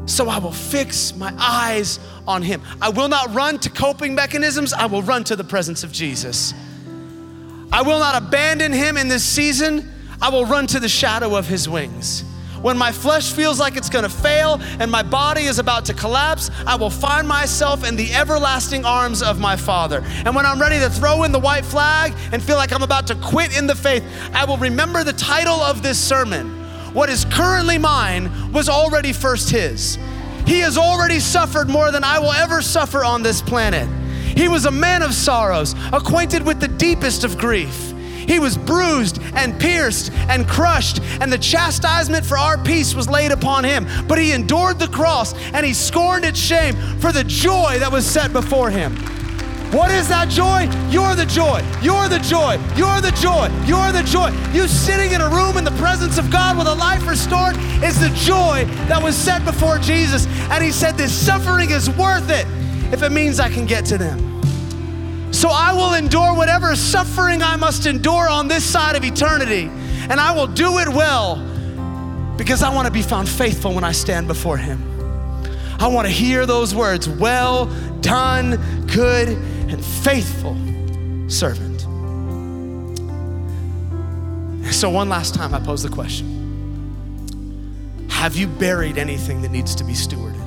So 0.06 0.28
I 0.28 0.40
will 0.40 0.52
fix 0.52 1.16
my 1.16 1.34
eyes 1.38 2.00
on 2.28 2.42
Him. 2.42 2.62
I 2.82 2.90
will 2.90 3.08
not 3.08 3.34
run 3.34 3.60
to 3.60 3.70
coping 3.70 4.16
mechanisms, 4.16 4.74
I 4.74 4.86
will 4.86 5.02
run 5.02 5.24
to 5.26 5.36
the 5.36 5.44
presence 5.44 5.84
of 5.84 5.92
Jesus. 5.92 6.54
I 7.72 7.82
will 7.82 8.00
not 8.00 8.22
abandon 8.22 8.74
Him 8.74 8.98
in 8.98 9.08
this 9.08 9.24
season, 9.24 9.90
I 10.22 10.30
will 10.30 10.46
run 10.46 10.68
to 10.68 10.80
the 10.80 10.90
shadow 10.90 11.36
of 11.36 11.48
His 11.48 11.70
wings. 11.70 12.26
When 12.62 12.78
my 12.78 12.92
flesh 12.92 13.32
feels 13.32 13.60
like 13.60 13.76
it's 13.76 13.90
gonna 13.90 14.10
fail 14.10 14.62
and 14.80 14.92
my 14.92 15.02
body 15.02 15.44
is 15.44 15.58
about 15.58 15.86
to 15.86 15.96
collapse, 15.96 16.52
I 16.68 16.76
will 16.76 16.92
find 16.92 17.28
myself 17.28 17.88
in 17.88 17.96
the 17.96 18.14
everlasting 18.14 18.86
arms 18.86 19.24
of 19.24 19.40
my 19.40 19.56
Father. 19.56 20.04
And 20.26 20.36
when 20.36 20.46
I'm 20.46 20.62
ready 20.62 20.78
to 20.80 20.90
throw 20.90 21.24
in 21.24 21.32
the 21.32 21.40
white 21.40 21.66
flag 21.66 22.14
and 22.32 22.42
feel 22.42 22.58
like 22.58 22.72
I'm 22.72 22.84
about 22.84 23.08
to 23.08 23.16
quit 23.16 23.58
in 23.58 23.66
the 23.66 23.76
faith, 23.76 24.04
I 24.34 24.46
will 24.46 24.58
remember 24.58 25.04
the 25.04 25.14
title 25.14 25.60
of 25.60 25.82
this 25.82 26.00
sermon. 26.00 26.61
What 26.94 27.10
is 27.10 27.26
currently 27.26 27.78
mine 27.78 28.52
was 28.52 28.68
already 28.68 29.14
first 29.14 29.50
His. 29.50 29.98
He 30.46 30.60
has 30.60 30.78
already 30.78 31.20
suffered 31.20 31.70
more 31.70 31.92
than 31.92 32.04
I 32.04 32.20
will 32.20 32.34
ever 32.34 32.62
suffer 32.62 33.06
on 33.06 33.24
this 33.24 33.42
planet. 33.42 33.88
He 34.36 34.48
was 34.48 34.66
a 34.66 34.72
man 34.72 35.02
of 35.02 35.14
sorrows, 35.14 35.76
acquainted 35.94 36.46
with 36.46 36.60
the 36.60 36.68
deepest 36.68 37.24
of 37.24 37.38
grief. 37.38 37.94
He 38.28 38.40
was 38.40 38.58
bruised 38.58 39.22
and 39.36 39.60
pierced 39.60 40.12
and 40.30 40.48
crushed, 40.48 41.02
and 41.20 41.32
the 41.32 41.38
chastisement 41.38 42.26
for 42.26 42.38
our 42.38 42.58
peace 42.64 42.94
was 42.94 43.10
laid 43.10 43.32
upon 43.32 43.64
him. 43.64 43.88
But 44.08 44.20
he 44.20 44.32
endured 44.32 44.80
the 44.80 44.88
cross 44.88 45.34
and 45.54 45.66
he 45.66 45.74
scorned 45.74 46.26
its 46.26 46.40
shame 46.40 46.76
for 47.00 47.12
the 47.12 47.24
joy 47.24 47.78
that 47.80 47.92
was 47.92 48.06
set 48.06 48.32
before 48.34 48.70
him. 48.70 48.96
What 49.72 49.90
is 49.92 50.10
that 50.10 50.28
joy? 50.28 50.68
You're 50.90 51.16
the 51.16 51.26
joy. 51.26 51.64
You're 51.82 52.10
the 52.10 52.20
joy. 52.20 52.60
You're 52.76 53.00
the 53.00 53.12
joy. 53.12 53.48
You're 53.66 53.94
the 53.94 54.04
joy. 54.04 54.30
You 54.52 54.68
sitting 54.68 55.14
in 55.14 55.22
a 55.22 55.30
room 55.30 55.58
in 55.58 55.64
the 55.64 55.72
presence 55.80 56.18
of 56.18 56.30
God 56.30 56.58
with 56.58 56.68
a 56.68 56.76
life 56.76 57.08
restored 57.08 57.56
is 57.82 57.98
the 57.98 58.10
joy 58.10 58.66
that 58.90 59.02
was 59.02 59.16
set 59.16 59.46
before 59.46 59.78
Jesus. 59.78 60.28
And 60.50 60.62
he 60.62 60.72
said, 60.72 60.98
This 60.98 61.14
suffering 61.14 61.72
is 61.72 61.90
worth 61.92 62.30
it 62.30 62.46
if 62.94 63.02
it 63.02 63.14
means 63.14 63.40
I 63.40 63.50
can 63.50 63.66
get 63.66 63.86
to 63.86 63.98
them. 63.98 64.32
So 65.32 65.48
I 65.50 65.72
will 65.72 65.94
endure 65.94 66.36
whatever 66.36 66.76
suffering 66.76 67.42
I 67.42 67.56
must 67.56 67.86
endure 67.86 68.28
on 68.28 68.50
this 68.50 68.66
side 68.66 68.98
of 68.98 69.06
eternity, 69.06 69.70
and 70.10 70.20
I 70.20 70.36
will 70.36 70.48
do 70.48 70.80
it 70.80 70.90
well 70.90 71.38
because 72.38 72.62
I 72.62 72.74
want 72.74 72.88
to 72.88 72.94
be 72.94 73.02
found 73.02 73.30
faithful 73.30 73.74
when 73.74 73.86
I 73.86 73.94
stand 73.94 74.28
before 74.28 74.58
Him. 74.58 74.91
I 75.82 75.88
want 75.88 76.06
to 76.06 76.14
hear 76.14 76.46
those 76.46 76.76
words, 76.76 77.10
well 77.10 77.66
done, 78.02 78.86
good 78.86 79.30
and 79.30 79.84
faithful 79.84 80.56
servant. 81.28 81.82
So, 84.72 84.92
one 84.92 85.10
last 85.10 85.34
time, 85.34 85.56
I 85.56 85.60
pose 85.60 85.82
the 85.82 85.90
question 85.90 86.38
Have 88.10 88.36
you 88.36 88.46
buried 88.46 89.00
anything 89.00 89.42
that 89.42 89.50
needs 89.50 89.74
to 89.74 89.84
be 89.84 89.94
stewarded? 89.94 90.38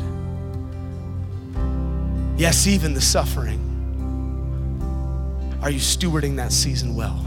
Yes, 2.38 2.68
even 2.68 2.94
the 2.94 3.00
suffering. 3.00 3.60
Are 5.62 5.70
you 5.70 5.80
stewarding 5.80 6.36
that 6.36 6.52
season 6.52 6.94
well? 6.94 7.26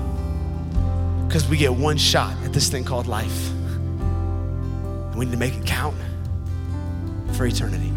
Because 1.28 1.46
we 1.50 1.58
get 1.58 1.74
one 1.74 1.98
shot 1.98 2.38
at 2.46 2.54
this 2.54 2.70
thing 2.70 2.86
called 2.86 3.08
life. 3.08 3.50
And 3.50 5.16
we 5.16 5.26
need 5.26 5.32
to 5.32 5.38
make 5.38 5.56
it 5.56 5.66
count 5.66 5.98
for 7.34 7.46
eternity. 7.46 7.97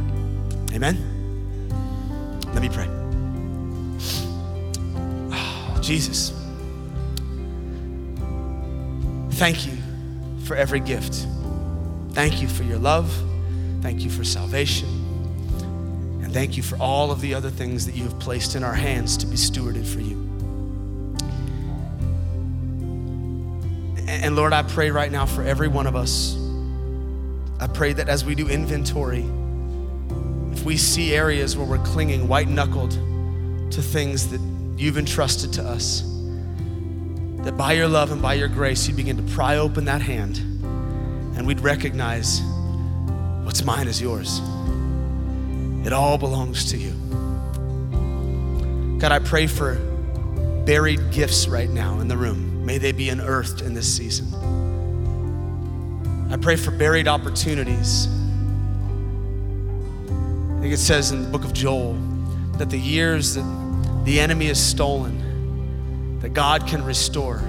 Amen? 0.72 0.96
Let 2.52 2.62
me 2.62 2.68
pray. 2.68 2.88
Oh, 5.32 5.78
Jesus, 5.80 6.32
thank 9.32 9.66
you 9.66 9.76
for 10.44 10.56
every 10.56 10.80
gift. 10.80 11.26
Thank 12.12 12.42
you 12.42 12.48
for 12.48 12.64
your 12.64 12.78
love. 12.78 13.12
Thank 13.82 14.02
you 14.02 14.10
for 14.10 14.24
salvation. 14.24 14.88
And 16.22 16.32
thank 16.32 16.56
you 16.56 16.62
for 16.62 16.76
all 16.76 17.10
of 17.10 17.20
the 17.20 17.34
other 17.34 17.50
things 17.50 17.86
that 17.86 17.94
you 17.94 18.04
have 18.04 18.18
placed 18.18 18.56
in 18.56 18.62
our 18.62 18.74
hands 18.74 19.16
to 19.18 19.26
be 19.26 19.36
stewarded 19.36 19.86
for 19.86 20.00
you. 20.00 20.16
And 24.06 24.36
Lord, 24.36 24.52
I 24.52 24.62
pray 24.62 24.90
right 24.90 25.10
now 25.10 25.24
for 25.24 25.42
every 25.42 25.68
one 25.68 25.86
of 25.86 25.96
us. 25.96 26.36
I 27.58 27.66
pray 27.66 27.92
that 27.92 28.08
as 28.08 28.24
we 28.24 28.34
do 28.34 28.48
inventory, 28.48 29.24
we 30.62 30.76
see 30.76 31.14
areas 31.14 31.56
where 31.56 31.66
we're 31.66 31.84
clinging 31.84 32.28
white 32.28 32.48
knuckled 32.48 32.92
to 33.72 33.82
things 33.82 34.28
that 34.28 34.40
you've 34.76 34.98
entrusted 34.98 35.52
to 35.54 35.62
us, 35.62 36.02
that 37.44 37.56
by 37.56 37.72
your 37.72 37.88
love 37.88 38.10
and 38.10 38.20
by 38.20 38.34
your 38.34 38.48
grace, 38.48 38.88
you 38.88 38.94
begin 38.94 39.16
to 39.16 39.34
pry 39.34 39.56
open 39.56 39.84
that 39.84 40.02
hand 40.02 40.38
and 41.36 41.46
we'd 41.46 41.60
recognize 41.60 42.42
what's 43.44 43.64
mine 43.64 43.88
is 43.88 44.00
yours. 44.00 44.40
It 45.86 45.92
all 45.92 46.18
belongs 46.18 46.70
to 46.72 46.76
you. 46.76 46.92
God, 48.98 49.12
I 49.12 49.18
pray 49.20 49.46
for 49.46 49.76
buried 50.66 51.10
gifts 51.10 51.48
right 51.48 51.70
now 51.70 52.00
in 52.00 52.08
the 52.08 52.16
room. 52.16 52.66
May 52.66 52.76
they 52.76 52.92
be 52.92 53.08
unearthed 53.08 53.62
in 53.62 53.72
this 53.72 53.90
season. 53.90 54.34
I 56.30 56.36
pray 56.36 56.56
for 56.56 56.70
buried 56.70 57.08
opportunities. 57.08 58.06
I 60.60 60.62
think 60.62 60.74
it 60.74 60.78
says 60.78 61.10
in 61.10 61.22
the 61.22 61.28
book 61.30 61.44
of 61.44 61.54
Joel 61.54 61.94
that 62.58 62.68
the 62.68 62.78
years 62.78 63.34
that 63.34 64.02
the 64.04 64.20
enemy 64.20 64.48
has 64.48 64.62
stolen, 64.62 66.18
that 66.20 66.34
God 66.34 66.66
can 66.66 66.84
restore. 66.84 67.40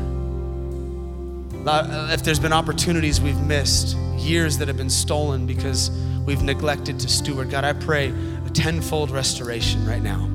Uh, 1.68 2.08
if 2.14 2.24
there's 2.24 2.40
been 2.40 2.54
opportunities 2.54 3.20
we've 3.20 3.42
missed, 3.42 3.98
years 4.16 4.58
that 4.60 4.70
have 4.70 4.78
been 4.78 4.90
stolen 4.90 5.46
because 5.46 5.92
we've 6.26 6.42
neglected 6.42 7.02
to 7.02 7.10
steward, 7.10 7.50
God, 7.50 7.66
I 7.66 7.74
pray 7.74 8.14
a 8.46 8.50
tenfold 8.52 9.12
restoration 9.12 9.86
right 9.86 10.02
now. 10.02 10.26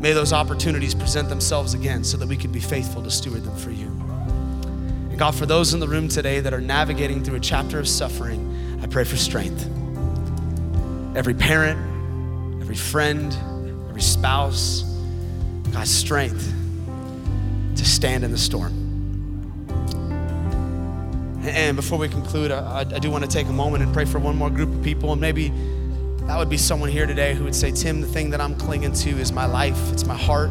May 0.00 0.14
those 0.14 0.32
opportunities 0.32 0.94
present 0.94 1.28
themselves 1.28 1.74
again 1.74 2.04
so 2.04 2.16
that 2.16 2.26
we 2.26 2.38
can 2.38 2.52
be 2.52 2.60
faithful 2.60 3.02
to 3.02 3.10
steward 3.10 3.44
them 3.44 3.56
for 3.58 3.70
you. 3.70 3.88
And 5.10 5.18
God, 5.18 5.34
for 5.34 5.44
those 5.44 5.74
in 5.74 5.80
the 5.80 5.88
room 5.88 6.08
today 6.08 6.40
that 6.40 6.54
are 6.54 6.62
navigating 6.62 7.22
through 7.22 7.36
a 7.36 7.40
chapter 7.40 7.78
of 7.78 7.86
suffering, 7.86 8.80
I 8.82 8.86
pray 8.86 9.04
for 9.04 9.18
strength. 9.18 9.68
Every 11.18 11.34
parent, 11.34 11.80
every 12.62 12.76
friend, 12.76 13.36
every 13.88 14.02
spouse, 14.02 14.82
God, 15.72 15.88
strength 15.88 16.54
to 17.74 17.84
stand 17.84 18.22
in 18.22 18.30
the 18.30 18.38
storm. 18.38 18.72
And 21.42 21.74
before 21.74 21.98
we 21.98 22.08
conclude, 22.08 22.52
I, 22.52 22.82
I 22.82 23.00
do 23.00 23.10
want 23.10 23.24
to 23.24 23.30
take 23.30 23.48
a 23.48 23.52
moment 23.52 23.82
and 23.82 23.92
pray 23.92 24.04
for 24.04 24.20
one 24.20 24.36
more 24.36 24.48
group 24.48 24.70
of 24.72 24.80
people 24.84 25.10
and 25.10 25.20
maybe 25.20 25.52
that 26.28 26.38
would 26.38 26.48
be 26.48 26.56
someone 26.56 26.88
here 26.88 27.04
today 27.04 27.34
who 27.34 27.42
would 27.42 27.54
say, 27.56 27.72
Tim, 27.72 28.00
the 28.00 28.06
thing 28.06 28.30
that 28.30 28.40
I'm 28.40 28.54
clinging 28.54 28.92
to 28.92 29.10
is 29.10 29.32
my 29.32 29.46
life, 29.46 29.90
it's 29.90 30.04
my 30.04 30.16
heart. 30.16 30.50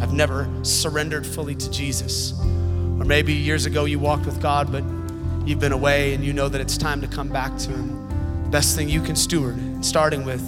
I've 0.00 0.12
never 0.12 0.48
surrendered 0.62 1.26
fully 1.26 1.56
to 1.56 1.70
Jesus. 1.72 2.38
Or 2.40 3.04
maybe 3.04 3.32
years 3.32 3.66
ago 3.66 3.84
you 3.84 3.98
walked 3.98 4.26
with 4.26 4.40
God, 4.40 4.70
but 4.70 4.84
you've 5.44 5.58
been 5.58 5.72
away 5.72 6.14
and 6.14 6.22
you 6.22 6.32
know 6.32 6.48
that 6.48 6.60
it's 6.60 6.78
time 6.78 7.00
to 7.00 7.08
come 7.08 7.30
back 7.30 7.58
to 7.58 7.70
Him. 7.70 8.03
Best 8.50 8.76
thing 8.76 8.88
you 8.88 9.02
can 9.02 9.16
steward, 9.16 9.84
starting 9.84 10.24
with, 10.24 10.42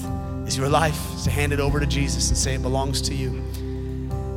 is 0.46 0.56
your 0.56 0.68
life, 0.68 1.14
is 1.14 1.24
to 1.24 1.30
hand 1.30 1.52
it 1.52 1.60
over 1.60 1.80
to 1.80 1.86
Jesus 1.86 2.28
and 2.28 2.38
say 2.38 2.54
it 2.54 2.62
belongs 2.62 3.00
to 3.02 3.14
you. 3.14 3.42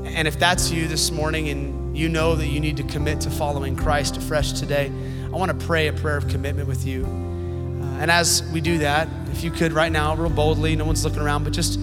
And 0.06 0.28
if 0.28 0.40
that's 0.40 0.72
you 0.72 0.88
this 0.88 1.12
morning 1.12 1.50
and 1.50 1.98
you 1.98 2.10
know 2.10 2.36
that 2.36 2.48
you 2.48 2.60
need 2.60 2.78
to 2.78 2.84
commit 2.84 3.22
to 3.22 3.30
following 3.30 3.76
Christ 3.76 4.18
afresh 4.18 4.54
today, 4.54 4.92
I 5.26 5.30
want 5.30 5.58
to 5.58 5.66
pray 5.66 5.88
a 5.88 5.94
prayer 5.94 6.18
of 6.18 6.28
commitment 6.28 6.68
with 6.68 6.86
you. 6.86 7.06
Uh, 7.06 8.02
and 8.02 8.10
as 8.10 8.44
we 8.52 8.62
do 8.62 8.80
that, 8.80 9.08
if 9.32 9.44
you 9.44 9.52
could 9.52 9.72
right 9.72 9.92
now, 9.92 10.16
real 10.16 10.30
boldly, 10.30 10.76
no 10.76 10.86
one's 10.86 11.04
looking 11.04 11.22
around, 11.22 11.44
but 11.44 11.54
just 11.54 11.80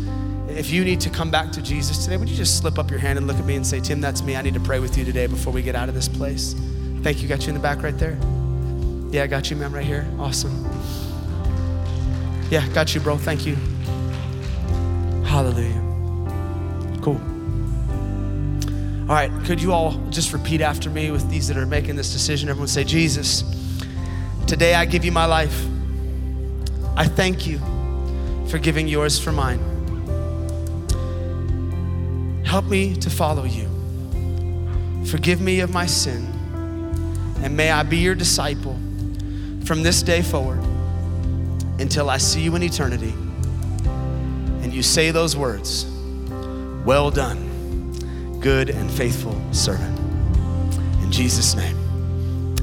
if 0.49 0.70
you 0.70 0.85
need 0.85 1.01
to 1.03 1.11
come 1.11 1.31
back 1.31 1.53
to 1.53 1.62
Jesus 1.62 2.05
today, 2.05 2.16
would 2.16 2.29
you 2.29 2.37
just 2.37 2.59
slip 2.59 2.79
up 2.79 2.91
your 2.91 2.99
hand 2.99 3.18
and 3.18 3.27
look 3.27 3.37
at 3.37 3.45
me 3.45 3.57
and 3.57 3.66
say, 3.66 3.81
Tim, 3.81 4.01
that's 4.01 4.22
me. 4.22 4.37
I 4.37 4.43
need 4.43 4.55
to 4.55 4.61
pray 4.61 4.81
with 4.81 4.97
you 4.97 5.05
today 5.05 5.27
before 5.27 5.53
we 5.53 5.62
get 5.62 5.74
out 5.74 5.89
of 5.89 5.95
this 5.95 6.09
place. 6.09 6.55
Thank 7.03 7.22
you. 7.22 7.29
Got 7.29 7.43
you 7.43 7.49
in 7.49 7.55
the 7.55 7.61
back 7.61 7.83
right 7.83 7.97
there. 7.97 8.18
Yeah, 9.11 9.22
I 9.22 9.27
got 9.27 9.51
you, 9.51 9.57
ma'am, 9.57 9.72
right 9.72 9.85
here. 9.85 10.07
Awesome. 10.18 11.05
Yeah, 12.49 12.66
got 12.68 12.94
you, 12.94 13.01
bro. 13.01 13.18
Thank 13.18 13.44
you. 13.44 13.57
Hallelujah. 15.24 15.82
Cool. 17.03 17.20
All 19.09 19.14
right, 19.14 19.30
could 19.44 19.61
you 19.61 19.72
all 19.72 19.92
just 20.11 20.32
repeat 20.32 20.61
after 20.61 20.88
me 20.88 21.11
with 21.11 21.28
these 21.28 21.49
that 21.49 21.57
are 21.57 21.66
making 21.66 21.97
this 21.97 22.12
decision? 22.12 22.49
Everyone 22.49 22.68
say, 22.68 22.84
Jesus, 22.84 23.42
today 24.47 24.74
I 24.74 24.84
give 24.84 25.05
you 25.05 25.12
my 25.12 25.26
life. 25.26 25.66
I 26.97 27.07
thank 27.07 27.47
you 27.47 27.59
for 28.49 28.59
giving 28.59 28.88
yours 28.88 29.18
for 29.18 29.32
mine. 29.32 29.61
Help 32.44 32.64
me 32.66 32.94
to 32.97 33.11
follow 33.11 33.44
you. 33.44 33.68
Forgive 35.07 35.40
me 35.40 35.61
of 35.61 35.72
my 35.72 35.86
sin, 35.86 36.26
and 37.42 37.57
may 37.57 37.70
I 37.70 37.82
be 37.82 37.99
your 37.99 38.14
disciple 38.14 38.76
from 39.64 39.82
this 39.82 40.03
day 40.03 40.22
forward 40.22 40.65
until 41.79 42.11
I 42.11 42.18
see 42.18 42.43
you 42.43 42.55
in 42.57 42.62
eternity. 42.62 43.14
And 44.62 44.72
you 44.72 44.83
say 44.83 45.11
those 45.11 45.37
words 45.37 45.87
Well 46.85 47.11
done 47.11 47.47
good 48.41 48.70
and 48.70 48.91
faithful 48.91 49.35
servant. 49.53 49.99
In 51.03 51.11
Jesus' 51.11 51.55
name, 51.55 51.77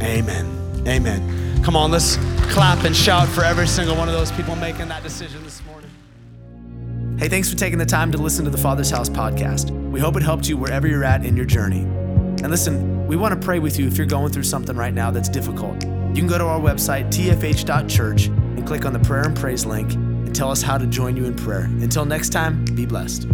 amen. 0.01 0.85
Amen. 0.87 1.61
Come 1.63 1.75
on, 1.75 1.91
let's 1.91 2.17
clap 2.51 2.83
and 2.83 2.95
shout 2.95 3.27
for 3.27 3.43
every 3.43 3.67
single 3.67 3.95
one 3.95 4.07
of 4.07 4.13
those 4.13 4.31
people 4.31 4.55
making 4.55 4.87
that 4.89 5.03
decision 5.03 5.43
this 5.43 5.61
morning. 5.65 5.89
Hey, 7.17 7.29
thanks 7.29 7.49
for 7.49 7.57
taking 7.57 7.79
the 7.79 7.85
time 7.85 8.11
to 8.11 8.17
listen 8.17 8.43
to 8.45 8.51
the 8.51 8.57
Father's 8.57 8.89
House 8.89 9.09
podcast. 9.09 9.71
We 9.91 9.99
hope 9.99 10.15
it 10.15 10.23
helped 10.23 10.47
you 10.47 10.57
wherever 10.57 10.87
you're 10.87 11.03
at 11.03 11.25
in 11.25 11.37
your 11.37 11.45
journey. 11.45 11.81
And 11.81 12.49
listen, 12.49 13.07
we 13.07 13.15
want 13.15 13.33
to 13.33 13.45
pray 13.45 13.59
with 13.59 13.79
you 13.79 13.87
if 13.87 13.97
you're 13.97 14.07
going 14.07 14.31
through 14.31 14.43
something 14.43 14.75
right 14.75 14.93
now 14.93 15.11
that's 15.11 15.29
difficult. 15.29 15.83
You 15.83 16.15
can 16.15 16.27
go 16.27 16.37
to 16.37 16.45
our 16.45 16.59
website, 16.59 17.07
tfh.church, 17.07 18.29
click 18.63 18.85
on 18.85 18.93
the 18.93 18.99
prayer 18.99 19.23
and 19.23 19.35
praise 19.35 19.65
link 19.65 19.93
and 19.93 20.35
tell 20.35 20.51
us 20.51 20.61
how 20.61 20.77
to 20.77 20.87
join 20.87 21.15
you 21.17 21.25
in 21.25 21.35
prayer. 21.35 21.65
Until 21.81 22.05
next 22.05 22.29
time, 22.29 22.65
be 22.75 22.85
blessed. 22.85 23.27